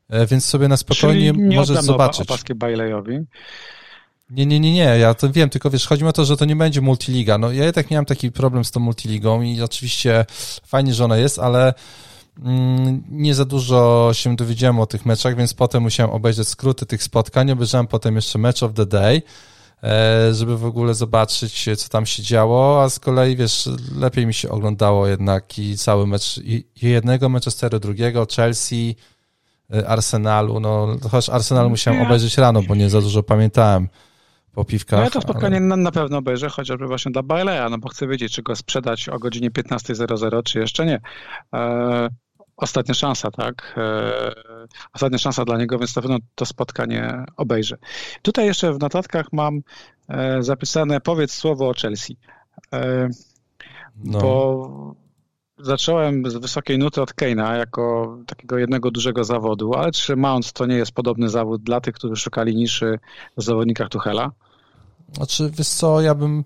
e, 0.10 0.26
więc 0.26 0.46
sobie 0.46 0.68
na 0.68 0.78
spokojnie 0.78 1.34
Czyli 1.34 1.48
nie 1.48 1.56
możesz 1.56 1.82
zobaczyć. 1.82 2.22
opaskę 2.22 2.56
Baileyowi. 2.56 3.20
Nie, 4.30 4.46
nie, 4.46 4.60
nie, 4.60 4.74
nie, 4.74 4.98
ja 5.00 5.14
to 5.14 5.30
wiem, 5.30 5.50
tylko 5.50 5.70
wiesz, 5.70 5.88
chodzi 5.88 6.04
mi 6.04 6.10
o 6.10 6.14
to, 6.14 6.26
że 6.26 6.38
to 6.38 6.46
nie 6.46 6.56
będzie 6.56 6.82
multiliga. 6.82 7.38
No 7.38 7.52
ja 7.52 7.72
tak 7.72 7.92
miałem 7.92 8.06
taki 8.06 8.32
problem 8.32 8.66
z 8.66 8.72
tą 8.72 8.80
multiligą 8.80 9.42
i 9.42 9.62
oczywiście 9.62 10.26
fajnie, 10.66 10.94
że 10.94 11.06
ona 11.06 11.18
jest, 11.18 11.40
ale 11.40 11.74
nie 13.10 13.36
za 13.36 13.46
dużo 13.46 14.10
się 14.14 14.36
dowiedziałem 14.36 14.80
o 14.80 14.86
tych 14.86 15.06
meczach, 15.06 15.36
więc 15.36 15.54
potem 15.54 15.84
musiałem 15.84 16.12
obejrzeć 16.12 16.48
skróty 16.48 16.86
tych 16.86 17.04
spotkań. 17.04 17.52
Obejrzałem 17.52 17.88
potem 17.88 18.16
jeszcze 18.16 18.40
Match 18.40 18.64
of 18.64 18.74
the 18.74 18.86
Day, 18.86 19.22
e, 19.84 20.34
żeby 20.34 20.58
w 20.58 20.66
ogóle 20.66 20.94
zobaczyć, 20.94 21.70
co 21.78 21.90
tam 21.90 22.06
się 22.06 22.24
działo, 22.24 22.84
a 22.84 22.90
z 22.90 23.00
kolei, 23.00 23.36
wiesz, 23.36 23.70
lepiej 23.96 24.26
mi 24.26 24.34
się 24.34 24.50
oglądało 24.50 25.08
jednak 25.08 25.60
i 25.60 25.78
cały 25.78 26.08
mecz 26.08 26.38
i 26.38 26.66
jednego 26.82 27.30
Manchesteru, 27.30 27.80
drugiego, 27.80 28.28
Chelsea, 28.36 28.96
e, 29.74 29.88
Arsenalu, 29.88 30.60
no 30.60 30.88
chociaż 31.02 31.30
Arsenal 31.30 31.70
musiałem 31.70 32.02
obejrzeć 32.02 32.38
rano, 32.38 32.62
bo 32.68 32.76
nie 32.76 32.90
za 32.90 33.02
dużo 33.02 33.24
pamiętałem 33.24 33.90
po 34.54 34.66
piwkach. 34.66 35.00
No 35.00 35.04
ja 35.04 35.10
to 35.10 35.22
spotkanie 35.22 35.58
ale... 35.58 35.78
na, 35.78 35.92
pewno 35.92 36.18
obejrzę, 36.18 36.50
chociażby 36.50 36.88
właśnie 36.88 37.12
dla 37.12 37.24
Baileya, 37.24 37.70
no 37.70 37.78
bo 37.78 37.90
chcę 37.90 38.08
wiedzieć, 38.08 38.34
czy 38.34 38.42
go 38.42 38.56
sprzedać 38.56 39.10
o 39.10 39.20
godzinie 39.20 39.52
15.00, 39.52 40.44
czy 40.44 40.60
jeszcze 40.60 40.86
nie. 40.86 41.02
E, 41.54 42.10
ostatnia 42.58 42.94
szansa, 42.94 43.32
tak? 43.32 43.76
E, 43.78 44.34
ostatnia 44.94 45.18
szansa 45.18 45.46
dla 45.46 45.58
niego, 45.58 45.80
więc 45.80 45.96
na 45.96 46.02
pewno 46.02 46.18
to 46.36 46.46
spotkanie 46.46 47.26
obejrzę. 47.38 47.78
Tutaj 48.22 48.46
jeszcze 48.46 48.74
w 48.74 48.80
notatkach 48.80 49.26
mam 49.32 49.62
e, 50.10 50.44
zapisane 50.44 51.02
powiedz 51.02 51.34
słowo 51.34 51.70
o 51.70 51.74
Chelsea. 51.74 52.18
E, 52.74 53.10
no. 53.96 54.20
Bo 54.20 54.96
zacząłem 55.60 56.32
z 56.32 56.36
wysokiej 56.36 56.78
nuty 56.78 57.02
od 57.02 57.14
Keina 57.14 57.56
jako 57.56 58.18
takiego 58.28 58.58
jednego 58.58 58.92
dużego 58.92 59.24
zawodu, 59.24 59.74
ale 59.74 59.92
czy 59.92 60.16
Mount 60.16 60.54
to 60.54 60.66
nie 60.66 60.76
jest 60.76 60.92
podobny 60.92 61.30
zawód 61.30 61.64
dla 61.64 61.82
tych, 61.82 61.96
którzy 61.96 62.16
szukali 62.16 62.56
niszy 62.56 63.00
w 63.38 63.44
zawodnikach 63.44 63.90
Tuchela? 63.90 64.32
Znaczy, 65.14 65.52
wiesz 65.58 65.68
co, 65.68 66.02
ja 66.02 66.16
bym 66.16 66.44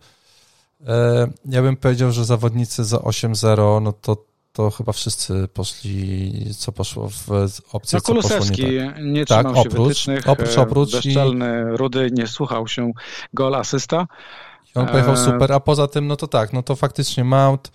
ja 1.46 1.62
bym 1.62 1.78
powiedział, 1.78 2.12
że 2.12 2.26
zawodnicy 2.26 2.84
za 2.84 2.98
8-0, 2.98 3.82
no 3.82 3.94
to 3.94 4.18
to 4.58 4.72
chyba 4.72 4.92
wszyscy 4.92 5.48
poszli, 5.54 6.34
co 6.58 6.72
poszło 6.72 7.10
w 7.10 7.30
opcję, 7.72 7.98
no, 7.98 8.02
co 8.02 8.16
poszło 8.16 8.56
nie 8.58 8.92
tak. 8.92 9.04
nie 9.04 9.26
tak, 9.26 9.46
trzymał 9.46 9.56
się 9.56 9.70
oprócz, 9.70 9.88
wytycznych, 9.88 10.30
oprócz, 10.30 10.58
oprócz 10.58 10.92
bezczelny, 10.92 11.66
i... 11.74 11.78
rudy, 11.78 12.10
nie 12.14 12.28
słuchał 12.28 12.68
się 12.68 12.92
gol 13.34 13.56
asysta. 13.56 14.08
I 14.76 14.80
on 14.80 14.88
pojechał 14.88 15.14
e, 15.14 15.18
super, 15.18 15.52
a 15.54 15.60
poza 15.60 15.88
tym, 15.88 16.08
no 16.08 16.16
to 16.16 16.28
tak, 16.28 16.54
no 16.54 16.64
to 16.64 16.76
faktycznie 16.76 17.24
Mount 17.24 17.72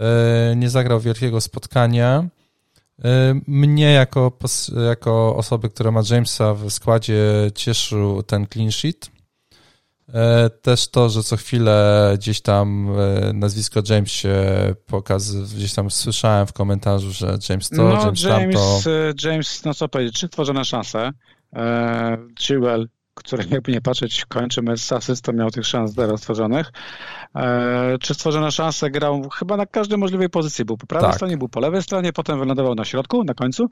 e, 0.00 0.56
nie 0.56 0.70
zagrał 0.70 1.00
wielkiego 1.00 1.40
spotkania. 1.40 2.24
E, 3.04 3.34
mnie 3.46 3.92
jako, 3.92 4.32
jako 4.86 5.36
osoby, 5.36 5.68
która 5.68 5.90
ma 5.90 6.00
Jamesa 6.10 6.54
w 6.54 6.70
składzie 6.70 7.50
cieszył 7.54 8.22
ten 8.22 8.46
clean 8.46 8.72
sheet, 8.72 9.10
E, 9.10 9.21
też 10.62 10.88
to, 10.88 11.08
że 11.08 11.22
co 11.22 11.36
chwilę 11.36 12.12
gdzieś 12.16 12.40
tam 12.40 12.88
e, 12.98 13.32
nazwisko 13.32 13.80
James 13.88 14.10
się 14.10 14.34
pokazuje, 14.86 15.44
gdzieś 15.44 15.74
tam 15.74 15.90
słyszałem 15.90 16.46
w 16.46 16.52
komentarzu, 16.52 17.12
że 17.12 17.38
James 17.48 17.68
to, 17.68 17.76
no, 17.76 17.90
James, 17.90 18.22
James 18.22 18.54
tamto. 18.54 18.90
E, 18.90 19.30
James, 19.30 19.64
no 19.64 19.74
co 19.74 19.88
powiedzieć, 19.88 20.20
czy 20.20 20.28
tworzone 20.28 20.64
szanse. 20.64 21.10
Chilwell 22.40 22.88
który 23.14 23.44
jakby 23.50 23.72
nie 23.72 23.80
patrzeć, 23.80 24.24
kończy 24.24 24.62
mecz 24.62 24.80
z 24.80 24.92
asystą, 24.92 25.32
miał 25.32 25.50
tych 25.50 25.66
szans 25.66 25.92
zero 25.92 26.18
stworzonych. 26.18 26.72
E, 27.36 27.98
czy 28.00 28.14
stworzone 28.14 28.50
szanse 28.50 28.90
grał 28.90 29.28
chyba 29.28 29.56
na 29.56 29.66
każdej 29.66 29.98
możliwej 29.98 30.28
pozycji. 30.28 30.64
Był 30.64 30.76
po 30.76 30.86
prawej 30.86 31.08
tak. 31.08 31.16
stronie, 31.16 31.36
był 31.36 31.48
po 31.48 31.60
lewej 31.60 31.82
stronie, 31.82 32.12
potem 32.12 32.38
wylądował 32.38 32.74
na 32.74 32.84
środku, 32.84 33.24
na 33.24 33.34
końcu, 33.34 33.68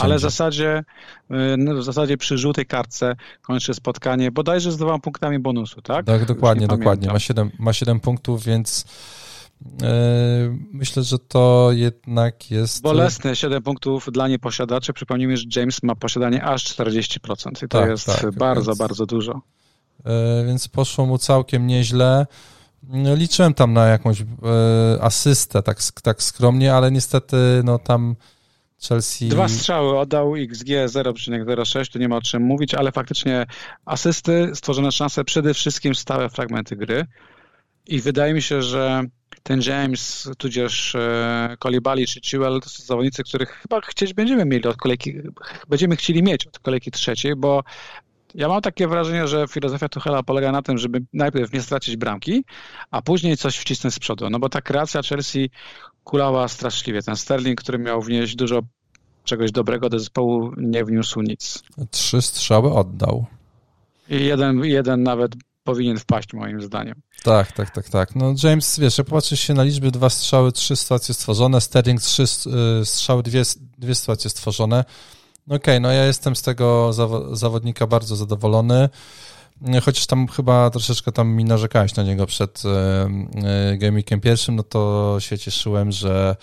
ale 0.00 0.16
w 0.16 0.20
zasadzie, 0.20 0.84
e, 1.30 1.74
w 1.74 1.82
zasadzie 1.82 2.16
przy 2.16 2.38
żółtej 2.38 2.66
kartce 2.66 3.16
kończy 3.42 3.74
spotkanie, 3.74 4.30
bodajże 4.30 4.72
z 4.72 4.76
dwoma 4.76 4.98
punktami 4.98 5.38
bonusu, 5.38 5.82
tak? 5.82 6.06
Tak, 6.06 6.24
dokładnie, 6.24 6.66
dokładnie. 6.66 7.08
Ma 7.08 7.18
7, 7.18 7.50
ma 7.58 7.72
7 7.72 8.00
punktów, 8.00 8.44
więc 8.44 8.84
myślę, 10.72 11.02
że 11.02 11.18
to 11.18 11.68
jednak 11.72 12.50
jest. 12.50 12.82
Bolesne 12.82 13.36
7 13.36 13.62
punktów 13.62 14.08
dla 14.12 14.28
nieposiadaczy. 14.28 14.92
Przypomnijmy, 14.92 15.36
że 15.36 15.44
James 15.56 15.82
ma 15.82 15.94
posiadanie 15.94 16.44
aż 16.44 16.64
40%. 16.64 17.64
I 17.64 17.68
to 17.68 17.80
tak, 17.80 17.90
jest 17.90 18.06
tak, 18.06 18.34
bardzo, 18.34 18.70
więc, 18.70 18.78
bardzo 18.78 19.06
dużo. 19.06 19.40
E, 20.04 20.44
więc 20.46 20.68
poszło 20.68 21.06
mu 21.06 21.18
całkiem 21.18 21.66
nieźle. 21.66 22.26
Liczyłem 23.16 23.54
tam 23.54 23.72
na 23.72 23.86
jakąś 23.86 24.20
e, 24.20 24.24
asystę, 25.00 25.62
tak, 25.62 25.78
tak 26.02 26.22
skromnie, 26.22 26.74
ale 26.74 26.90
niestety 26.90 27.36
no 27.64 27.78
tam 27.78 28.16
Chelsea... 28.88 29.28
Dwa 29.28 29.48
strzały 29.48 29.98
oddał, 29.98 30.36
XG 30.36 30.68
0,06, 30.68 31.92
tu 31.92 31.98
nie 31.98 32.08
ma 32.08 32.16
o 32.16 32.22
czym 32.22 32.42
mówić, 32.42 32.74
ale 32.74 32.92
faktycznie 32.92 33.46
asysty, 33.84 34.50
stworzone 34.54 34.92
szanse, 34.92 35.24
przede 35.24 35.54
wszystkim 35.54 35.94
stałe 35.94 36.28
fragmenty 36.28 36.76
gry. 36.76 37.06
I 37.86 38.00
wydaje 38.00 38.34
mi 38.34 38.42
się, 38.42 38.62
że 38.62 39.02
ten 39.46 39.60
James, 39.66 40.30
tudzież 40.38 40.96
Kolibali 41.58 42.02
e, 42.02 42.06
czy 42.06 42.20
Chilwell 42.20 42.60
to 42.60 42.68
są 42.68 42.84
zawodnicy, 42.84 43.24
których 43.24 43.50
chyba 43.50 43.80
chcieć 43.80 44.14
będziemy 44.14 44.44
mieli 44.44 44.64
od 44.68 44.76
kolejki, 44.76 45.14
będziemy 45.68 45.96
chcieli 45.96 46.22
mieć 46.22 46.46
od 46.46 46.58
kolejki 46.58 46.90
trzeciej, 46.90 47.36
bo 47.36 47.62
ja 48.34 48.48
mam 48.48 48.60
takie 48.60 48.88
wrażenie, 48.88 49.28
że 49.28 49.48
filozofia 49.48 49.88
Tuchela 49.88 50.22
polega 50.22 50.52
na 50.52 50.62
tym, 50.62 50.78
żeby 50.78 51.02
najpierw 51.12 51.52
nie 51.52 51.62
stracić 51.62 51.96
bramki, 51.96 52.44
a 52.90 53.02
później 53.02 53.36
coś 53.36 53.56
wcisnąć 53.56 53.94
z 53.94 53.98
przodu. 53.98 54.30
No 54.30 54.38
bo 54.38 54.48
ta 54.48 54.60
kreacja 54.60 55.02
Chelsea 55.02 55.50
kulała 56.04 56.48
straszliwie. 56.48 57.02
Ten 57.02 57.16
Sterling, 57.16 57.60
który 57.60 57.78
miał 57.78 58.02
wnieść 58.02 58.36
dużo 58.36 58.60
czegoś 59.24 59.52
dobrego 59.52 59.88
do 59.88 59.98
zespołu, 59.98 60.52
nie 60.56 60.84
wniósł 60.84 61.20
nic. 61.20 61.62
Trzy 61.90 62.22
strzały 62.22 62.72
oddał. 62.72 63.26
I 64.08 64.24
jeden, 64.24 64.64
jeden 64.64 65.02
nawet 65.02 65.32
powinien 65.66 65.98
wpaść 65.98 66.32
moim 66.32 66.62
zdaniem. 66.62 66.94
Tak, 67.22 67.52
tak, 67.52 67.70
tak, 67.70 67.88
tak. 67.88 68.16
No 68.16 68.34
James, 68.42 68.78
wiesz, 68.78 68.98
jak 68.98 69.06
popatrzysz 69.06 69.40
się 69.40 69.54
na 69.54 69.62
liczby, 69.62 69.90
dwa 69.90 70.10
strzały, 70.10 70.52
trzy 70.52 70.76
sytuacje 70.76 71.14
stworzone, 71.14 71.60
Sterling 71.60 72.00
trzy 72.00 72.22
y, 72.22 72.84
strzały, 72.84 73.22
dwie, 73.22 73.42
dwie 73.78 73.94
sytuacje 73.94 74.30
stworzone, 74.30 74.84
Okej, 75.46 75.56
okay, 75.56 75.80
no 75.80 75.92
ja 75.92 76.04
jestem 76.04 76.36
z 76.36 76.42
tego 76.42 76.92
zawodnika 77.32 77.86
bardzo 77.86 78.16
zadowolony. 78.16 78.88
Chociaż 79.82 80.06
tam 80.06 80.28
chyba 80.28 80.70
troszeczkę 80.70 81.12
tam 81.12 81.28
mi 81.28 81.44
narzekałeś 81.44 81.94
na 81.94 82.02
niego 82.02 82.26
przed 82.26 82.62
e, 82.64 83.76
gamingiem 83.76 84.20
pierwszym, 84.20 84.56
no 84.56 84.62
to 84.62 85.16
się 85.18 85.38
cieszyłem, 85.38 85.92
że 85.92 86.36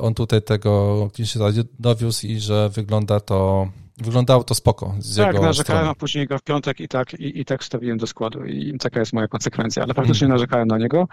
on 0.00 0.14
tutaj 0.14 0.42
tego 0.42 1.10
klienta 1.14 1.62
dowiózł 1.78 2.26
i 2.26 2.40
że 2.40 2.68
wygląda 2.68 3.20
to 3.20 3.68
wyglądało 4.02 4.44
to 4.44 4.54
spoko. 4.54 4.94
Z 4.98 5.16
tak, 5.16 5.26
jego 5.26 5.42
narzekałem, 5.42 5.80
strony. 5.80 5.90
a 5.90 5.94
później 5.94 6.26
go 6.26 6.38
w 6.38 6.42
piątek 6.42 6.80
i 6.80 6.88
tak, 6.88 7.14
i, 7.14 7.40
i 7.40 7.44
tak 7.44 7.62
wstawiłem 7.62 7.98
do 7.98 8.06
składu 8.06 8.44
i 8.44 8.78
taka 8.78 9.00
jest 9.00 9.12
moja 9.12 9.28
konsekwencja, 9.28 9.82
ale 9.82 9.94
faktycznie 9.94 10.26
hmm. 10.26 10.34
narzekałem 10.34 10.68
na 10.68 10.78
niego. 10.78 11.08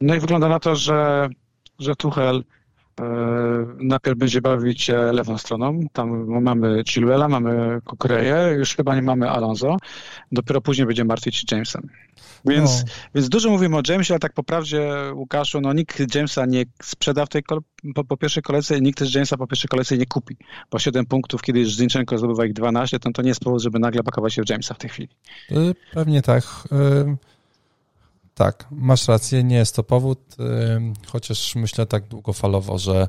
No 0.00 0.14
i 0.14 0.20
wygląda 0.20 0.48
na 0.48 0.60
to, 0.60 0.76
że, 0.76 1.28
że 1.78 1.96
Tuchel 1.96 2.44
najpierw 3.80 4.18
będzie 4.18 4.40
bawić 4.40 4.82
się 4.82 5.12
lewą 5.12 5.38
stroną. 5.38 5.80
Tam 5.92 6.26
mamy 6.42 6.82
Chilwella, 6.88 7.28
mamy 7.28 7.80
Kukureję, 7.84 8.54
już 8.58 8.76
chyba 8.76 8.94
nie 8.94 9.02
mamy 9.02 9.30
Alonso. 9.30 9.76
Dopiero 10.32 10.60
później 10.60 10.86
będzie 10.86 11.04
martwić 11.04 11.36
się 11.36 11.44
Jamesem. 11.50 11.88
Więc, 12.44 12.84
no. 12.84 12.92
więc 13.14 13.28
dużo 13.28 13.50
mówimy 13.50 13.76
o 13.76 13.82
Jamesie, 13.88 14.14
ale 14.14 14.18
tak 14.18 14.32
po 14.32 14.42
prawdzie, 14.42 14.90
Łukaszu, 15.14 15.60
no 15.60 15.72
nikt 15.72 16.14
Jamesa 16.14 16.46
nie 16.46 16.64
sprzeda 16.82 17.26
w 17.26 17.28
tej 17.28 17.42
po, 17.94 18.04
po, 18.04 18.16
pierwszej 18.16 18.42
kolejce 18.42 18.78
i 18.78 18.82
nikt 18.82 18.98
też 18.98 19.14
Jamesa 19.14 19.36
po 19.36 19.46
pierwszej 19.46 19.68
kolejce 19.68 19.98
nie 19.98 20.06
kupi. 20.06 20.36
Po 20.70 20.78
7 20.78 21.06
punktów, 21.06 21.42
kiedy 21.42 21.60
już 21.60 21.74
Zinchenko 21.74 22.18
zdobywa 22.18 22.46
ich 22.46 22.52
12, 22.52 22.98
to, 22.98 23.12
to 23.12 23.22
nie 23.22 23.28
jest 23.28 23.40
powód, 23.40 23.62
żeby 23.62 23.78
nagle 23.78 24.02
pakować 24.02 24.34
się 24.34 24.42
w 24.42 24.50
Jamesa 24.50 24.74
w 24.74 24.78
tej 24.78 24.90
chwili. 24.90 25.08
Y, 25.50 25.74
pewnie 25.92 26.22
tak. 26.22 26.44
Y, 26.72 27.16
tak, 28.34 28.66
masz 28.70 29.08
rację, 29.08 29.44
nie 29.44 29.56
jest 29.56 29.76
to 29.76 29.82
powód, 29.82 30.36
chociaż 31.06 31.54
myślę 31.54 31.86
tak 31.86 32.08
długofalowo, 32.08 32.78
że 32.78 33.08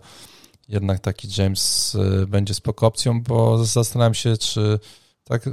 jednak 0.70 1.00
taki 1.00 1.28
James 1.38 1.96
y, 1.96 2.28
będzie 2.28 2.54
spoko 2.54 2.88
opcją, 2.88 3.24
bo 3.24 3.66
zastanawiam 3.66 4.14
się, 4.14 4.38
czy, 4.38 4.80
tak, 5.24 5.50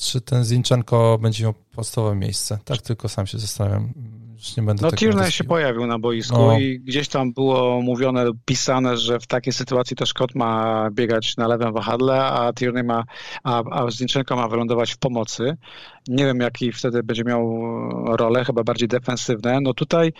czy 0.00 0.20
ten 0.20 0.44
Zinchenko 0.44 1.18
będzie 1.22 1.44
miał 1.44 1.54
podstawowe 1.74 2.16
miejsce. 2.16 2.58
Tak 2.64 2.82
tylko 2.82 3.08
sam 3.08 3.26
się 3.26 3.38
zastanawiam. 3.38 3.92
Już 4.34 4.56
nie 4.56 4.62
będę 4.62 4.82
no 4.82 4.92
Tierney 4.92 5.32
się 5.32 5.44
pojawił 5.44 5.86
na 5.86 5.98
boisku 5.98 6.38
no. 6.38 6.58
i 6.58 6.80
gdzieś 6.80 7.08
tam 7.08 7.32
było 7.32 7.82
mówione, 7.82 8.24
pisane, 8.44 8.96
że 8.96 9.20
w 9.20 9.26
takiej 9.26 9.52
sytuacji 9.52 9.96
to 9.96 10.06
Scott 10.06 10.34
ma 10.34 10.88
biegać 10.92 11.36
na 11.36 11.48
lewym 11.48 11.72
wahadle, 11.72 12.24
a 12.24 12.52
Tierney 12.52 12.84
ma, 12.84 13.04
a, 13.44 13.62
a 13.70 13.90
Zinchenko 13.90 14.36
ma 14.36 14.48
wylądować 14.48 14.92
w 14.92 14.98
pomocy. 14.98 15.56
Nie 16.08 16.24
wiem, 16.24 16.40
jaki 16.40 16.72
wtedy 16.72 17.02
będzie 17.02 17.24
miał 17.24 17.64
rolę, 18.16 18.44
chyba 18.44 18.64
bardziej 18.64 18.88
defensywne. 18.88 19.60
No 19.60 19.74
tutaj 19.74 20.12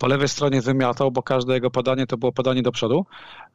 po 0.00 0.06
lewej 0.06 0.28
stronie 0.28 0.60
wymiatał, 0.60 1.10
bo 1.10 1.22
każde 1.22 1.54
jego 1.54 1.70
podanie 1.70 2.06
to 2.06 2.16
było 2.16 2.32
podanie 2.32 2.62
do 2.62 2.72
przodu 2.72 3.06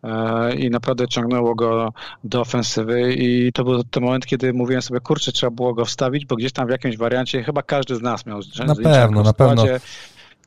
e, 0.03 0.55
i 0.55 0.69
naprawdę 0.69 1.07
ciągnęło 1.07 1.55
go 1.55 1.93
do 2.23 2.41
ofensywy 2.41 3.13
i 3.13 3.51
to 3.53 3.63
był 3.63 3.83
ten 3.83 4.03
moment, 4.03 4.25
kiedy 4.25 4.53
mówiłem 4.53 4.81
sobie, 4.81 4.99
kurczę, 4.99 5.31
trzeba 5.31 5.51
było 5.51 5.73
go 5.73 5.85
wstawić, 5.85 6.25
bo 6.25 6.35
gdzieś 6.35 6.51
tam 6.51 6.67
w 6.67 6.69
jakimś 6.69 6.97
wariancie 6.97 7.43
chyba 7.43 7.61
każdy 7.61 7.95
z 7.95 8.01
nas 8.01 8.25
miał 8.25 8.39
Na 8.67 8.75
pewno, 8.75 9.23
na 9.23 9.33
pewno. 9.33 9.63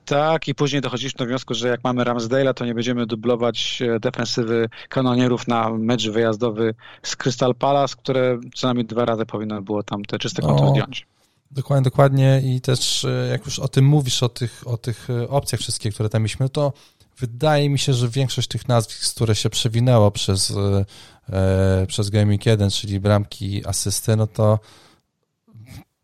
Tak, 0.04 0.48
i 0.48 0.54
później 0.54 0.82
dochodziliśmy 0.82 1.18
do 1.18 1.26
wniosku, 1.26 1.54
że 1.54 1.68
jak 1.68 1.84
mamy 1.84 2.04
Ramsdale'a, 2.04 2.54
to 2.54 2.64
nie 2.64 2.74
będziemy 2.74 3.06
dublować 3.06 3.82
e, 3.82 4.00
defensywy 4.00 4.68
kanonierów 4.88 5.48
na 5.48 5.70
mecz 5.70 6.08
wyjazdowy 6.08 6.74
z 7.02 7.16
Crystal 7.16 7.54
Palace, 7.54 7.96
które 7.98 8.38
co 8.54 8.66
najmniej 8.66 8.86
dwa 8.86 9.04
razy 9.04 9.26
powinno 9.26 9.62
było 9.62 9.82
tam 9.82 10.04
te 10.04 10.18
czyste 10.18 10.42
konto 10.42 10.64
no. 10.64 10.70
zdjąć. 10.70 11.06
Dokładnie, 11.50 11.84
dokładnie 11.84 12.42
i 12.44 12.60
też 12.60 13.04
e, 13.04 13.28
jak 13.30 13.44
już 13.44 13.58
o 13.58 13.68
tym 13.68 13.84
mówisz, 13.84 14.22
o 14.22 14.28
tych, 14.28 14.62
o 14.66 14.76
tych 14.76 15.10
e, 15.10 15.28
opcjach 15.28 15.60
wszystkich, 15.60 15.94
które 15.94 16.08
tam 16.08 16.22
mieliśmy, 16.22 16.48
to 16.48 16.72
wydaje 17.18 17.70
mi 17.70 17.78
się, 17.78 17.92
że 17.92 18.08
większość 18.08 18.48
tych 18.48 18.68
nazwisk, 18.68 19.14
które 19.14 19.34
się 19.34 19.50
przewinęło 19.50 20.10
przez, 20.10 20.52
e, 21.30 21.86
przez 21.86 22.10
Gaming 22.10 22.46
1, 22.46 22.70
czyli 22.70 23.00
bramki, 23.00 23.66
asysty, 23.66 24.16
no 24.16 24.26
to 24.26 24.58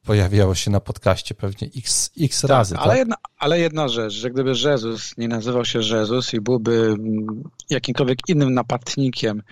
pojawiało 0.05 0.55
się 0.55 0.71
na 0.71 0.81
podcaście 0.81 1.35
pewnie 1.35 1.69
x, 1.77 2.11
x 2.21 2.41
tak, 2.41 2.51
razy. 2.51 2.77
Ale, 2.77 2.89
tak? 2.89 2.99
jedna, 2.99 3.17
ale 3.39 3.61
jedna 3.61 3.89
rzecz, 3.89 4.13
że 4.13 4.31
gdyby 4.31 4.53
Jezus 4.65 5.19
nie 5.19 5.29
nazywał 5.29 5.65
się 5.65 5.79
Jezus 5.79 6.35
i 6.35 6.41
byłby 6.41 6.97
mm, 6.99 7.43
jakimkolwiek 7.71 8.19
innym 8.29 8.55
napastnikiem 8.55 9.43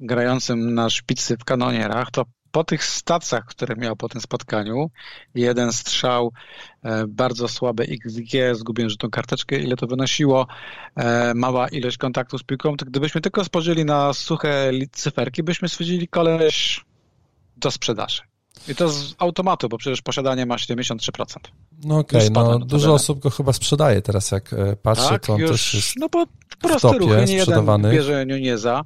grającym 0.00 0.74
na 0.74 0.90
szpicy 0.90 1.36
w 1.36 1.44
kanonierach, 1.44 2.10
to 2.10 2.24
po 2.52 2.64
tych 2.64 2.84
stacjach, 2.84 3.44
które 3.44 3.76
miał 3.76 3.96
po 3.96 4.08
tym 4.08 4.20
spotkaniu, 4.20 4.90
jeden 5.34 5.72
strzał, 5.72 6.32
e, 6.82 7.06
bardzo 7.06 7.48
słabe 7.48 7.84
XG, 7.84 8.54
zgubiłem 8.54 8.90
tą 8.98 9.10
karteczkę, 9.10 9.58
ile 9.58 9.76
to 9.76 9.86
wynosiło, 9.86 10.46
e, 10.96 11.34
mała 11.34 11.68
ilość 11.68 11.96
kontaktu 11.96 12.38
z 12.38 12.42
piłką, 12.42 12.76
to 12.76 12.86
gdybyśmy 12.86 13.20
tylko 13.20 13.44
spojrzeli 13.44 13.84
na 13.84 14.12
suche 14.12 14.70
cyferki, 14.92 15.42
byśmy 15.42 15.68
stwierdzili 15.68 16.08
koleś 16.08 16.84
do 17.56 17.70
sprzedaży. 17.70 18.22
I 18.68 18.74
to 18.74 18.88
z 18.88 19.14
automatu, 19.18 19.68
bo 19.68 19.78
przecież 19.78 20.02
posiadanie 20.02 20.46
ma 20.46 20.56
73%. 20.56 21.50
No 21.84 21.98
okej, 21.98 22.28
okay, 22.28 22.30
no 22.30 22.58
dużo 22.58 22.94
osób 22.94 23.18
go 23.18 23.30
chyba 23.30 23.52
sprzedaje 23.52 24.02
teraz, 24.02 24.30
jak 24.30 24.52
e, 24.52 24.76
patrzę, 24.76 25.08
tak, 25.08 25.26
to 25.26 25.34
on 25.34 25.40
już, 25.40 25.50
też 25.50 25.74
jest 25.74 25.96
No 25.96 26.08
bo 26.08 26.24
proste 26.60 26.98
ruchy, 26.98 27.24
nie 27.26 27.34
jeden 27.34 27.90
bierze 27.92 28.26
Nuneza, 28.26 28.84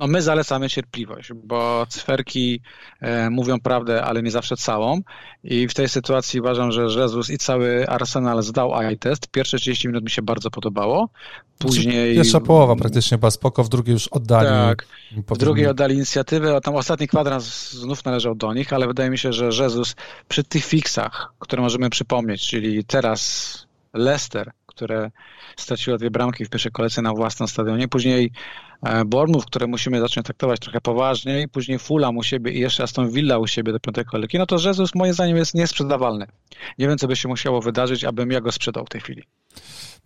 no 0.00 0.06
my 0.06 0.22
zalecamy 0.22 0.68
cierpliwość, 0.68 1.32
bo 1.44 1.86
cyferki 1.88 2.60
e, 3.00 3.30
mówią 3.30 3.60
prawdę, 3.60 4.04
ale 4.04 4.22
nie 4.22 4.30
zawsze 4.30 4.56
całą. 4.56 5.00
I 5.44 5.68
w 5.68 5.74
tej 5.74 5.88
sytuacji 5.88 6.40
uważam, 6.40 6.72
że 6.72 6.82
Jezus 6.82 7.30
i 7.30 7.38
cały 7.38 7.88
Arsenal 7.88 8.42
zdał 8.42 8.80
eye 8.80 8.96
test. 8.96 9.28
Pierwsze 9.28 9.58
30 9.58 9.88
minut 9.88 10.04
mi 10.04 10.10
się 10.10 10.22
bardzo 10.22 10.50
podobało. 10.50 11.08
Później... 11.58 12.14
Pierwsza 12.14 12.40
połowa 12.40 12.76
praktycznie 12.76 13.18
była 13.18 13.30
spoko, 13.30 13.64
w 13.64 13.68
drugiej 13.68 13.92
już 13.92 14.08
oddali. 14.08 14.48
Tak, 14.48 14.86
w 15.28 15.38
drugiej 15.38 15.66
oddali 15.66 15.94
inicjatywę, 15.94 16.56
a 16.56 16.60
tam 16.60 16.76
ostatni 16.76 17.08
kwadrans 17.08 17.72
znów 17.72 18.04
należał 18.04 18.34
do 18.34 18.54
nich, 18.54 18.72
ale 18.72 18.86
wydaje 18.86 19.10
mi 19.10 19.18
się, 19.18 19.32
że 19.32 19.46
Jezus 19.62 19.94
przy 20.28 20.44
tych 20.44 20.64
fixach, 20.64 21.32
które 21.38 21.62
możemy 21.62 21.90
przypomnieć, 21.90 22.48
czyli 22.48 22.84
teraz 22.84 23.70
Leicester, 23.94 24.52
które 24.80 25.10
straciło 25.56 25.98
dwie 25.98 26.10
bramki 26.10 26.44
w 26.44 26.50
pierwszej 26.50 26.72
kolejce 26.72 27.02
na 27.02 27.12
własnym 27.12 27.48
stadionie, 27.48 27.88
później 27.88 28.32
E, 28.82 29.04
Bournemouth, 29.04 29.46
które 29.46 29.66
musimy 29.66 30.00
zacząć 30.00 30.26
traktować 30.26 30.60
trochę 30.60 30.80
poważniej, 30.80 31.48
później 31.48 31.78
Fulham 31.78 32.16
u 32.16 32.22
siebie 32.22 32.52
i 32.52 32.60
jeszcze 32.60 32.82
Aston 32.82 33.10
Villa 33.10 33.38
u 33.38 33.46
siebie 33.46 33.72
do 33.72 33.80
piątej 33.80 34.04
kolejki, 34.04 34.38
no 34.38 34.46
to 34.46 34.56
Jezus 34.56 34.94
moim 34.94 35.14
zdaniem 35.14 35.36
jest 35.36 35.54
niesprzedawalny. 35.54 36.26
Nie 36.78 36.88
wiem, 36.88 36.98
co 36.98 37.08
by 37.08 37.16
się 37.16 37.28
musiało 37.28 37.60
wydarzyć, 37.60 38.04
abym 38.04 38.30
ja 38.30 38.40
go 38.40 38.52
sprzedał 38.52 38.84
w 38.84 38.88
tej 38.88 39.00
chwili. 39.00 39.22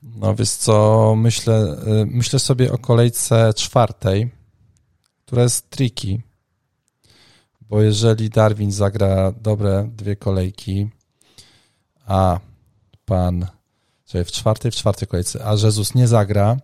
No 0.02 0.34
więc 0.34 0.56
co, 0.56 1.14
myślę, 1.16 1.76
y, 2.02 2.06
myślę 2.06 2.38
sobie 2.38 2.72
o 2.72 2.78
kolejce 2.78 3.54
czwartej, 3.56 4.30
która 5.26 5.42
jest 5.42 5.70
tricky, 5.70 6.22
bo 7.60 7.82
jeżeli 7.82 8.30
Darwin 8.30 8.72
zagra 8.72 9.32
dobre 9.32 9.90
dwie 9.96 10.16
kolejki, 10.16 10.88
a 12.06 12.38
pan, 13.04 13.46
czyli 14.06 14.24
w 14.24 14.32
czwartej, 14.32 14.70
w 14.70 14.74
czwartej 14.74 15.08
kolejce, 15.08 15.46
a 15.46 15.52
Jezus 15.52 15.94
nie 15.94 16.08
zagra, 16.08 16.56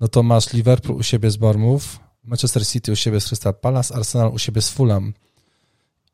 no 0.00 0.08
to 0.08 0.22
masz 0.22 0.52
Liverpool 0.52 0.98
u 0.98 1.02
siebie 1.02 1.30
z 1.30 1.36
Bournemouth, 1.36 1.84
Manchester 2.24 2.66
City 2.66 2.92
u 2.92 2.96
siebie 2.96 3.20
z 3.20 3.26
Crystal 3.26 3.54
Palace, 3.54 3.94
Arsenal 3.94 4.32
u 4.32 4.38
siebie 4.38 4.62
z 4.62 4.70
Fulham. 4.70 5.14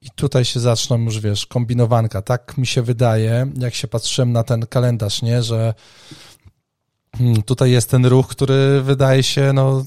I 0.02 0.10
tutaj 0.10 0.44
się 0.44 0.60
zaczną 0.60 0.98
już, 0.98 1.20
wiesz, 1.20 1.46
kombinowanka. 1.46 2.22
Tak 2.22 2.58
mi 2.58 2.66
się 2.66 2.82
wydaje, 2.82 3.52
jak 3.58 3.74
się 3.74 3.88
patrzyłem 3.88 4.32
na 4.32 4.42
ten 4.42 4.66
kalendarz, 4.66 5.22
nie, 5.22 5.42
że 5.42 5.74
hmm, 7.16 7.42
tutaj 7.42 7.70
jest 7.70 7.90
ten 7.90 8.06
ruch, 8.06 8.28
który 8.28 8.82
wydaje 8.82 9.22
się, 9.22 9.52
no, 9.52 9.84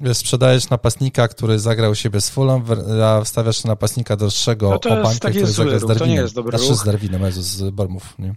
wiesz, 0.00 0.16
sprzedajesz 0.16 0.70
napastnika, 0.70 1.28
który 1.28 1.58
zagrał 1.58 1.90
u 1.90 1.94
siebie 1.94 2.20
z 2.20 2.30
Fulham, 2.30 2.64
a 3.04 3.24
wstawiasz 3.24 3.64
napastnika 3.64 4.16
droższego 4.16 4.80
no 4.84 5.00
Obańka, 5.00 5.30
który 5.30 5.46
zagra 5.46 5.78
z 5.78 5.86
Darwinem. 5.86 5.98
To 5.98 6.06
nie 6.06 6.14
jest 6.14 6.34
dobry 6.34 6.58
znaczy 6.58 6.72
ruch. 6.72 6.82
z 6.82 6.84
Darwinem, 6.84 7.22
Jezus, 7.22 7.44
z 7.44 7.70
Bournemouth, 7.70 8.18
nie? 8.18 8.34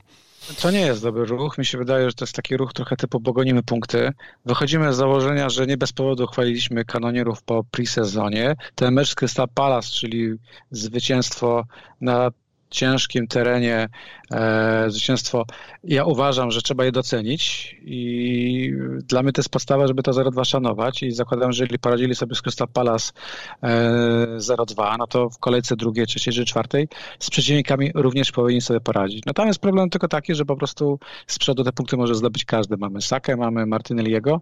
To 0.57 0.71
nie 0.71 0.81
jest 0.81 1.03
dobry 1.03 1.25
ruch. 1.25 1.57
Mi 1.57 1.65
się 1.65 1.77
wydaje, 1.77 2.09
że 2.09 2.13
to 2.13 2.25
jest 2.25 2.35
taki 2.35 2.57
ruch 2.57 2.73
trochę 2.73 2.95
typu 2.95 3.21
pogonimy 3.21 3.63
punkty. 3.63 4.11
Wychodzimy 4.45 4.93
z 4.93 4.97
założenia, 4.97 5.49
że 5.49 5.67
nie 5.67 5.77
bez 5.77 5.93
powodu 5.93 6.27
chwaliliśmy 6.27 6.85
kanonierów 6.85 7.43
po 7.43 7.63
pre-sezonie. 7.63 8.55
Ten 8.75 8.93
mecz 8.93 9.09
z 9.09 9.15
Crystal 9.15 9.47
Palace, 9.53 9.89
czyli 9.91 10.33
zwycięstwo 10.71 11.63
na 12.01 12.31
ciężkim 12.69 13.27
terenie 13.27 13.89
e, 14.31 14.85
zwycięstwo. 14.87 15.45
Ja 15.83 16.05
uważam, 16.05 16.51
że 16.51 16.61
trzeba 16.61 16.85
je 16.85 16.91
docenić 16.91 17.75
i 17.81 18.73
dla 19.03 19.23
mnie 19.23 19.31
to 19.31 19.39
jest 19.39 19.49
podstawa, 19.49 19.87
żeby 19.87 20.03
to 20.03 20.11
0-2 20.11 20.45
szanować 20.45 21.03
i 21.03 21.11
zakładam, 21.11 21.51
że 21.51 21.63
jeżeli 21.63 21.79
poradzili 21.79 22.15
sobie 22.15 22.35
z 22.35 22.41
Crystal 22.41 22.67
Palace 22.67 23.11
e, 23.63 24.37
0-2, 24.37 24.95
no 24.99 25.07
to 25.07 25.29
w 25.29 25.37
kolejce 25.37 25.75
drugiej, 25.75 26.07
trzeciej 26.07 26.33
czy 26.33 26.45
czwartej 26.45 26.87
z 27.19 27.29
przeciwnikami 27.29 27.91
również 27.95 28.31
powinni 28.31 28.61
sobie 28.61 28.79
poradzić. 28.79 29.23
No 29.25 29.33
tam 29.33 29.47
jest 29.47 29.59
problem 29.59 29.89
tylko 29.89 30.07
taki, 30.07 30.35
że 30.35 30.45
po 30.45 30.55
prostu 30.55 30.99
z 31.27 31.39
przodu 31.39 31.63
te 31.63 31.71
punkty 31.71 31.97
może 31.97 32.15
zdobyć 32.15 32.45
każdy. 32.45 32.77
Mamy 32.77 33.01
Sakę, 33.01 33.35
mamy 33.35 33.65
Martynelliego, 33.65 34.41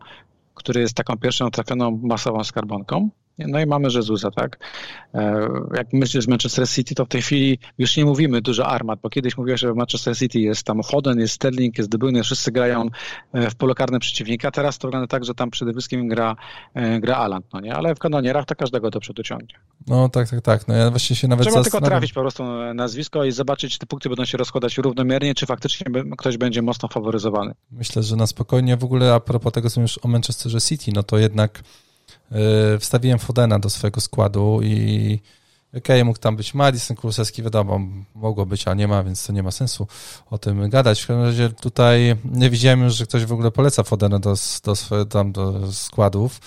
który 0.54 0.82
jest 0.82 0.94
taką 0.94 1.18
pierwszą 1.18 1.52
trafioną 1.52 2.00
masową 2.04 2.44
skarbonką 2.44 3.10
No 3.38 3.60
i 3.60 3.66
mamy 3.66 3.88
Jezusa, 3.96 4.32
tak? 4.32 4.60
E, 5.14 5.48
jak 5.76 5.94
myślisz 5.94 6.28
Manchester 6.28 6.70
City, 6.70 6.96
to 6.96 7.06
w 7.06 7.08
tej 7.08 7.22
chwili 7.22 7.60
już 7.78 7.98
nie 7.98 8.06
mówimy 8.06 8.42
dużo 8.42 8.68
armat, 8.68 9.00
bo 9.02 9.10
kiedyś 9.10 9.38
mówiłeś, 9.38 9.62
że 9.62 9.74
w 9.74 9.76
Manchester 9.76 10.18
City 10.18 10.40
jest 10.40 10.64
tam 10.64 10.84
Foden, 10.84 11.20
jest 11.20 11.34
Sterling, 11.34 11.78
jest 11.78 11.90
De 11.90 11.98
Bruyne, 11.98 12.24
wszyscy 12.24 12.52
grają 12.52 12.86
e, 13.34 13.50
w 13.50 13.56
polu 13.56 13.76
karnym 13.76 14.00
przeciwnika. 14.00 14.52
Teraz 14.52 14.78
to 14.78 14.88
wygląda 14.88 15.08
tak, 15.08 15.26
że 15.26 15.34
tam 15.34 15.50
przede 15.50 15.72
wszystkim 15.72 16.08
gra, 16.08 16.36
e, 16.74 17.00
gra 17.00 17.16
Alan, 17.16 17.42
no 17.54 17.60
nie? 17.60 17.76
Ale 17.76 17.96
w 17.96 18.00
kanonierach 18.00 18.46
to 18.46 18.56
każdego 18.56 18.90
do 18.90 19.00
przodu 19.00 19.24
ciągnie. 19.24 19.56
No 19.88 20.10
tak, 20.10 20.30
tak, 20.30 20.42
tak. 20.42 20.68
No 20.68 20.74
ja 20.74 20.90
właśnie 20.90 21.16
się 21.16 21.28
nawet 21.28 21.48
Trzeba 21.48 21.64
tylko 21.64 21.82
trafić 21.82 22.14
po 22.14 22.22
prostu 22.22 22.44
nazwisko 22.74 23.26
i 23.26 23.32
zobaczyć, 23.32 23.74
czy 23.74 23.80
te 23.80 23.86
punkty 23.86 24.10
będą 24.10 24.26
się 24.26 24.38
rozkładać 24.38 24.78
równomiernie, 24.78 25.36
czy 25.36 25.46
faktycznie 25.46 25.86
ktoś 26.18 26.38
będzie 26.38 26.62
mocno 26.62 26.90
faworyzowany. 26.90 27.54
Myślę, 27.72 28.04
że 28.04 28.16
na 28.16 28.28
spokojnie 28.28 28.78
w 28.78 28.84
ogóle 28.84 29.14
a 29.14 29.20
propos 29.20 29.54
tego, 29.54 29.70
co 29.70 29.82
już 29.82 30.00
o 30.04 30.08
Manchesterze 30.08 30.62
City, 30.62 30.92
no 30.96 31.04
to 31.04 31.18
jednak 31.18 31.64
wstawiłem 32.80 33.20
Fodena 33.20 33.60
do 33.60 33.70
swojego 33.70 34.02
składu 34.02 34.60
i 34.64 35.20
okej, 35.70 35.82
okay, 35.82 36.06
mógł 36.06 36.20
tam 36.20 36.36
być 36.36 36.54
Madison, 36.54 36.98
Kulusewski, 36.98 37.44
wiadomo, 37.44 37.80
mogło 38.16 38.46
być, 38.46 38.68
a 38.68 38.74
nie 38.74 38.88
ma, 38.88 39.04
więc 39.04 39.28
to 39.28 39.34
nie 39.34 39.44
ma 39.44 39.52
sensu 39.52 39.88
o 40.30 40.38
tym 40.38 40.70
gadać. 40.70 41.02
W 41.02 41.08
każdym 41.08 41.26
razie 41.26 41.50
tutaj 41.50 42.16
nie 42.26 42.50
widziałem 42.50 42.84
już, 42.84 42.96
że 42.96 43.06
ktoś 43.06 43.26
w 43.26 43.32
ogóle 43.32 43.52
poleca 43.52 43.84
Fodena 43.84 44.20
do, 44.20 44.36
do, 44.64 45.06
tam 45.06 45.32
do 45.32 45.72
składów 45.72 46.40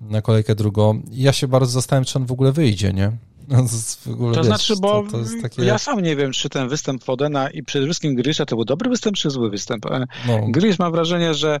na 0.00 0.22
kolejkę 0.22 0.54
drugą. 0.54 1.02
I 1.10 1.22
ja 1.22 1.32
się 1.32 1.48
bardzo 1.48 1.72
zastanawiam, 1.72 2.04
czy 2.04 2.18
on 2.18 2.26
w 2.26 2.32
ogóle 2.32 2.52
wyjdzie, 2.52 2.92
nie? 2.92 3.12
No, 3.48 3.64
to, 4.04 4.10
ogóle, 4.12 4.34
to 4.34 4.40
wiesz, 4.40 4.46
znaczy, 4.46 4.74
bo 4.80 5.02
to, 5.02 5.18
to 5.18 5.24
takie... 5.42 5.64
ja 5.64 5.78
sam 5.78 6.00
nie 6.00 6.16
wiem, 6.16 6.32
czy 6.32 6.48
ten 6.48 6.68
występ 6.68 7.04
Fodena 7.04 7.50
i 7.50 7.62
przede 7.62 7.84
wszystkim 7.84 8.14
Grisza 8.14 8.46
to 8.46 8.56
był 8.56 8.64
dobry 8.64 8.90
występ, 8.90 9.16
czy 9.16 9.30
zły 9.30 9.50
występ. 9.50 9.86
E, 9.86 10.06
no. 10.26 10.40
Grisz 10.48 10.78
mam 10.78 10.92
wrażenie, 10.92 11.34
że 11.34 11.60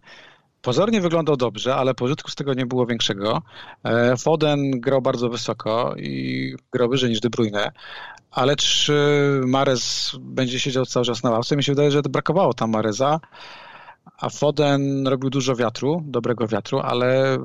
pozornie 0.64 1.00
wyglądał 1.00 1.36
dobrze, 1.36 1.76
ale 1.76 1.94
pożytku 1.94 2.30
z 2.30 2.34
tego 2.34 2.54
nie 2.54 2.66
było 2.66 2.86
większego. 2.86 3.42
E, 3.84 4.16
Foden 4.16 4.70
grał 4.80 5.02
bardzo 5.02 5.28
wysoko 5.28 5.94
i 5.96 6.54
grał 6.72 6.88
wyżej 6.88 7.10
niż 7.10 7.20
De 7.20 7.30
Bruyne, 7.30 7.72
ale 8.30 8.56
czy 8.56 8.94
Mares 9.46 10.12
będzie 10.20 10.60
siedział 10.60 10.86
cały 10.86 11.06
czas 11.06 11.22
na 11.22 11.30
ławce? 11.30 11.56
Mi 11.56 11.64
się 11.64 11.72
wydaje, 11.72 11.90
że 11.90 12.02
brakowało 12.02 12.54
tam 12.54 12.70
Mareza 12.70 13.20
a 14.18 14.28
Foden 14.28 15.06
robił 15.08 15.30
dużo 15.30 15.56
wiatru, 15.56 16.02
dobrego 16.06 16.46
wiatru, 16.46 16.80
ale 16.80 17.38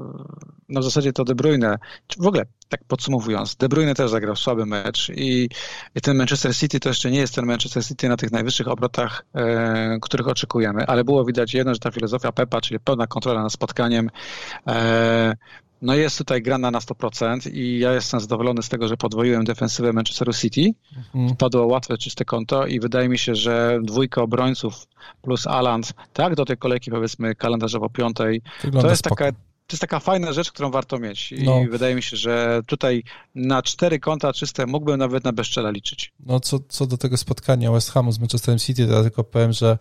no 0.70 0.82
w 0.82 0.84
zasadzie 0.84 1.14
to 1.14 1.24
De 1.24 1.36
Bruyne, 1.36 1.78
w 2.20 2.28
ogóle 2.28 2.46
tak 2.70 2.84
podsumowując, 2.88 3.56
De 3.56 3.70
Bruyne 3.70 3.96
też 3.96 4.12
zagrał 4.12 4.36
słaby 4.36 4.66
mecz 4.66 5.10
i, 5.10 5.50
i 5.96 6.02
ten 6.02 6.18
Manchester 6.18 6.56
City 6.56 6.80
to 6.80 6.90
jeszcze 6.90 7.12
nie 7.12 7.20
jest 7.20 7.36
ten 7.36 7.46
Manchester 7.46 7.86
City 7.86 8.10
na 8.10 8.18
tych 8.18 8.32
najwyższych 8.32 8.68
obrotach, 8.68 9.26
e, 9.34 9.98
których 10.02 10.28
oczekujemy, 10.28 10.88
ale 10.88 11.04
było 11.04 11.26
widać 11.26 11.54
jedno, 11.54 11.74
że 11.74 11.80
ta 11.80 11.92
filozofia 11.92 12.32
Pepa, 12.32 12.62
czyli 12.62 12.80
pełna 12.80 13.08
kontrola 13.08 13.44
nad 13.44 13.54
spotkaniem, 13.54 14.10
e, 14.68 15.36
no 15.82 15.96
jest 15.96 16.18
tutaj 16.18 16.42
grana 16.42 16.72
na 16.72 16.80
100% 16.80 17.54
i 17.54 17.80
ja 17.80 17.94
jestem 17.94 18.20
zadowolony 18.20 18.64
z 18.64 18.70
tego, 18.70 18.88
że 18.88 18.98
podwoiłem 18.98 19.44
defensywę 19.44 19.94
Manchesteru 19.94 20.34
City. 20.34 20.72
Mhm. 20.98 21.30
Wpadło 21.30 21.66
łatwe, 21.66 21.98
czyste 21.98 22.26
konto 22.26 22.68
i 22.68 22.80
wydaje 22.80 23.10
mi 23.10 23.18
się, 23.18 23.36
że 23.36 23.80
dwójka 23.84 24.22
obrońców 24.22 24.88
plus 25.22 25.48
Aland, 25.48 25.94
tak, 26.14 26.36
do 26.36 26.46
tej 26.46 26.58
kolejki 26.58 26.92
powiedzmy 26.92 27.36
kalendarzowo 27.36 27.90
piątej, 27.90 28.42
Wygląda 28.64 28.88
to 28.88 28.92
jest 28.92 29.06
spoko. 29.06 29.16
taka 29.16 29.38
to 29.70 29.74
jest 29.74 29.82
taka 29.82 30.00
fajna 30.00 30.34
rzecz, 30.34 30.52
którą 30.52 30.72
warto 30.72 31.00
mieć. 31.00 31.32
I 31.32 31.44
no. 31.44 31.62
wydaje 31.72 31.96
mi 31.96 32.04
się, 32.04 32.18
że 32.18 32.62
tutaj 32.66 33.04
na 33.36 33.62
cztery 33.62 34.00
konta 34.00 34.34
czyste 34.34 34.66
mógłbym 34.66 35.00
nawet 35.00 35.24
na 35.24 35.34
bezczela 35.34 35.70
liczyć. 35.70 36.14
No 36.20 36.40
co, 36.40 36.60
co 36.70 36.88
do 36.88 36.98
tego 36.98 37.18
spotkania 37.18 37.72
West 37.72 37.92
Hamu 37.92 38.12
z 38.12 38.20
Manchesterem 38.20 38.60
City, 38.60 38.88
to 38.88 38.94
ja 38.94 39.02
tylko 39.02 39.24
powiem, 39.24 39.54
że 39.54 39.78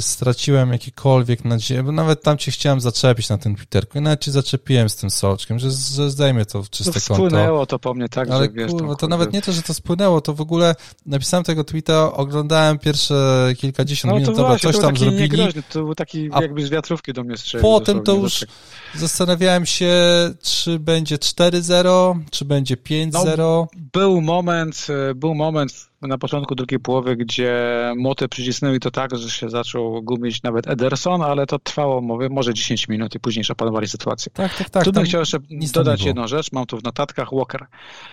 straciłem 0.00 0.72
jakikolwiek 0.72 1.44
nadzieję, 1.44 1.82
bo 1.82 1.92
nawet 1.92 2.22
tam 2.22 2.38
cię 2.38 2.50
chciałem 2.50 2.80
zaczepić 2.80 3.28
na 3.28 3.38
tym 3.38 3.56
Twitterku 3.56 3.98
i 3.98 4.00
nawet 4.00 4.20
cię 4.20 4.30
zaczepiłem 4.30 4.88
z 4.88 4.96
tym 4.96 5.10
soczkiem, 5.10 5.58
że, 5.58 5.70
że 5.70 6.10
zdejmie 6.10 6.44
to 6.44 6.62
w 6.62 6.70
czyste 6.70 6.92
to 6.92 7.00
konto. 7.08 7.14
Spłynęło 7.14 7.66
to 7.66 7.78
po 7.78 7.94
mnie 7.94 8.08
tak, 8.08 8.30
Ale 8.30 8.44
że 8.44 8.52
wiesz, 8.52 8.70
kurwa, 8.70 8.94
to 8.94 9.08
nawet 9.08 9.32
nie 9.32 9.42
to, 9.42 9.52
że 9.52 9.62
to 9.62 9.74
spłynęło, 9.74 10.20
to 10.20 10.34
w 10.34 10.40
ogóle 10.40 10.74
napisałem 11.06 11.44
tego 11.44 11.64
tweeta, 11.64 12.12
oglądałem 12.12 12.78
pierwsze 12.78 13.48
kilkadziesiąt 13.58 14.14
no, 14.14 14.20
minut, 14.20 14.36
właśnie, 14.36 14.72
coś 14.72 14.82
tam 14.82 14.96
zrobili. 14.96 15.22
Niegroźny, 15.22 15.62
to 15.62 15.84
był 15.84 15.94
taki 15.94 16.30
jakby 16.40 16.66
z 16.66 16.70
wiatrówki 16.70 17.12
do 17.12 17.24
mnie 17.24 17.36
strzelił. 17.36 17.62
Potem 17.62 18.02
to 18.02 18.14
już 18.14 18.46
zastanawiałem 18.94 19.66
się, 19.66 19.94
czy 20.42 20.78
będzie 20.78 21.16
4-0, 21.16 22.18
czy 22.30 22.44
będzie 22.44 22.76
5-0. 22.76 23.38
No, 23.38 23.68
był 23.92 24.20
moment, 24.20 24.86
e, 25.10 25.14
był 25.14 25.34
moment 25.34 25.91
na 26.02 26.18
początku 26.18 26.54
drugiej 26.54 26.80
połowy, 26.80 27.16
gdzie 27.16 27.52
młoty 27.96 28.28
przycisnęli 28.28 28.80
to 28.80 28.90
tak, 28.90 29.16
że 29.16 29.30
się 29.30 29.50
zaczął 29.50 30.02
gumić 30.02 30.42
nawet 30.42 30.68
Ederson, 30.68 31.22
ale 31.22 31.46
to 31.46 31.58
trwało 31.58 32.00
mówię, 32.00 32.28
może 32.28 32.54
10 32.54 32.88
minut 32.88 33.14
i 33.14 33.20
później 33.20 33.44
szapanowali 33.44 33.88
sytuację. 33.88 34.32
Tak, 34.34 34.54
tak, 34.56 34.70
tak. 34.70 34.84
Tu 34.84 34.92
bym 34.92 35.04
chciał 35.04 35.20
jeszcze 35.20 35.38
dodać 35.74 36.02
jedną 36.02 36.26
rzecz, 36.26 36.52
mam 36.52 36.66
tu 36.66 36.78
w 36.78 36.84
notatkach 36.84 37.28
Walker. 37.32 37.66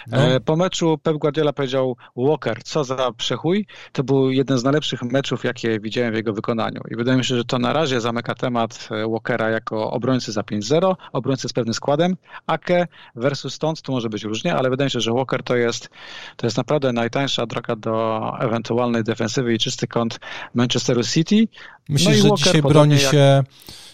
No. 0.08 0.18
E, 0.18 0.40
po 0.40 0.56
meczu 0.56 0.98
Pep 1.04 1.18
Guardiola 1.18 1.54
powiedział 1.54 1.98
Walker, 2.16 2.64
co 2.64 2.84
za 2.84 3.12
przechuj. 3.18 3.66
To 3.92 4.04
był 4.04 4.32
jeden 4.32 4.58
z 4.58 4.64
najlepszych 4.64 5.04
meczów, 5.04 5.44
jakie 5.44 5.80
widziałem 5.80 6.14
w 6.14 6.16
jego 6.16 6.34
wykonaniu. 6.34 6.82
I 6.92 6.96
wydaje 6.96 7.18
mi 7.18 7.26
się, 7.26 7.36
że 7.36 7.46
to 7.46 7.60
na 7.60 7.74
razie 7.74 8.02
zamyka 8.02 8.36
temat 8.36 8.90
e, 8.92 9.10
Walkera 9.10 9.50
jako 9.50 9.92
obrońcy 9.92 10.32
za 10.32 10.42
5-0, 10.42 10.96
obrońcy 11.12 11.50
z 11.50 11.54
pewnym 11.54 11.74
składem. 11.74 12.18
Ake 12.48 12.88
versus 13.16 13.54
stąd, 13.54 13.82
to 13.82 13.92
może 13.92 14.10
być 14.10 14.24
różnie, 14.24 14.56
ale 14.56 14.70
wydaje 14.70 14.86
mi 14.86 14.92
się, 14.92 15.00
że 15.00 15.14
Walker 15.14 15.44
to 15.44 15.56
jest, 15.56 15.90
to 16.36 16.48
jest 16.48 16.58
naprawdę 16.58 16.94
najtańsza 16.94 17.46
droga 17.46 17.76
do 17.80 18.22
ewentualnej 18.40 19.04
defensywy 19.04 19.54
i 19.54 19.60
czysty 19.60 19.88
kąt 19.88 20.20
Manchesteru 20.54 21.04
City. 21.04 21.48
Myślę, 21.90 22.12
no 22.12 22.18
że 22.18 22.24
Walker 22.24 22.38
dzisiaj 22.38 22.62
broni 22.62 22.94
jak... 22.94 23.12
się, 23.12 23.44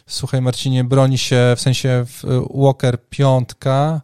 słuchaj 0.08 0.42
Marcinie, 0.42 0.84
broni 0.84 1.18
się 1.18 1.54
w 1.58 1.62
sensie 1.62 2.06
Walker 2.54 2.98
piątka, 3.10 4.02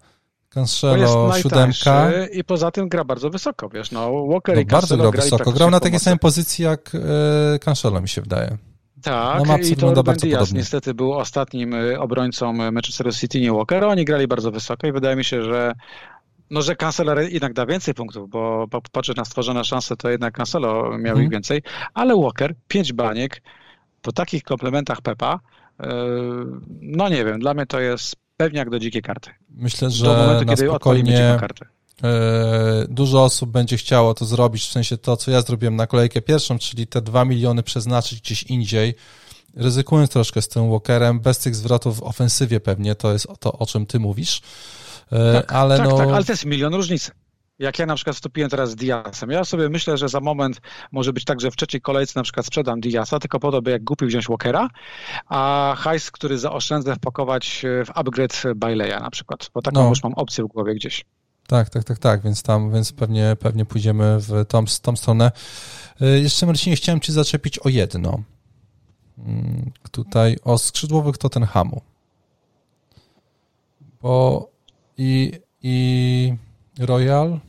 Cancelo 0.49 1.33
siódemka. 1.33 2.11
I 2.33 2.43
poza 2.43 2.71
tym 2.71 2.89
gra 2.89 3.03
bardzo 3.03 3.29
wysoko, 3.29 3.69
wiesz, 3.69 3.91
no 3.91 4.27
Walker 4.27 4.55
no, 4.55 4.61
i 4.61 4.65
bardzo 4.65 4.97
grał 4.97 5.11
wysoko. 5.11 5.51
Grał 5.51 5.69
na 5.69 5.79
takiej 5.79 5.99
samej 5.99 6.19
pozycji 6.19 6.65
jak 6.65 6.91
e, 7.55 7.59
Cancelo, 7.59 8.01
mi 8.01 8.09
się 8.09 8.21
wydaje. 8.21 8.57
Tak, 9.01 9.47
no, 9.47 9.57
i 9.57 9.75
to 9.75 9.93
Ruben 9.93 10.17
Diaz 10.17 10.53
niestety 10.53 10.93
był 10.93 11.13
ostatnim 11.13 11.73
e, 11.73 11.99
obrońcą 11.99 12.53
Manchester 12.53 13.15
City, 13.15 13.41
nie 13.41 13.53
Walker. 13.53 13.83
Oni 13.83 14.05
grali 14.05 14.27
bardzo 14.27 14.51
wysoko 14.51 14.87
i 14.87 14.91
wydaje 14.91 15.15
mi 15.15 15.23
się, 15.23 15.43
że 15.43 15.73
no, 16.51 16.61
że 16.61 16.75
Cancelo 16.75 17.21
jednak 17.21 17.53
da 17.53 17.65
więcej 17.65 17.93
punktów, 17.93 18.29
bo 18.29 18.67
patrzę 18.91 19.13
na 19.17 19.25
stworzone 19.25 19.63
szanse, 19.63 19.97
to 19.97 20.09
jednak 20.09 20.33
Cancelo 20.33 20.83
miał 20.83 20.99
hmm. 20.99 21.23
ich 21.23 21.29
więcej, 21.29 21.61
ale 21.93 22.15
Walker, 22.15 22.55
pięć 22.67 22.93
baniek, 22.93 23.41
po 24.01 24.11
takich 24.11 24.43
komplementach 24.43 25.01
Pepa, 25.01 25.39
yy, 25.79 25.87
no 26.81 27.09
nie 27.09 27.25
wiem, 27.25 27.39
dla 27.39 27.53
mnie 27.53 27.65
to 27.65 27.79
jest 27.79 28.15
pewniak 28.37 28.69
do 28.69 28.79
dzikiej 28.79 29.01
karty. 29.01 29.29
Myślę, 29.49 29.89
że 29.89 30.05
do 30.05 30.13
momentu, 30.13 30.45
na 30.45 30.55
kiedy 30.55 30.67
spokojnie 30.67 31.39
e, 32.03 32.85
dużo 32.89 33.23
osób 33.23 33.49
będzie 33.49 33.77
chciało 33.77 34.13
to 34.13 34.25
zrobić, 34.25 34.63
w 34.63 34.71
sensie 34.71 34.97
to, 34.97 35.17
co 35.17 35.31
ja 35.31 35.41
zrobiłem 35.41 35.75
na 35.75 35.87
kolejkę 35.87 36.21
pierwszą, 36.21 36.59
czyli 36.59 36.87
te 36.87 37.01
dwa 37.01 37.25
miliony 37.25 37.63
przeznaczyć 37.63 38.21
gdzieś 38.21 38.43
indziej, 38.43 38.95
ryzykując 39.55 40.09
troszkę 40.09 40.41
z 40.41 40.47
tym 40.47 40.71
Walkerem, 40.71 41.19
bez 41.19 41.39
tych 41.39 41.55
zwrotów 41.55 41.99
w 41.99 42.03
ofensywie 42.03 42.59
pewnie, 42.59 42.95
to 42.95 43.13
jest 43.13 43.27
to, 43.39 43.53
o 43.53 43.65
czym 43.65 43.85
ty 43.85 43.99
mówisz. 43.99 44.41
E, 45.11 45.33
tak, 45.33 45.53
ale 45.53 45.77
tak, 45.77 45.89
no... 45.89 45.97
tak, 45.97 46.09
ale 46.09 46.23
to 46.23 46.31
jest 46.31 46.45
milion 46.45 46.73
różnicy. 46.73 47.11
Jak 47.59 47.79
ja 47.79 47.85
na 47.85 47.95
przykład 47.95 48.15
wstąpiłem 48.15 48.49
teraz 48.49 48.69
z 48.69 48.75
Diasem, 48.75 49.31
ja 49.31 49.45
sobie 49.45 49.69
myślę, 49.69 49.97
że 49.97 50.09
za 50.09 50.19
moment 50.19 50.61
może 50.91 51.13
być 51.13 51.25
tak, 51.25 51.41
że 51.41 51.51
w 51.51 51.55
trzeciej 51.55 51.81
kolejce 51.81 52.19
na 52.19 52.23
przykład 52.23 52.45
sprzedam 52.45 52.81
Diasa, 52.81 53.19
tylko 53.19 53.39
po 53.39 53.51
to, 53.51 53.61
by 53.61 53.71
jak 53.71 53.83
głupi 53.83 54.05
wziąć 54.05 54.27
Walkera, 54.27 54.67
a 55.27 55.73
hajs, 55.77 56.11
który 56.11 56.39
zaoszczędzę, 56.39 56.95
wpakować 56.95 57.65
w 57.85 57.89
upgrade 57.95 58.43
Baileya 58.55 58.99
na 59.01 59.11
przykład, 59.11 59.49
bo 59.53 59.61
taką 59.61 59.83
no. 59.83 59.89
już 59.89 60.03
mam 60.03 60.13
opcję 60.13 60.43
w 60.43 60.47
głowie 60.47 60.75
gdzieś. 60.75 61.05
Tak, 61.47 61.69
tak, 61.69 61.83
tak, 61.83 61.99
tak, 61.99 62.21
więc 62.21 62.43
tam, 62.43 62.71
więc 62.71 62.91
pewnie, 62.91 63.35
pewnie 63.39 63.65
pójdziemy 63.65 64.17
w 64.19 64.45
tą, 64.47 64.65
tą 64.81 64.95
stronę. 64.95 65.31
E, 66.01 66.05
jeszcze 66.19 66.45
Marcinie, 66.45 66.75
chciałem 66.75 67.01
Cię 67.01 67.13
zaczepić 67.13 67.59
o 67.59 67.69
jedno. 67.69 68.23
Mm, 69.17 69.71
tutaj 69.91 70.37
o 70.43 70.57
skrzydłowych 70.57 71.17
Tottenhamu. 71.17 71.81
Bo 74.01 74.50
i, 75.01 75.31
i 75.63 76.33
Royal 76.79 77.39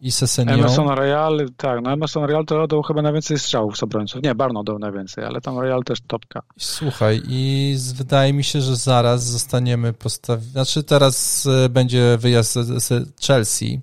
i 0.00 0.12
Sesenio. 0.12 0.54
Emerson 0.54 0.88
Royal, 0.88 1.48
tak, 1.56 1.80
no 1.82 1.92
Emerson 1.92 2.24
Royal 2.24 2.44
to 2.44 2.66
dał 2.66 2.82
chyba 2.82 3.02
najwięcej 3.02 3.38
strzałów 3.38 3.76
z 3.78 3.82
obrońców. 3.82 4.22
Nie, 4.22 4.34
Barno 4.34 4.64
dał 4.64 4.78
najwięcej, 4.78 5.24
ale 5.24 5.40
tam 5.40 5.58
Royal 5.58 5.82
też 5.82 5.98
topka. 6.06 6.42
Słuchaj, 6.58 7.22
i 7.28 7.76
wydaje 7.94 8.32
mi 8.32 8.44
się, 8.44 8.60
że 8.60 8.76
zaraz 8.76 9.24
zostaniemy 9.24 9.92
postawieni, 9.92 10.50
znaczy 10.50 10.82
teraz 10.82 11.46
e, 11.46 11.68
będzie 11.68 12.16
wyjazd 12.18 12.52
z 12.54 13.20
Chelsea, 13.26 13.80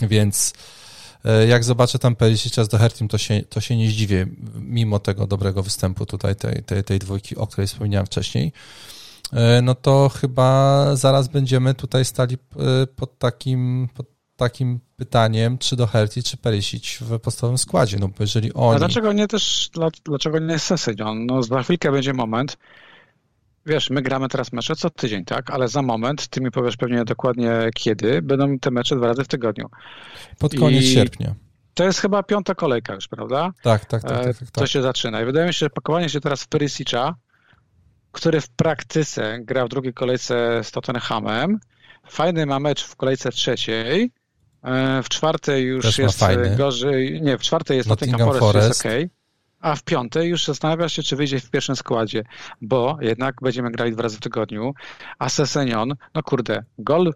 więc 0.00 0.52
e, 1.24 1.46
jak 1.46 1.64
zobaczę 1.64 1.98
tam 1.98 2.16
Perisicza 2.16 2.64
do 2.64 2.78
Hertim, 2.78 3.08
to 3.08 3.18
się, 3.18 3.42
to 3.48 3.60
się 3.60 3.76
nie 3.76 3.88
zdziwię, 3.88 4.26
mimo 4.54 4.98
tego 4.98 5.26
dobrego 5.26 5.62
występu 5.62 6.06
tutaj 6.06 6.36
tej, 6.36 6.62
tej, 6.62 6.84
tej 6.84 6.98
dwójki, 6.98 7.36
o 7.36 7.46
której 7.46 7.66
wspomniałem 7.66 8.06
wcześniej. 8.06 8.52
E, 9.32 9.62
no 9.62 9.74
to 9.74 10.08
chyba 10.08 10.86
zaraz 10.96 11.28
będziemy 11.28 11.74
tutaj 11.74 12.04
stali 12.04 12.34
e, 12.34 12.86
pod 12.86 13.18
takim, 13.18 13.88
pod 13.94 14.06
takim 14.36 14.80
pytaniem, 14.96 15.58
czy 15.58 15.76
do 15.76 15.86
Herty, 15.86 16.22
czy 16.22 16.36
Perisic 16.36 16.98
w 17.00 17.18
podstawowym 17.18 17.58
składzie, 17.58 17.98
no 18.00 18.08
bo 18.08 18.14
jeżeli 18.20 18.52
oni... 18.54 18.76
A 18.76 18.78
dlaczego 18.78 19.12
nie 19.12 19.28
też, 19.28 19.70
dlaczego 20.04 20.38
nie 20.38 20.58
Sesenion? 20.58 21.26
No 21.26 21.42
za 21.42 21.62
chwilkę 21.62 21.92
będzie 21.92 22.12
moment, 22.12 22.58
wiesz, 23.66 23.90
my 23.90 24.02
gramy 24.02 24.28
teraz 24.28 24.52
mecze 24.52 24.76
co 24.76 24.90
tydzień, 24.90 25.24
tak? 25.24 25.50
Ale 25.50 25.68
za 25.68 25.82
moment, 25.82 26.28
ty 26.28 26.40
mi 26.40 26.50
powiesz 26.50 26.76
pewnie 26.76 27.04
dokładnie 27.04 27.52
kiedy, 27.74 28.22
będą 28.22 28.58
te 28.58 28.70
mecze 28.70 28.96
dwa 28.96 29.06
razy 29.06 29.24
w 29.24 29.28
tygodniu. 29.28 29.68
Pod 30.38 30.54
koniec 30.54 30.84
I... 30.84 30.86
sierpnia. 30.86 31.34
To 31.74 31.84
jest 31.84 32.00
chyba 32.00 32.22
piąta 32.22 32.54
kolejka 32.54 32.94
już, 32.94 33.08
prawda? 33.08 33.52
Tak, 33.62 33.84
tak, 33.84 34.02
tak. 34.02 34.10
tak, 34.10 34.24
tak, 34.24 34.38
tak. 34.38 34.50
To 34.50 34.66
się 34.66 34.82
zaczyna. 34.82 35.22
I 35.22 35.24
wydaje 35.24 35.46
mi 35.46 35.54
się, 35.54 35.58
że 35.58 35.70
pakowanie 35.70 36.08
się 36.08 36.20
teraz 36.20 36.42
w 36.42 36.48
Perisicia, 36.48 37.14
który 38.12 38.40
w 38.40 38.48
praktyce 38.48 39.38
gra 39.40 39.66
w 39.66 39.68
drugiej 39.68 39.94
kolejce 39.94 40.60
z 40.64 40.70
Tottenhamem, 40.70 41.58
fajny 42.08 42.46
ma 42.46 42.60
mecz 42.60 42.84
w 42.84 42.96
kolejce 42.96 43.30
trzeciej, 43.30 44.12
e, 44.62 45.02
w 45.02 45.08
czwartej 45.08 45.64
już 45.64 45.84
Też 45.84 45.98
jest 45.98 46.24
gorzej, 46.56 47.22
nie, 47.22 47.38
w 47.38 47.42
czwartej 47.42 47.76
jest 47.76 47.88
Nottingham, 47.88 48.20
Forest, 48.28 48.40
Forest. 48.40 48.84
jest 48.84 49.04
ok, 49.04 49.12
a 49.60 49.76
w 49.76 49.82
piątej 49.82 50.30
już 50.30 50.44
zastanawia 50.44 50.88
się, 50.88 51.02
czy 51.02 51.16
wyjdzie 51.16 51.40
w 51.40 51.50
pierwszym 51.50 51.76
składzie, 51.76 52.24
bo 52.60 52.98
jednak 53.00 53.34
będziemy 53.42 53.70
grali 53.70 53.92
dwa 53.92 54.02
razy 54.02 54.16
w 54.16 54.20
tygodniu, 54.20 54.74
a 55.18 55.28
Sesenion, 55.28 55.94
no 56.14 56.22
kurde, 56.22 56.64
gol 56.78 57.14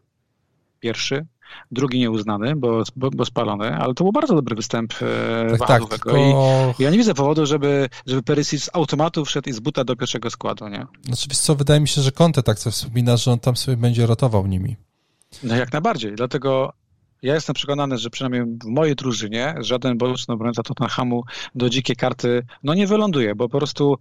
pierwszy, 0.81 1.27
drugi 1.71 1.99
nieuznany, 1.99 2.57
bo, 2.57 2.83
bo, 2.97 3.11
bo, 3.11 3.25
spalony, 3.25 3.77
ale 3.77 3.95
to 3.95 4.05
był 4.05 4.13
bardzo 4.13 4.35
dobry 4.35 4.57
występ 4.57 4.95
e, 5.03 5.57
tak, 5.59 5.69
tak, 5.69 5.89
tylko... 5.89 6.17
I 6.17 6.83
ja 6.83 6.91
nie 6.91 6.99
widzę 6.99 7.15
powodu, 7.15 7.47
żeby, 7.47 7.89
żeby 8.07 8.23
Perisic 8.23 8.65
z 8.65 8.71
automatu 8.73 9.25
wszedł 9.25 9.51
i 9.51 9.53
z 9.53 9.61
buta 9.61 9.85
do 9.85 9.97
pierwszego 9.97 10.31
składu, 10.31 10.69
nie? 10.69 10.87
Znaczy, 11.03 11.29
co, 11.29 11.55
wydaje 11.55 11.81
mi 11.81 11.89
się, 11.89 12.01
że 12.01 12.13
Conte 12.13 12.43
tak 12.43 12.59
sobie 12.59 12.73
wspomina, 12.73 13.17
że 13.17 13.33
on 13.33 13.39
tam 13.39 13.57
sobie 13.57 13.77
będzie 13.77 14.07
rotował 14.07 14.47
nimi. 14.47 14.77
No 15.43 15.57
jak 15.57 15.73
najbardziej, 15.73 16.15
dlatego 16.15 16.73
ja 17.23 17.35
jestem 17.35 17.55
przekonany, 17.55 17.99
że 17.99 18.11
przynajmniej 18.11 18.59
w 18.63 18.67
mojej 18.67 18.95
drużynie 18.95 19.55
żaden 19.61 19.99
boczny 19.99 20.35
obrońca 20.35 20.63
Tottenhamu 20.63 21.23
do 21.55 21.71
dzikiej 21.71 21.97
karty 21.97 22.43
no 22.63 22.75
nie 22.75 22.87
wyląduje, 22.87 23.35
bo 23.35 23.49
po 23.49 23.59
prostu 23.59 23.99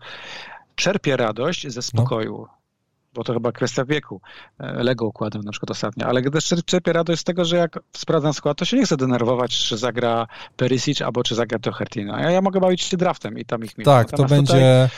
czerpie 0.75 1.17
radość 1.17 1.67
ze 1.67 1.81
spokoju. 1.81 2.45
No 2.49 2.64
bo 3.15 3.23
to 3.23 3.33
chyba 3.33 3.51
kwestia 3.51 3.85
wieku. 3.85 4.21
E, 4.59 4.83
Lego 4.83 5.05
układam 5.05 5.41
na 5.41 5.51
przykład 5.51 5.71
ostatnio, 5.71 6.07
ale 6.07 6.21
gdy 6.21 6.39
czerpię 6.65 6.93
radość 6.93 7.21
z 7.21 7.23
tego, 7.23 7.45
że 7.45 7.57
jak 7.57 7.79
sprawdzam 7.97 8.33
skład, 8.33 8.57
to 8.57 8.65
się 8.65 8.77
nie 8.77 8.85
chcę 8.85 8.97
denerwować, 8.97 9.57
czy 9.57 9.77
zagra 9.77 10.27
Perisic 10.57 11.01
albo 11.01 11.23
czy 11.23 11.35
zagra 11.35 11.59
Dohertyna. 11.59 12.21
Ja, 12.21 12.31
ja 12.31 12.41
mogę 12.41 12.59
bawić 12.59 12.81
się 12.81 12.97
draftem 12.97 13.39
i 13.39 13.45
tam 13.45 13.63
ich 13.63 13.77
mieć. 13.77 13.85
Tak, 13.85 14.11
to 14.11 14.25
będzie... 14.25 14.53
Tutaj... 14.53 14.89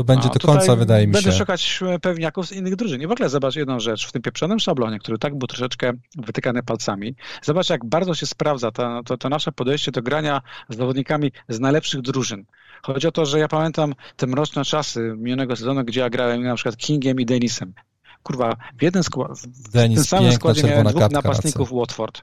To 0.00 0.04
będzie 0.04 0.28
no, 0.28 0.34
do 0.34 0.46
końca, 0.46 0.76
wydaje 0.76 1.06
mi 1.06 1.14
się. 1.14 1.22
Będę 1.22 1.38
szukać 1.38 1.80
pewniaków 2.02 2.46
z 2.46 2.52
innych 2.52 2.76
drużyn. 2.76 3.02
I 3.02 3.06
w 3.06 3.10
ogóle 3.10 3.28
zobacz 3.28 3.56
jedną 3.56 3.80
rzecz. 3.80 4.08
W 4.08 4.12
tym 4.12 4.22
pieprzonym 4.22 4.58
szablonie, 4.58 4.98
który 4.98 5.18
tak 5.18 5.38
był 5.38 5.48
troszeczkę 5.48 5.92
wytykany 6.16 6.62
palcami, 6.62 7.14
zobacz 7.42 7.70
jak 7.70 7.84
bardzo 7.84 8.14
się 8.14 8.26
sprawdza 8.26 8.70
to, 8.70 9.00
to, 9.04 9.16
to 9.16 9.28
nasze 9.28 9.52
podejście 9.52 9.92
do 9.92 10.02
grania 10.02 10.40
z 10.68 10.76
zawodnikami 10.76 11.32
z 11.48 11.60
najlepszych 11.60 12.00
drużyn. 12.00 12.44
Chodzi 12.82 13.06
o 13.06 13.12
to, 13.12 13.26
że 13.26 13.38
ja 13.38 13.48
pamiętam 13.48 13.94
te 14.16 14.26
mroczne 14.26 14.64
czasy 14.64 15.14
minionego 15.16 15.56
sezonu, 15.56 15.84
gdzie 15.84 16.00
ja 16.00 16.10
grałem 16.10 16.42
na 16.42 16.54
przykład 16.54 16.76
Kingiem 16.76 17.20
i 17.20 17.26
Denisem. 17.26 17.74
Kurwa, 18.22 18.56
w 18.78 18.82
jeden 18.82 19.02
skład, 19.02 19.38
w 19.38 19.72
tym 19.72 20.04
samym 20.04 20.32
składzie 20.32 20.64
miałem 20.64 20.86
dwóch 20.86 21.10
napastników 21.10 21.72
Watford. 21.72 22.22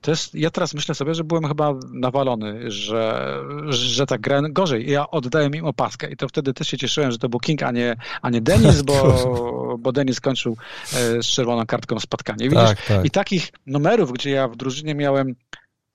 To 0.00 0.10
jest, 0.10 0.34
ja 0.34 0.50
teraz 0.50 0.74
myślę 0.74 0.94
sobie, 0.94 1.14
że 1.14 1.24
byłem 1.24 1.48
chyba 1.48 1.74
nawalony, 1.92 2.70
że, 2.70 3.34
że 3.68 4.06
tak 4.06 4.20
grałem 4.20 4.52
gorzej. 4.52 4.90
Ja 4.90 5.10
oddałem 5.10 5.54
im 5.54 5.64
opaskę 5.64 6.10
i 6.10 6.16
to 6.16 6.28
wtedy 6.28 6.54
też 6.54 6.68
się 6.68 6.78
cieszyłem, 6.78 7.12
że 7.12 7.18
to 7.18 7.28
był 7.28 7.40
King, 7.40 7.62
a 7.62 7.70
nie, 7.70 7.96
a 8.22 8.30
nie 8.30 8.40
Denis, 8.40 8.82
bo, 8.82 9.76
bo 9.82 9.92
Denis 9.92 10.16
skończył 10.16 10.56
e, 10.92 11.22
z 11.22 11.26
czerwoną 11.26 11.66
kartką 11.66 12.00
spotkanie. 12.00 12.48
Widzisz? 12.48 12.68
Tak, 12.68 12.86
tak. 12.86 13.04
I 13.04 13.10
takich 13.10 13.48
numerów, 13.66 14.12
gdzie 14.12 14.30
ja 14.30 14.48
w 14.48 14.56
drużynie 14.56 14.94
miałem 14.94 15.34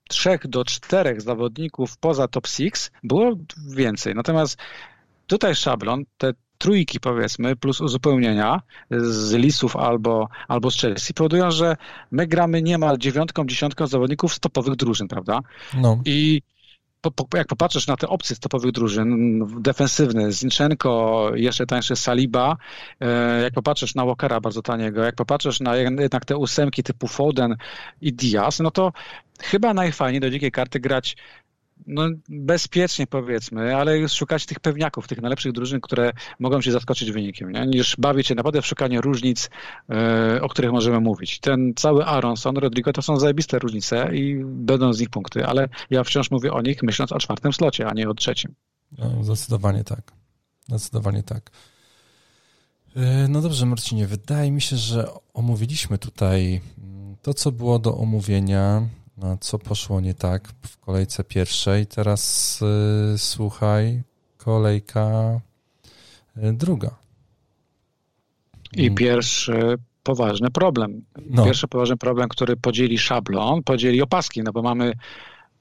trzech 0.09 0.47
do 0.47 0.65
czterech 0.65 1.21
zawodników 1.21 1.97
poza 1.97 2.27
top 2.27 2.47
six 2.47 2.91
było 3.03 3.35
więcej. 3.67 4.15
Natomiast 4.15 4.57
tutaj 5.27 5.55
szablon, 5.55 6.03
te 6.17 6.33
trójki 6.59 6.99
powiedzmy, 6.99 7.55
plus 7.55 7.81
uzupełnienia 7.81 8.61
z 8.91 9.33
Lisów 9.33 9.75
albo, 9.75 10.27
albo 10.47 10.71
z 10.71 10.77
Chelsea 10.77 11.13
powodują, 11.13 11.51
że 11.51 11.77
my 12.11 12.27
gramy 12.27 12.61
niemal 12.61 12.97
dziewiątką, 12.97 13.45
dziesiątką 13.45 13.87
zawodników 13.87 14.33
z 14.33 14.39
topowych 14.39 14.75
drużyn, 14.75 15.07
prawda? 15.07 15.39
No. 15.73 16.01
I 16.05 16.41
po, 17.01 17.11
po, 17.11 17.37
jak 17.37 17.47
popatrzysz 17.47 17.87
na 17.87 17.97
te 17.97 18.07
opcje 18.07 18.35
z 18.35 18.39
topowych 18.39 18.71
drużyn, 18.71 19.39
defensywne, 19.61 20.31
Zinchenko, 20.31 21.31
jeszcze 21.35 21.65
tańszy 21.65 21.95
Saliba, 21.95 22.57
e, 22.99 23.41
jak 23.41 23.53
popatrzysz 23.53 23.95
na 23.95 24.05
Walkera 24.05 24.41
bardzo 24.41 24.61
taniego, 24.61 25.03
jak 25.03 25.15
popatrzysz 25.15 25.59
na 25.59 25.75
jednak 25.75 26.25
te 26.25 26.37
ósemki 26.37 26.83
typu 26.83 27.07
Foden 27.07 27.55
i 28.01 28.13
Diaz, 28.13 28.59
no 28.59 28.71
to 28.71 28.93
chyba 29.41 29.73
najfajniej 29.73 30.21
do 30.21 30.29
dzikiej 30.29 30.51
karty 30.51 30.79
grać 30.79 31.17
no, 31.87 32.09
bezpiecznie 32.29 33.07
powiedzmy, 33.07 33.75
ale 33.75 34.09
szukać 34.09 34.45
tych 34.45 34.59
pewniaków, 34.59 35.07
tych 35.07 35.21
najlepszych 35.21 35.51
drużyn, 35.51 35.81
które 35.81 36.11
mogą 36.39 36.61
się 36.61 36.71
zaskoczyć 36.71 37.11
wynikiem, 37.11 37.51
nie? 37.51 37.67
niż 37.67 37.95
bawić 37.97 38.27
się 38.27 38.35
naprawdę 38.35 38.61
w 38.61 38.65
szukaniu 38.65 39.01
różnic, 39.01 39.49
e, 39.89 40.41
o 40.41 40.49
których 40.49 40.71
możemy 40.71 40.99
mówić. 40.99 41.39
Ten 41.39 41.73
cały 41.75 42.05
Aronson, 42.05 42.57
Rodrigo 42.57 42.93
to 42.93 43.01
są 43.01 43.19
zajebiste 43.19 43.59
różnice 43.59 44.15
i 44.15 44.41
będą 44.45 44.93
z 44.93 44.99
nich 44.99 45.09
punkty, 45.09 45.45
ale 45.45 45.69
ja 45.89 46.03
wciąż 46.03 46.31
mówię 46.31 46.53
o 46.53 46.61
nich 46.61 46.83
myśląc 46.83 47.11
o 47.11 47.19
czwartym 47.19 47.53
slocie, 47.53 47.87
a 47.87 47.93
nie 47.93 48.09
o 48.09 48.13
trzecim. 48.13 48.55
No, 48.97 49.23
zdecydowanie 49.23 49.83
tak. 49.83 50.11
Zdecydowanie 50.67 51.23
tak. 51.23 51.51
E, 52.95 53.27
no 53.27 53.41
dobrze, 53.41 53.65
Marcinie, 53.65 54.07
wydaje 54.07 54.51
mi 54.51 54.61
się, 54.61 54.77
że 54.77 55.07
omówiliśmy 55.33 55.97
tutaj 55.97 56.61
to, 57.21 57.33
co 57.33 57.51
było 57.51 57.79
do 57.79 57.97
omówienia. 57.97 58.87
No, 59.19 59.37
co 59.37 59.59
poszło 59.59 60.01
nie 60.01 60.13
tak 60.13 60.47
w 60.61 60.77
kolejce 60.77 61.23
pierwszej? 61.23 61.87
Teraz 61.87 62.59
y, 62.61 63.17
słuchaj, 63.17 64.03
kolejka 64.37 65.39
y, 66.37 66.53
druga. 66.53 66.89
I 68.73 68.91
pierwszy 68.91 69.77
poważny 70.03 70.51
problem. 70.51 71.01
No. 71.29 71.45
Pierwszy 71.45 71.67
poważny 71.67 71.97
problem, 71.97 72.29
który 72.29 72.57
podzieli 72.57 72.97
szablon, 72.97 73.63
podzieli 73.63 74.01
opaski, 74.01 74.43
no 74.43 74.51
bo 74.51 74.61
mamy 74.61 74.93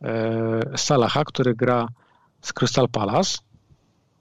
e, 0.02 0.60
Salaha, 0.76 1.24
który 1.24 1.54
gra 1.54 1.88
z 2.42 2.52
Crystal 2.52 2.88
Palace, 2.88 3.38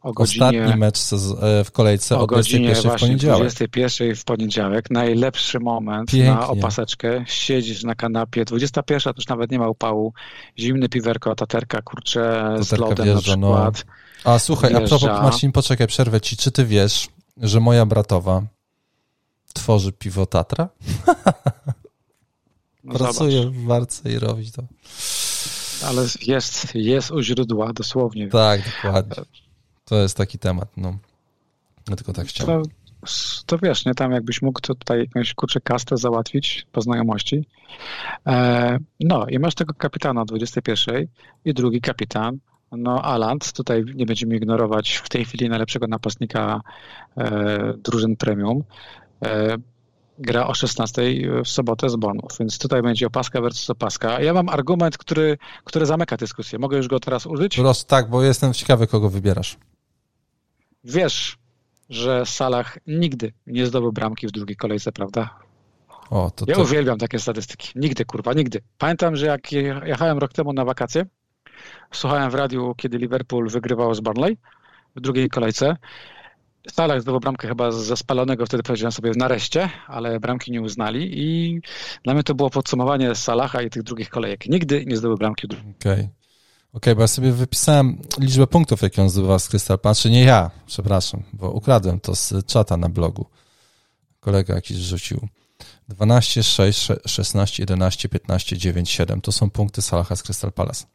godzinie, 0.04 0.48
Ostatni 0.48 0.80
mecz 0.80 0.98
e, 1.41 1.64
w 1.64 1.72
kolejce 1.72 2.18
o, 2.18 2.28
godzinie 2.28 2.72
21 2.72 2.98
w 2.98 3.02
poniedziałek. 3.02 3.41
21 3.41 4.16
w 4.16 4.24
poniedziałek. 4.24 4.91
Najlepszy 4.91 5.60
moment 5.60 6.12
Pięknie. 6.12 6.32
na 6.32 6.48
opaseczkę. 6.48 7.26
Siedzisz 7.28 7.84
na 7.84 7.95
kanapie. 7.95 8.45
21 8.45 9.14
to 9.14 9.20
już 9.20 9.28
nawet 9.28 9.52
nie 9.52 9.60
ma 9.60 9.70
upału. 9.70 10.14
Zimny 10.60 10.89
piwerko, 10.89 11.36
taterka, 11.36 11.82
kurcze 11.82 12.56
z 12.60 12.72
lodem 12.72 13.06
wjeżdża, 13.06 13.32
na 13.32 13.38
no. 13.38 13.72
przykład. 13.72 13.86
No. 14.26 14.32
A 14.32 14.39
słuchaj, 14.39 14.70
wjeżdża. 14.70 14.95
a 14.95 15.00
propos, 15.00 15.24
Marcin, 15.24 15.52
poczekaj, 15.52 15.88
przerwę 15.88 16.22
ci. 16.22 16.38
Czy 16.38 16.52
ty 16.52 16.66
wiesz, 16.66 17.08
że 17.38 17.60
moja 17.60 17.86
bratowa 17.86 18.41
tworzy 19.54 19.91
piwo 19.91 20.26
Tatra? 20.26 20.70
No 22.84 22.93
Pracuje 22.93 23.43
zobacz. 23.43 23.56
w 23.56 23.66
Warce 23.66 24.12
i 24.12 24.20
robi 24.20 24.52
to. 24.52 24.64
Ale 25.86 26.06
jest, 26.22 26.76
jest 26.76 27.12
u 27.12 27.22
źródła, 27.22 27.74
dosłownie. 27.74 28.28
Tak, 28.28 28.62
dokładnie. 28.84 29.16
To 29.89 29.95
jest 29.95 30.17
taki 30.17 30.39
temat, 30.39 30.69
no. 30.77 30.97
Ja 31.89 31.95
tylko 31.95 32.13
tak 32.13 32.27
chciałem. 32.27 32.63
To, 32.63 32.69
to 33.45 33.57
wiesz, 33.57 33.85
nie? 33.85 33.93
Tam 33.93 34.11
jakbyś 34.11 34.41
mógł 34.41 34.61
to 34.61 34.75
tutaj 34.75 34.99
jakąś 34.99 35.33
kurczę 35.33 35.61
kastę 35.61 35.97
załatwić 35.97 36.67
po 36.71 36.81
znajomości. 36.81 37.47
E, 38.27 38.77
no 38.99 39.27
i 39.27 39.39
masz 39.39 39.55
tego 39.55 39.73
kapitana 39.73 40.25
21 40.25 41.07
i 41.45 41.53
drugi 41.53 41.81
kapitan, 41.81 42.38
no 42.71 43.01
Aland, 43.01 43.53
tutaj 43.53 43.83
nie 43.95 44.05
będziemy 44.05 44.35
ignorować 44.35 44.95
w 44.95 45.09
tej 45.09 45.25
chwili 45.25 45.49
najlepszego 45.49 45.88
napastnika 45.88 46.61
e, 47.17 47.73
drużyn 47.83 48.15
premium. 48.15 48.63
E, 49.25 49.57
gra 50.19 50.47
o 50.47 50.53
16 50.53 51.01
w 51.43 51.49
sobotę 51.49 51.89
z 51.89 51.95
Bonów, 51.95 52.31
więc 52.39 52.57
tutaj 52.59 52.81
będzie 52.81 53.07
opaska 53.07 53.41
versus 53.41 53.69
opaska. 53.69 54.21
Ja 54.21 54.33
mam 54.33 54.49
argument, 54.49 54.97
który, 54.97 55.38
który 55.63 55.85
zamyka 55.85 56.17
dyskusję. 56.17 56.59
Mogę 56.59 56.77
już 56.77 56.88
go 56.88 56.99
teraz 56.99 57.25
użyć? 57.25 57.55
Prost, 57.55 57.88
tak, 57.88 58.09
bo 58.09 58.23
jestem 58.23 58.53
ciekawy, 58.53 58.88
kogo 58.88 59.09
wybierasz 59.09 59.57
wiesz, 60.84 61.38
że 61.89 62.25
Salah 62.25 62.78
nigdy 62.88 63.34
nie 63.47 63.65
zdobył 63.65 63.91
bramki 63.91 64.28
w 64.28 64.32
drugiej 64.32 64.55
kolejce, 64.55 64.91
prawda? 64.91 65.39
O, 66.09 66.32
to, 66.32 66.45
to... 66.45 66.51
Ja 66.51 66.57
uwielbiam 66.57 66.97
takie 66.97 67.19
statystyki. 67.19 67.71
Nigdy, 67.75 68.05
kurwa, 68.05 68.34
nigdy. 68.34 68.61
Pamiętam, 68.78 69.15
że 69.15 69.25
jak 69.25 69.51
jechałem 69.86 70.17
rok 70.17 70.34
temu 70.34 70.53
na 70.53 70.65
wakacje, 70.65 71.05
słuchałem 71.91 72.32
w 72.32 72.34
radiu, 72.34 72.75
kiedy 72.78 72.97
Liverpool 72.97 73.49
wygrywał 73.49 73.93
z 73.93 73.99
Burnley 73.99 74.38
w 74.95 75.01
drugiej 75.01 75.30
kolejce. 75.30 75.78
Salah 76.69 77.01
zdobył 77.01 77.19
bramkę 77.19 77.47
chyba 77.47 77.71
ze 77.71 77.97
spalonego, 77.97 78.45
wtedy 78.45 78.63
powiedziałem 78.63 78.91
sobie 78.91 79.11
nareszcie, 79.15 79.69
ale 79.88 80.19
bramki 80.19 80.51
nie 80.51 80.61
uznali 80.61 81.09
i 81.13 81.59
dla 82.03 82.13
mnie 82.13 82.23
to 82.23 82.36
było 82.36 82.49
podsumowanie 82.49 83.15
Salaha 83.15 83.61
i 83.61 83.69
tych 83.69 83.84
drugich 83.84 84.09
kolejek. 84.09 84.45
Nigdy 84.45 84.86
nie 84.86 84.97
zdobył 84.97 85.17
bramki 85.17 85.47
w 85.47 85.49
drugiej. 85.49 85.73
Okay 85.80 86.16
okay, 86.78 86.95
bo 86.95 87.01
ja 87.01 87.07
sobie 87.07 87.32
wypisałem 87.32 88.01
liczbę 88.19 88.47
punktów, 88.47 88.82
jakie 88.82 89.01
on 89.01 89.09
zdobywa 89.09 89.39
z 89.39 89.47
Crystal 89.47 89.80
Palace. 89.80 90.09
Nie 90.09 90.23
ja, 90.23 90.51
przepraszam, 90.65 91.23
bo 91.34 91.51
ukradłem 91.51 91.99
to 91.99 92.15
z 92.15 92.45
czata 92.45 92.78
na 92.78 92.89
blogu. 92.89 93.25
Kolega 94.19 94.55
jakiś 94.55 94.78
rzucił. 94.78 95.28
12, 95.89 96.43
6, 96.43 96.88
16, 97.05 97.63
11, 97.63 98.09
15, 98.09 98.57
9, 98.57 98.89
7. 98.89 99.21
To 99.21 99.32
są 99.32 99.49
punkty 99.49 99.82
Salaha 99.82 100.15
z 100.15 100.23
Crystal 100.23 100.51
Palace. 100.51 100.86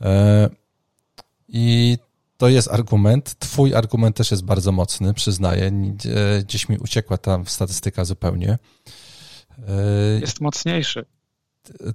E, 0.00 0.50
I 1.48 1.98
to 2.36 2.48
jest 2.48 2.68
argument. 2.68 3.38
Twój 3.38 3.74
argument 3.74 4.16
też 4.16 4.30
jest 4.30 4.44
bardzo 4.44 4.72
mocny, 4.72 5.14
przyznaję. 5.14 5.72
Gdzieś 6.44 6.68
mi 6.68 6.78
uciekła 6.78 7.18
tam 7.18 7.46
statystyka 7.46 8.04
zupełnie. 8.04 8.58
Jest 10.20 10.40
mocniejszy. 10.40 11.06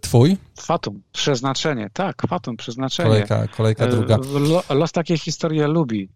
Twój? 0.01 0.37
Fatum, 0.59 1.01
przeznaczenie. 1.11 1.89
Tak, 1.93 2.21
fatum, 2.29 2.57
przeznaczenie. 2.57 3.09
Kolejka, 3.09 3.47
kolejka 3.47 3.87
druga. 3.87 4.17
Los 4.69 4.91
takiej 4.91 5.17
historii 5.17 5.61
lubi. 5.61 6.09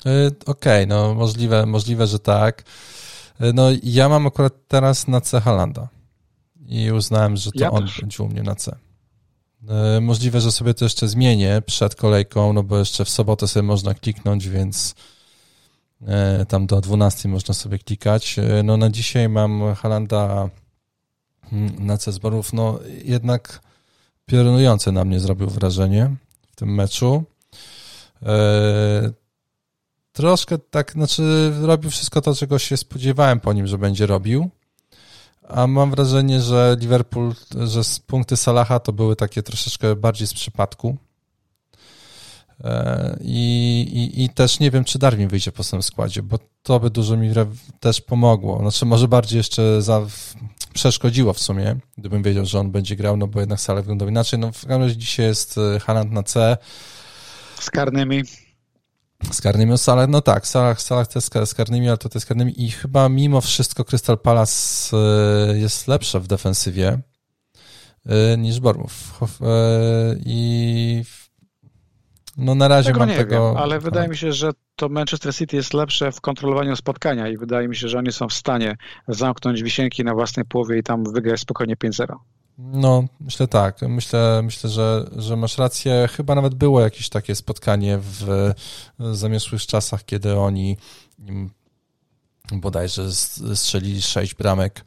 Okej, 0.00 0.28
okay, 0.46 0.86
no 0.86 1.14
możliwe, 1.14 1.66
możliwe, 1.66 2.06
że 2.06 2.18
tak. 2.18 2.64
No 3.54 3.62
ja 3.82 4.08
mam 4.08 4.26
akurat 4.26 4.54
teraz 4.68 5.08
na 5.08 5.20
C 5.20 5.40
Halanda 5.40 5.88
i 6.68 6.92
uznałem, 6.92 7.36
że 7.36 7.52
to 7.52 7.60
ja 7.60 7.70
on 7.70 7.82
też. 7.82 8.00
będzie 8.00 8.22
u 8.22 8.28
mnie 8.28 8.42
na 8.42 8.54
C. 8.54 8.76
E, 9.68 10.00
możliwe, 10.00 10.40
że 10.40 10.52
sobie 10.52 10.74
to 10.74 10.84
jeszcze 10.84 11.08
zmienię 11.08 11.62
przed 11.66 11.94
kolejką, 11.94 12.52
no 12.52 12.62
bo 12.62 12.78
jeszcze 12.78 13.04
w 13.04 13.08
sobotę 13.10 13.48
sobie 13.48 13.62
można 13.62 13.94
kliknąć, 13.94 14.48
więc 14.48 14.94
e, 16.06 16.46
tam 16.46 16.66
do 16.66 16.80
12 16.80 17.28
można 17.28 17.54
sobie 17.54 17.78
klikać. 17.78 18.38
E, 18.38 18.62
no 18.62 18.76
na 18.76 18.90
dzisiaj 18.90 19.28
mam 19.28 19.74
Halanda 19.74 20.50
na 21.78 21.98
C 21.98 22.12
zborów, 22.12 22.52
no 22.52 22.78
jednak 23.04 23.60
piorunujące 24.26 24.92
na 24.92 25.04
mnie 25.04 25.20
zrobił 25.20 25.48
wrażenie 25.48 26.16
w 26.52 26.56
tym 26.56 26.74
meczu. 26.74 27.24
Troszkę 30.12 30.58
tak, 30.58 30.92
znaczy 30.92 31.52
robił 31.60 31.90
wszystko 31.90 32.20
to, 32.20 32.34
czego 32.34 32.58
się 32.58 32.76
spodziewałem 32.76 33.40
po 33.40 33.52
nim, 33.52 33.66
że 33.66 33.78
będzie 33.78 34.06
robił. 34.06 34.50
A 35.48 35.66
mam 35.66 35.90
wrażenie, 35.90 36.40
że 36.40 36.76
Liverpool, 36.80 37.34
że 37.64 37.80
punkty 38.06 38.36
Salaha 38.36 38.80
to 38.80 38.92
były 38.92 39.16
takie 39.16 39.42
troszeczkę 39.42 39.96
bardziej 39.96 40.26
z 40.26 40.34
przypadku. 40.34 40.96
E, 42.64 43.16
I, 43.20 44.12
i, 44.24 44.28
też 44.30 44.60
nie 44.60 44.70
wiem, 44.70 44.84
czy 44.84 44.98
Darwin 44.98 45.28
wyjdzie 45.28 45.52
po 45.52 45.64
tym 45.64 45.82
składzie, 45.82 46.22
bo 46.22 46.38
to 46.62 46.80
by 46.80 46.90
dużo 46.90 47.16
mi 47.16 47.30
też 47.80 48.00
pomogło. 48.00 48.58
Znaczy, 48.58 48.86
może 48.86 49.08
bardziej 49.08 49.36
jeszcze 49.36 49.82
za, 49.82 50.06
przeszkodziło 50.76 51.32
w 51.32 51.40
sumie, 51.40 51.76
gdybym 51.98 52.22
wiedział, 52.22 52.46
że 52.46 52.60
on 52.60 52.70
będzie 52.70 52.96
grał, 52.96 53.16
no 53.16 53.26
bo 53.26 53.40
jednak 53.40 53.60
Salah 53.60 53.82
wyglądał 53.82 54.08
inaczej. 54.08 54.38
No 54.38 54.52
w 54.52 54.60
każdym 54.60 54.82
razie 54.82 54.96
dzisiaj 54.96 55.26
jest 55.26 55.58
e, 55.58 55.80
Haaland 55.80 56.12
na 56.12 56.22
C. 56.22 56.56
Z 57.60 57.70
karnymi. 57.70 58.22
Z 59.32 59.40
karnymi 59.40 59.78
Salah, 59.78 60.08
no 60.08 60.20
tak, 60.20 60.46
Salah, 60.46 60.80
Salah 60.80 61.06
też 61.06 61.24
z 61.24 61.54
karnymi, 61.54 61.88
ale 61.88 61.98
to 61.98 62.08
jest 62.14 62.26
karnymi 62.26 62.64
i 62.64 62.70
chyba 62.70 63.08
mimo 63.08 63.40
wszystko 63.40 63.84
Crystal 63.84 64.18
Palace 64.18 64.96
e, 64.96 65.58
jest 65.58 65.88
lepsze 65.88 66.20
w 66.20 66.26
defensywie 66.26 66.98
e, 68.06 68.36
niż 68.38 68.60
Bormów. 68.60 69.20
I 70.26 71.02
no 72.36 72.54
na 72.54 72.68
razie 72.68 72.86
tego 72.86 73.00
mam 73.00 73.08
nie 73.08 73.16
tego... 73.16 73.48
Wiem, 73.48 73.62
ale 73.62 73.80
wydaje 73.80 74.08
mi 74.08 74.16
się, 74.16 74.32
że 74.32 74.50
to 74.76 74.88
Manchester 74.88 75.34
City 75.34 75.56
jest 75.56 75.74
lepsze 75.74 76.12
w 76.12 76.20
kontrolowaniu 76.20 76.76
spotkania 76.76 77.28
i 77.28 77.36
wydaje 77.36 77.68
mi 77.68 77.76
się, 77.76 77.88
że 77.88 77.98
oni 77.98 78.12
są 78.12 78.28
w 78.28 78.32
stanie 78.32 78.76
zamknąć 79.08 79.62
wisienki 79.62 80.04
na 80.04 80.14
własnej 80.14 80.46
połowie 80.46 80.78
i 80.78 80.82
tam 80.82 81.04
wygrać 81.04 81.40
spokojnie 81.40 81.76
5-0. 81.76 82.16
No, 82.58 83.04
myślę 83.20 83.48
tak. 83.48 83.82
Myślę, 83.82 84.40
myślę 84.42 84.70
że, 84.70 85.06
że 85.16 85.36
masz 85.36 85.58
rację. 85.58 86.08
Chyba 86.16 86.34
nawet 86.34 86.54
było 86.54 86.80
jakieś 86.80 87.08
takie 87.08 87.34
spotkanie 87.34 87.98
w 88.00 88.52
zamieszłych 88.98 89.66
czasach, 89.66 90.04
kiedy 90.04 90.38
oni 90.38 90.76
bodajże 92.52 93.12
strzelili 93.54 94.02
sześć 94.02 94.34
bramek 94.34 94.78
e, 94.78 94.82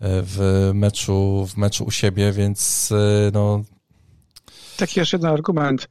w 0.00 0.70
meczu, 0.74 1.46
w 1.46 1.56
meczu 1.56 1.84
u 1.84 1.90
siebie, 1.90 2.32
więc 2.32 2.92
e, 2.92 3.30
no... 3.32 3.62
Taki 4.76 5.00
jeszcze 5.00 5.16
jeden 5.16 5.30
argument. 5.30 5.88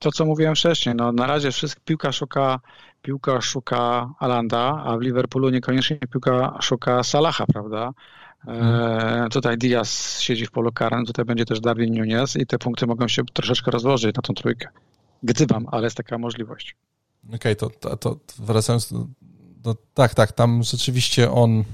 To, 0.00 0.12
co 0.12 0.24
mówiłem 0.24 0.54
wcześniej, 0.54 0.94
no 0.94 1.12
na 1.12 1.26
razie 1.26 1.50
wszystko, 1.50 1.80
piłka 1.84 2.12
szuka 2.12 2.60
piłka 3.02 3.40
szuka 3.40 4.10
Alanda, 4.18 4.82
a 4.84 4.96
w 4.96 5.00
Liverpoolu 5.00 5.50
niekoniecznie 5.50 5.96
piłka 5.96 6.58
szuka 6.60 7.02
Salaha, 7.02 7.46
prawda? 7.46 7.92
E, 8.48 9.26
tutaj 9.30 9.58
Diaz 9.58 10.20
siedzi 10.20 10.46
w 10.46 10.50
polu 10.50 10.72
karnym, 10.72 11.06
tutaj 11.06 11.24
będzie 11.24 11.44
też 11.44 11.60
Darwin 11.60 11.94
Nunez 11.94 12.36
i 12.36 12.46
te 12.46 12.58
punkty 12.58 12.86
mogą 12.86 13.08
się 13.08 13.22
troszeczkę 13.32 13.70
rozłożyć 13.70 14.16
na 14.16 14.22
tą 14.22 14.34
trójkę. 14.34 14.68
Gdybam, 15.22 15.66
ale 15.70 15.84
jest 15.84 15.96
taka 15.96 16.18
możliwość. 16.18 16.76
Okej, 17.26 17.36
okay, 17.36 17.56
to, 17.56 17.70
to, 17.70 17.96
to, 17.96 18.16
wracając 18.38 18.92
do, 18.92 19.06
do, 19.56 19.76
Tak, 19.94 20.14
tak, 20.14 20.32
tam 20.32 20.62
rzeczywiście 20.62 21.30
on 21.30 21.64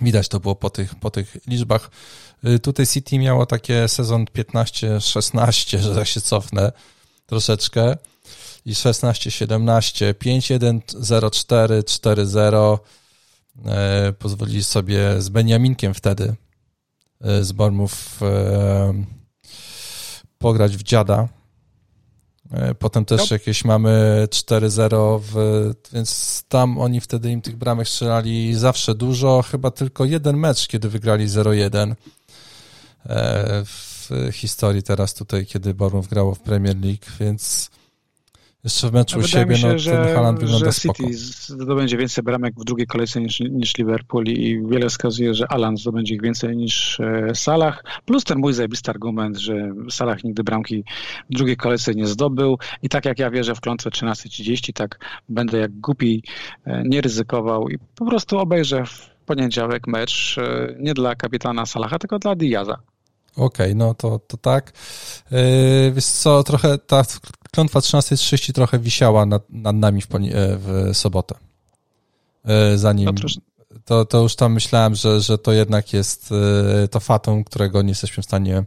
widać 0.00 0.28
to 0.28 0.40
było 0.40 0.54
po 0.54 0.70
tych, 0.70 0.94
po 0.94 1.10
tych 1.10 1.36
liczbach. 1.46 1.90
Y, 2.44 2.58
tutaj 2.58 2.86
City 2.86 3.18
miało 3.18 3.46
takie 3.46 3.88
sezon 3.88 4.24
15-16, 4.24 5.78
że 5.78 5.94
tak 5.94 6.06
się 6.06 6.20
cofnę 6.20 6.72
troszeczkę 7.32 7.96
i 8.66 8.74
16-17, 8.74 10.14
5-1, 10.14 10.80
0-4, 11.00 11.82
4-0 11.82 12.78
E, 13.66 14.12
pozwolili 14.18 14.64
sobie 14.64 15.22
z 15.22 15.28
Beniaminkiem 15.28 15.94
wtedy 15.94 16.34
e, 17.20 17.44
z 17.44 17.52
Bormów 17.52 18.22
e, 18.22 19.04
pograć 20.38 20.76
w 20.76 20.82
dziada. 20.82 21.28
Potem 22.78 23.04
też 23.04 23.30
no. 23.30 23.34
jakieś 23.34 23.64
mamy 23.64 24.26
4-0, 24.30 25.20
więc 25.92 26.42
tam 26.48 26.78
oni 26.78 27.00
wtedy 27.00 27.30
im 27.30 27.42
tych 27.42 27.56
bramek 27.56 27.88
strzelali 27.88 28.54
zawsze 28.54 28.94
dużo. 28.94 29.42
Chyba 29.50 29.70
tylko 29.70 30.04
jeden 30.04 30.36
mecz, 30.36 30.66
kiedy 30.66 30.88
wygrali 30.88 31.28
0-1 31.28 31.94
w 34.10 34.32
historii 34.32 34.82
teraz 34.82 35.14
tutaj, 35.14 35.46
kiedy 35.46 35.74
Bormów 35.74 36.08
grało 36.08 36.34
w 36.34 36.40
Premier 36.40 36.76
League, 36.76 37.06
więc 37.20 37.70
jeszcze 38.64 38.90
w 38.90 38.92
meczu 38.92 39.18
u 39.18 39.22
siebie, 39.22 39.56
się, 39.56 39.68
no, 39.68 39.78
że, 39.78 39.90
ten 39.90 40.14
Haaland 40.14 40.40
wygląda 40.40 40.72
że 40.72 40.80
City 40.80 41.14
zdobędzie 41.14 41.96
więcej 41.96 42.24
bramek 42.24 42.54
w 42.60 42.64
drugiej 42.64 42.86
kolejce 42.86 43.20
niż, 43.20 43.40
niż 43.40 43.78
Liverpool 43.78 44.24
i 44.24 44.62
wiele 44.68 44.88
wskazuje, 44.88 45.34
że 45.34 45.52
Alan 45.52 45.76
zdobędzie 45.76 46.14
ich 46.14 46.22
więcej 46.22 46.56
niż 46.56 47.00
e, 47.00 47.34
Salah. 47.34 47.84
Plus 48.04 48.24
ten 48.24 48.38
mój 48.38 48.52
zajebisty 48.52 48.90
argument, 48.90 49.38
że 49.38 49.74
Salah 49.90 50.24
nigdy 50.24 50.44
bramki 50.44 50.84
w 51.30 51.34
drugiej 51.34 51.56
kolejce 51.56 51.94
nie 51.94 52.06
zdobył 52.06 52.58
i 52.82 52.88
tak 52.88 53.04
jak 53.04 53.18
ja 53.18 53.30
wierzę 53.30 53.54
w 53.54 53.60
klątwę 53.60 53.90
13.30, 53.90 54.72
tak 54.72 54.98
będę 55.28 55.58
jak 55.58 55.80
głupi 55.80 56.24
e, 56.64 56.82
nie 56.86 57.00
ryzykował 57.00 57.68
i 57.68 57.78
po 57.94 58.06
prostu 58.06 58.38
obejrzę 58.38 58.84
w 58.86 59.10
poniedziałek 59.26 59.86
mecz 59.86 60.38
e, 60.38 60.74
nie 60.78 60.94
dla 60.94 61.14
kapitana 61.14 61.66
Salaha, 61.66 61.98
tylko 61.98 62.18
dla 62.18 62.34
Diaza. 62.34 62.91
Okej, 63.36 63.66
okay, 63.66 63.74
no 63.74 63.94
to, 63.94 64.18
to 64.18 64.36
tak. 64.36 64.72
Yy, 65.30 65.92
wiesz 65.94 66.04
co, 66.04 66.42
trochę 66.42 66.78
ta 66.78 67.02
klątwa 67.52 67.80
13.30 67.80 68.52
trochę 68.52 68.78
wisiała 68.78 69.26
nad, 69.26 69.50
nad 69.50 69.76
nami 69.76 70.02
w, 70.02 70.14
e, 70.14 70.18
w 70.58 70.90
sobotę. 70.92 71.34
Yy, 72.44 72.78
zanim, 72.78 73.10
to, 73.84 74.04
to 74.04 74.22
już 74.22 74.36
tam 74.36 74.52
myślałem, 74.52 74.94
że, 74.94 75.20
że 75.20 75.38
to 75.38 75.52
jednak 75.52 75.92
jest 75.92 76.30
yy, 76.30 76.88
to 76.88 77.00
fatum, 77.00 77.44
którego 77.44 77.82
nie 77.82 77.88
jesteśmy 77.88 78.22
w 78.22 78.26
stanie 78.26 78.64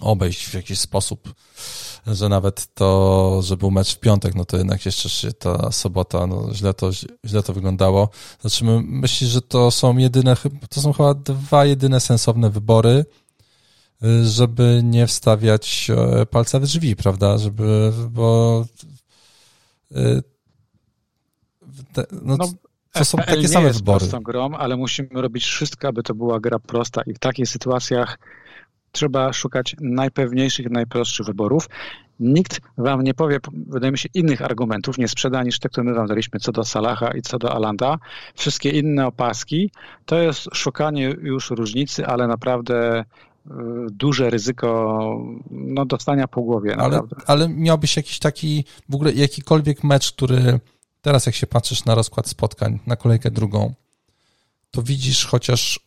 obejść 0.00 0.46
w 0.46 0.54
jakiś 0.54 0.78
sposób, 0.78 1.34
że 2.06 2.28
nawet 2.28 2.74
to, 2.74 3.40
że 3.42 3.56
był 3.56 3.70
mecz 3.70 3.94
w 3.94 4.00
piątek, 4.00 4.34
no 4.34 4.44
to 4.44 4.56
jednak 4.56 4.86
jeszcze 4.86 5.08
się 5.08 5.32
ta 5.32 5.72
sobota, 5.72 6.26
no 6.26 6.54
źle 6.54 6.74
to, 6.74 6.90
źle 7.24 7.42
to 7.42 7.52
wyglądało. 7.52 8.08
Znaczy 8.40 8.64
myślisz, 8.84 9.30
że 9.30 9.42
to 9.42 9.70
są 9.70 9.96
jedyne, 9.96 10.36
to 10.70 10.80
są 10.80 10.92
chyba 10.92 11.14
dwa 11.14 11.64
jedyne 11.64 12.00
sensowne 12.00 12.50
wybory, 12.50 13.04
żeby 14.22 14.80
nie 14.84 15.06
wstawiać 15.06 15.90
e, 15.90 16.26
palca 16.26 16.60
w 16.60 16.62
drzwi, 16.62 16.96
prawda? 16.96 17.38
Żeby, 17.38 17.92
bo 18.10 18.64
e, 19.94 20.22
no, 22.22 22.36
no, 22.36 22.48
to 22.92 23.04
są 23.04 23.18
takie 23.18 23.48
same 23.48 23.66
jest 23.66 23.78
wybory. 23.78 23.98
prostą 23.98 24.20
grą, 24.20 24.54
ale 24.54 24.76
musimy 24.76 25.08
robić 25.12 25.44
wszystko, 25.44 25.88
aby 25.88 26.02
to 26.02 26.14
była 26.14 26.40
gra 26.40 26.58
prosta 26.58 27.02
i 27.06 27.14
w 27.14 27.18
takich 27.18 27.48
sytuacjach 27.48 28.18
trzeba 28.92 29.32
szukać 29.32 29.76
najpewniejszych, 29.80 30.70
najprostszych 30.70 31.26
wyborów. 31.26 31.68
Nikt 32.20 32.60
wam 32.78 33.02
nie 33.02 33.14
powie, 33.14 33.38
wydaje 33.52 33.92
mi 33.92 33.98
się, 33.98 34.08
innych 34.14 34.42
argumentów, 34.42 34.98
nie 34.98 35.08
sprzeda 35.08 35.42
niż 35.42 35.58
te, 35.58 35.68
które 35.68 35.84
my 35.84 35.94
wam 35.94 36.06
daliśmy 36.06 36.40
co 36.40 36.52
do 36.52 36.64
Salaha 36.64 37.10
i 37.14 37.22
co 37.22 37.38
do 37.38 37.54
Alanda. 37.54 37.98
Wszystkie 38.34 38.70
inne 38.70 39.06
opaski 39.06 39.70
to 40.06 40.18
jest 40.18 40.48
szukanie 40.54 41.14
już 41.22 41.50
różnicy, 41.50 42.06
ale 42.06 42.26
naprawdę 42.26 43.04
duże 43.90 44.30
ryzyko 44.30 45.00
no, 45.50 45.84
dostania 45.84 46.28
po 46.28 46.42
głowie. 46.42 46.76
Ale, 46.76 47.00
ale 47.26 47.48
miałbyś 47.48 47.96
jakiś 47.96 48.18
taki, 48.18 48.64
w 48.88 48.94
ogóle 48.94 49.12
jakikolwiek 49.12 49.84
mecz, 49.84 50.12
który 50.12 50.60
teraz 51.02 51.26
jak 51.26 51.34
się 51.34 51.46
patrzysz 51.46 51.84
na 51.84 51.94
rozkład 51.94 52.28
spotkań, 52.28 52.78
na 52.86 52.96
kolejkę 52.96 53.30
drugą, 53.30 53.74
to 54.70 54.82
widzisz 54.82 55.26
chociaż 55.26 55.80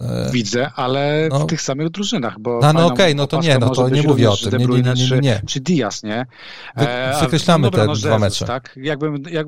e, 0.00 0.30
Widzę, 0.32 0.70
ale 0.76 1.28
no, 1.30 1.38
w 1.38 1.46
tych 1.46 1.62
samych 1.62 1.90
drużynach, 1.90 2.40
bo 2.40 2.58
no, 2.62 2.72
no 2.72 2.86
okej, 2.86 2.94
okay, 2.94 3.14
no 3.14 3.26
to 3.26 3.40
nie, 3.40 3.58
no 3.58 3.70
to 3.70 3.88
nie 3.88 4.02
mówię 4.02 4.30
o 4.30 4.36
tym, 4.36 4.58
nie, 4.58 4.66
nie, 4.66 4.82
nie, 4.82 5.10
nie, 5.10 5.20
nie. 5.20 5.42
Czy, 5.46 5.60
Diaz, 5.60 6.02
nie? 6.02 6.26
E, 6.76 7.20
wykreślamy 7.20 7.62
no 7.62 7.70
dobra, 7.70 7.84
te 7.84 7.86
no, 7.86 7.96
dwa 7.96 8.18
mecze. 8.18 8.44
Tak? 8.44 8.78
Jakbym, 8.82 9.22
jak 9.30 9.46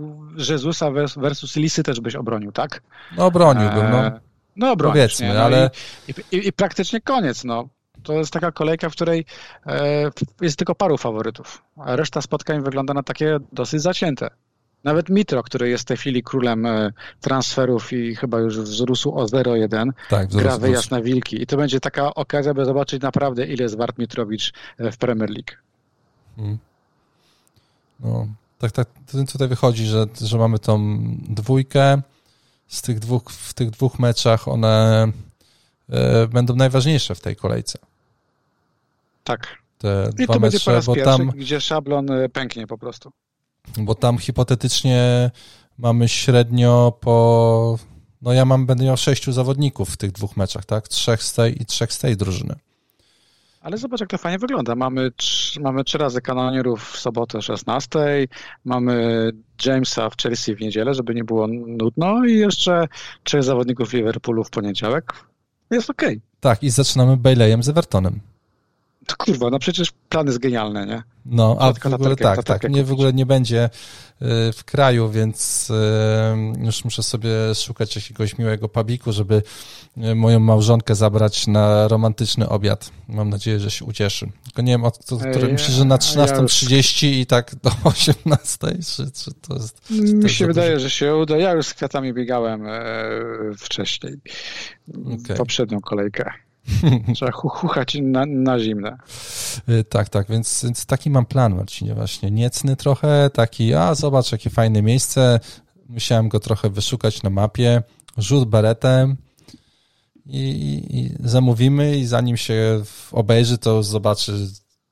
Jezusa 0.48 0.90
versus 1.16 1.56
Lisy 1.56 1.82
też 1.82 2.00
byś 2.00 2.14
obronił, 2.14 2.52
tak? 2.52 2.82
No 3.16 3.26
obroniłbym, 3.26 3.90
no. 3.90 4.10
No 4.56 4.72
obronisz, 4.72 4.94
Powiedzmy, 4.94 5.34
no 5.34 5.40
ale... 5.40 5.70
I, 6.08 6.36
i, 6.36 6.48
I, 6.48 6.52
praktycznie 6.52 7.00
koniec, 7.00 7.44
no. 7.44 7.68
To 8.02 8.12
jest 8.12 8.32
taka 8.32 8.52
kolejka, 8.52 8.90
w 8.90 8.92
której 8.92 9.24
e, 9.66 10.10
jest 10.40 10.56
tylko 10.56 10.74
paru 10.74 10.96
faworytów, 10.96 11.62
a 11.76 11.96
reszta 11.96 12.22
spotkań 12.22 12.62
wygląda 12.62 12.94
na 12.94 13.02
takie 13.02 13.38
dosyć 13.52 13.82
zacięte. 13.82 14.30
Nawet 14.84 15.08
Mitro, 15.08 15.42
który 15.42 15.68
jest 15.68 15.84
w 15.84 15.86
tej 15.86 15.96
chwili 15.96 16.22
królem 16.22 16.66
e, 16.66 16.92
transferów 17.20 17.92
i 17.92 18.16
chyba 18.16 18.40
już 18.40 18.58
wzrósł 18.58 19.10
o 19.10 19.24
0,1, 19.24 19.90
tak, 20.10 20.28
gra 20.28 20.58
wyjazd 20.58 20.90
na 20.90 21.02
Wilki. 21.02 21.42
I 21.42 21.46
to 21.46 21.56
będzie 21.56 21.80
taka 21.80 22.14
okazja, 22.14 22.54
by 22.54 22.64
zobaczyć 22.64 23.02
naprawdę, 23.02 23.46
ile 23.46 23.62
jest 23.62 23.76
wart 23.76 23.98
Mitrowicz 23.98 24.52
e, 24.78 24.92
w 24.92 24.96
Premier 24.96 25.30
League. 25.30 25.52
Hmm. 26.36 26.58
No, 28.00 28.26
tak, 28.58 28.72
tak. 28.72 28.88
Tutaj 29.32 29.48
wychodzi, 29.48 29.86
że, 29.86 30.06
że 30.20 30.38
mamy 30.38 30.58
tą 30.58 30.98
dwójkę. 31.28 32.02
Z 32.74 32.82
tych 32.82 32.98
dwóch, 32.98 33.30
w 33.30 33.54
tych 33.54 33.70
dwóch 33.70 33.98
meczach 33.98 34.48
one 34.48 35.06
e, 35.90 36.26
będą 36.28 36.56
najważniejsze 36.56 37.14
w 37.14 37.20
tej 37.20 37.36
kolejce. 37.36 37.78
Tak. 39.24 39.58
Te 39.78 40.10
I 40.18 40.26
to 40.26 40.40
będzie 40.40 40.60
po 40.60 40.72
raz 40.72 40.86
bo 40.86 40.94
pierwszy, 40.94 41.18
tam, 41.18 41.30
gdzie 41.30 41.60
szablon 41.60 42.08
pęknie 42.32 42.66
po 42.66 42.78
prostu 42.78 43.12
bo 43.76 43.94
tam 43.94 44.18
hipotetycznie 44.18 45.30
mamy 45.78 46.08
średnio 46.08 46.92
po. 47.00 47.78
No 48.22 48.32
ja 48.32 48.44
mam, 48.44 48.66
będę 48.66 48.84
miał 48.84 48.96
sześciu 48.96 49.32
zawodników 49.32 49.90
w 49.90 49.96
tych 49.96 50.12
dwóch 50.12 50.36
meczach, 50.36 50.64
tak? 50.64 50.88
Trzech 50.88 51.22
z 51.22 51.34
tej 51.34 51.62
i 51.62 51.66
trzech 51.66 51.92
z 51.92 51.98
tej 51.98 52.16
drużyny. 52.16 52.54
Ale 53.64 53.78
zobacz, 53.78 54.00
jak 54.00 54.10
to 54.10 54.18
fajnie 54.18 54.38
wygląda. 54.38 54.74
Mamy, 54.74 55.10
mamy 55.60 55.84
trzy 55.84 55.98
razy 55.98 56.20
kanonierów 56.20 56.90
w 56.90 56.98
sobotę 56.98 57.42
16, 57.42 57.98
mamy 58.64 59.30
Jamesa 59.66 60.10
w 60.10 60.16
Chelsea 60.16 60.54
w 60.54 60.60
niedzielę, 60.60 60.94
żeby 60.94 61.14
nie 61.14 61.24
było 61.24 61.46
nudno 61.46 62.24
i 62.24 62.38
jeszcze 62.38 62.88
trzech 63.22 63.42
zawodników 63.42 63.92
Liverpoolu 63.92 64.44
w 64.44 64.50
poniedziałek. 64.50 65.12
Jest 65.70 65.90
okej. 65.90 66.08
Okay. 66.08 66.20
Tak, 66.40 66.62
i 66.62 66.70
zaczynamy 66.70 67.16
Baileyem 67.16 67.62
z 67.62 67.68
Evertonem. 67.68 68.20
To 69.06 69.16
kurwa, 69.16 69.50
no 69.50 69.58
przecież 69.58 69.92
plan 70.08 70.26
jest 70.26 70.38
genialny, 70.38 70.86
nie? 70.86 71.02
No, 71.26 71.56
a 71.60 71.72
w 71.72 71.94
ogóle 71.94 72.16
tak, 72.16 72.44
tak, 72.44 72.70
nie, 72.70 72.84
w 72.84 72.92
ogóle 72.92 73.12
nie 73.12 73.26
będzie 73.26 73.64
y, 73.64 73.68
w 74.52 74.64
kraju, 74.64 75.10
więc 75.10 75.70
y, 75.70 76.64
już 76.64 76.84
muszę 76.84 77.02
sobie 77.02 77.30
szukać 77.54 77.96
jakiegoś 77.96 78.38
miłego 78.38 78.68
pabiku, 78.68 79.12
żeby 79.12 79.42
y, 79.96 80.14
moją 80.14 80.40
małżonkę 80.40 80.94
zabrać 80.94 81.46
na 81.46 81.88
romantyczny 81.88 82.48
obiad. 82.48 82.90
Mam 83.08 83.30
nadzieję, 83.30 83.60
że 83.60 83.70
się 83.70 83.84
ucieszy. 83.84 84.32
Tylko 84.44 84.62
nie 84.62 84.72
wiem, 84.72 84.84
od 84.84 84.98
które 84.98 85.48
myślę, 85.48 85.74
że 85.74 85.84
na 85.84 85.96
13.30 85.96 87.06
i 87.06 87.26
tak 87.26 87.54
do 87.54 87.70
18.00, 87.90 88.96
czy, 88.96 89.10
czy 89.10 89.30
to 89.48 89.54
jest... 89.54 89.88
Czy 89.88 89.94
Mi 89.94 90.30
się 90.30 90.46
wydaje, 90.46 90.80
że 90.80 90.90
się 90.90 91.16
uda. 91.16 91.36
Ja 91.36 91.52
już 91.52 91.66
z 91.66 91.74
kwiatami 91.74 92.12
biegałem 92.12 92.66
e, 92.66 92.82
wcześniej, 93.58 94.14
okay. 95.06 95.36
poprzednią 95.36 95.80
kolejkę. 95.80 96.44
Trzeba 97.14 97.32
chuchać 97.32 97.98
na, 98.02 98.26
na 98.26 98.58
zimne. 98.58 98.96
Y, 99.68 99.84
tak, 99.84 100.08
tak, 100.08 100.28
więc, 100.28 100.64
więc 100.64 100.86
taki 100.86 101.10
mam 101.10 101.26
plan, 101.26 101.54
Marcinie, 101.54 101.94
właśnie. 101.94 102.30
Niecny 102.30 102.76
trochę, 102.76 103.30
taki, 103.32 103.74
a 103.74 103.94
zobacz, 103.94 104.32
jakie 104.32 104.50
fajne 104.50 104.82
miejsce. 104.82 105.40
Musiałem 105.88 106.28
go 106.28 106.40
trochę 106.40 106.70
wyszukać 106.70 107.22
na 107.22 107.30
mapie. 107.30 107.82
Rzut 108.18 108.48
beretem 108.48 109.16
i, 110.26 110.38
i, 110.38 110.98
i 110.98 111.10
zamówimy 111.20 111.98
i 111.98 112.06
zanim 112.06 112.36
się 112.36 112.82
obejrzy, 113.12 113.58
to 113.58 113.82
zobaczy 113.82 114.48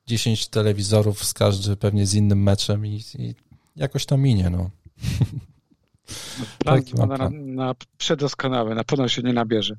10 0.06 0.48
telewizorów 0.48 1.24
z 1.24 1.34
każdy 1.34 1.76
pewnie 1.76 2.06
z 2.06 2.14
innym 2.14 2.42
meczem 2.42 2.86
i, 2.86 3.00
i 3.18 3.34
jakoś 3.76 4.06
to 4.06 4.16
minie, 4.16 4.50
no. 4.50 4.70
Plan, 6.58 6.82
plan. 6.94 7.08
Na, 7.08 7.30
na 7.64 7.74
przedoskonały, 7.98 8.74
na 8.74 8.84
pewno 8.84 9.08
się 9.08 9.22
nie 9.22 9.32
nabierze. 9.32 9.76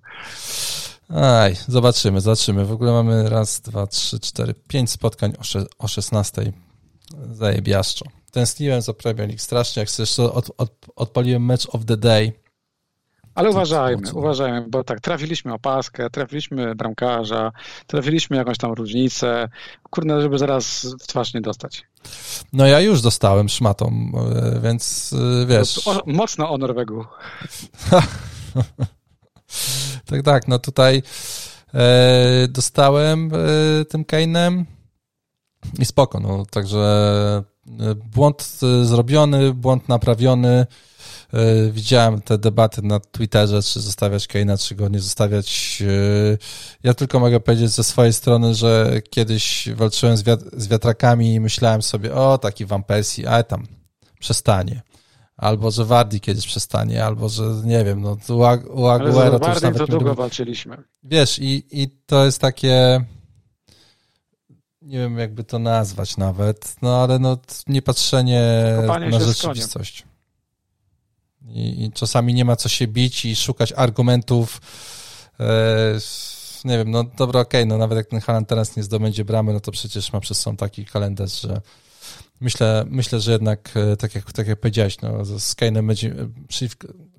Aj, 1.10 1.56
zobaczymy, 1.68 2.22
zobaczymy. 2.22 2.66
W 2.66 2.72
ogóle 2.72 2.92
mamy 2.92 3.30
raz, 3.30 3.62
dwa, 3.62 3.88
trzy, 3.88 4.20
cztery, 4.20 4.54
pięć 4.68 4.92
spotkań 4.92 5.34
o, 5.40 5.44
sze, 5.44 5.66
o 5.80 5.88
16. 5.88 6.54
Zajebiaszczo. 7.32 8.06
Tęskniłem 8.32 8.82
za 8.82 8.94
Premier 8.94 9.28
League 9.28 9.42
strasznie, 9.42 9.80
jak 9.80 10.00
jeszcze 10.00 10.24
od, 10.24 10.52
od, 10.58 10.72
odpaliłem 10.96 11.42
match 11.42 11.76
of 11.76 11.86
the 11.86 11.98
day. 11.98 12.44
Ale 13.36 13.50
uważajmy, 13.50 14.14
uważajmy, 14.14 14.66
bo 14.70 14.84
tak, 14.84 15.02
trafiliśmy 15.02 15.54
opaskę, 15.54 16.10
trafiliśmy 16.10 16.76
bramkarza, 16.76 17.52
trafiliśmy 17.88 18.38
jakąś 18.38 18.58
tam 18.58 18.74
różnicę. 18.74 19.50
Kurde, 19.90 20.22
żeby 20.22 20.38
zaraz 20.38 20.88
w 21.02 21.08
twarz 21.08 21.34
nie 21.34 21.42
dostać. 21.42 21.84
No 22.54 22.68
ja 22.68 22.80
już 22.80 23.02
dostałem 23.02 23.50
szmatą, 23.50 24.12
e, 24.36 24.60
więc 24.60 25.14
e, 25.42 25.46
wiesz... 25.46 25.88
O, 25.88 26.02
mocno 26.06 26.50
o 26.50 26.58
Norwegu. 26.58 27.06
tak, 30.06 30.22
tak, 30.22 30.48
no 30.48 30.60
tutaj 30.60 31.04
e, 31.74 32.48
dostałem 32.48 33.32
e, 33.34 33.86
tym 33.86 34.04
Kane'em 34.04 34.64
i 35.80 35.86
spoko, 35.86 36.20
no 36.20 36.46
także 36.46 37.44
e, 37.80 37.96
błąd 37.96 38.60
e, 38.64 38.86
zrobiony, 38.86 39.54
błąd 39.54 39.90
naprawiony. 39.90 40.66
E, 41.34 41.72
widziałem 41.72 42.22
te 42.22 42.38
debaty 42.38 42.82
na 42.82 43.00
Twitterze, 43.00 43.64
czy 43.64 43.82
zostawiać 43.82 44.28
Kane'a, 44.28 44.68
czy 44.68 44.76
go 44.76 44.90
nie 44.90 45.00
zostawiać. 45.00 45.84
Ja 46.84 46.94
tylko 46.94 47.20
mogę 47.20 47.40
powiedzieć 47.40 47.72
ze 47.72 47.84
swojej 47.84 48.14
strony, 48.14 48.56
że 48.56 49.02
kiedyś 49.10 49.70
walczyłem 49.76 50.18
z, 50.18 50.24
wiat 50.24 50.40
z 50.58 50.68
wiatrakami 50.68 51.34
i 51.34 51.40
myślałem 51.40 51.82
sobie, 51.82 52.14
o, 52.14 52.38
taki 52.38 52.66
Van 52.66 52.84
Persie, 52.84 53.30
ale 53.30 53.44
tam 53.44 53.68
przestanie 54.20 54.82
albo 55.38 55.72
że 55.72 55.86
Wardi 55.86 56.20
kiedyś 56.20 56.48
przestanie, 56.48 57.06
albo 57.06 57.30
że 57.30 57.44
nie 57.64 57.84
wiem, 57.84 58.02
no 58.02 58.18
u, 58.30 58.34
u 58.82 58.88
Aguero 58.88 59.40
to 59.40 59.50
już 59.50 59.62
nawet... 59.62 59.78
to 59.78 59.88
długo 59.88 60.16
walczyliśmy. 60.16 60.78
Wiesz, 61.04 61.40
i, 61.40 61.66
i 61.72 61.90
to 62.06 62.26
jest 62.26 62.42
takie 62.42 63.06
nie 64.82 64.98
wiem 64.98 65.18
jakby 65.18 65.44
to 65.44 65.60
nazwać 65.60 66.18
nawet, 66.18 66.76
no 66.82 67.04
ale 67.04 67.20
no 67.20 67.38
nie 67.68 67.82
patrzenie 67.82 68.74
Kopanie 68.82 69.10
na 69.10 69.20
rzeczywistość. 69.20 70.04
I, 71.48 71.84
I, 71.86 71.92
czasami 71.92 72.34
nie 72.34 72.46
ma 72.46 72.56
co 72.56 72.70
się 72.70 72.88
bić 72.88 73.26
i 73.26 73.36
szukać 73.36 73.74
argumentów 73.76 74.62
e, 75.40 76.00
nie 76.66 76.78
wiem, 76.78 76.92
no 76.92 77.04
dobra, 77.04 77.42
okej, 77.42 77.62
okay, 77.62 77.66
no 77.66 77.78
nawet 77.78 77.98
jak 77.98 78.08
ten 78.08 78.22
Halan 78.22 78.46
teraz 78.46 78.76
nie 78.76 78.84
zdobędzie 78.84 79.26
bramy, 79.26 79.54
no 79.54 79.60
to 79.60 79.72
przecież 79.72 80.14
ma 80.14 80.20
przez 80.20 80.42
sobą 80.42 80.58
taki 80.58 80.86
kalendarz, 80.86 81.42
że 81.42 81.62
Myślę, 82.44 82.86
myślę, 82.90 83.20
że 83.20 83.32
jednak, 83.32 83.72
e, 83.76 83.98
tak 83.98 84.16
jak, 84.16 84.32
tak 84.32 84.48
jak 84.48 84.60
powiedziałeś, 84.60 85.02
no, 85.02 85.26
z 85.26 85.56
Kane'em 85.56 85.88
będzie, 85.88 86.16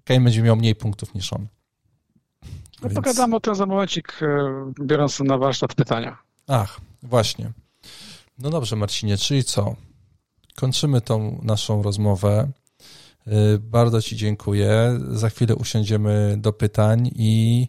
Kane 0.05 0.21
będzie 0.21 0.43
miał 0.43 0.57
mniej 0.57 0.75
punktów 0.75 1.15
niż 1.15 1.33
on. 1.33 1.47
No 2.83 2.89
Więc... 2.89 2.95
pogadamy 2.95 3.37
o 3.37 3.41
tym 3.41 3.55
za 3.55 3.67
momencik, 3.67 4.23
e, 4.23 4.27
biorąc 4.85 5.21
na 5.21 5.39
warsztat 5.39 5.75
pytania. 5.75 6.19
Ach, 6.49 6.81
właśnie. 7.03 7.53
No 8.39 8.51
dobrze, 8.51 8.77
Marcinie, 8.77 9.17
czyli 9.17 9.45
co? 9.45 9.77
Kończymy 10.55 11.01
tą 11.01 11.41
naszą 11.43 11.83
rozmowę. 11.83 12.51
E, 13.27 13.59
bardzo 13.59 14.03
Ci 14.03 14.17
dziękuję. 14.17 15.01
Za 15.11 15.31
chwilę 15.31 15.57
usiądziemy 15.57 16.37
do 16.39 16.53
pytań 16.53 17.11
i 17.15 17.69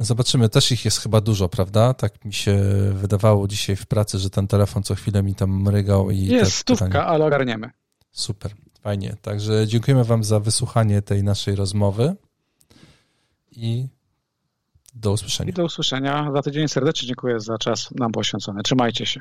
Zobaczymy, 0.00 0.48
też 0.48 0.72
ich 0.72 0.84
jest 0.84 1.00
chyba 1.00 1.20
dużo, 1.20 1.48
prawda? 1.48 1.94
Tak 1.94 2.24
mi 2.24 2.32
się 2.32 2.60
wydawało 2.92 3.48
dzisiaj 3.48 3.76
w 3.76 3.86
pracy, 3.86 4.18
że 4.18 4.30
ten 4.30 4.46
telefon 4.48 4.82
co 4.82 4.94
chwilę 4.94 5.22
mi 5.22 5.34
tam 5.34 5.62
mrygał 5.62 6.10
i. 6.10 6.18
Jest 6.18 6.54
stówka, 6.54 6.86
pytania. 6.86 7.06
ale 7.06 7.24
ogarniemy. 7.24 7.70
Super, 8.10 8.52
fajnie. 8.80 9.16
Także 9.22 9.66
dziękujemy 9.66 10.04
Wam 10.04 10.24
za 10.24 10.40
wysłuchanie 10.40 11.02
tej 11.02 11.22
naszej 11.24 11.54
rozmowy 11.54 12.16
i 13.50 13.88
do 14.94 15.12
usłyszenia. 15.12 15.50
I 15.50 15.52
do 15.52 15.64
usłyszenia 15.64 16.30
za 16.34 16.42
tydzień. 16.42 16.68
Serdecznie 16.68 17.08
dziękuję 17.08 17.40
za 17.40 17.58
czas 17.58 17.90
nam 17.90 18.12
poświęcony. 18.12 18.62
Trzymajcie 18.62 19.06
się. 19.06 19.20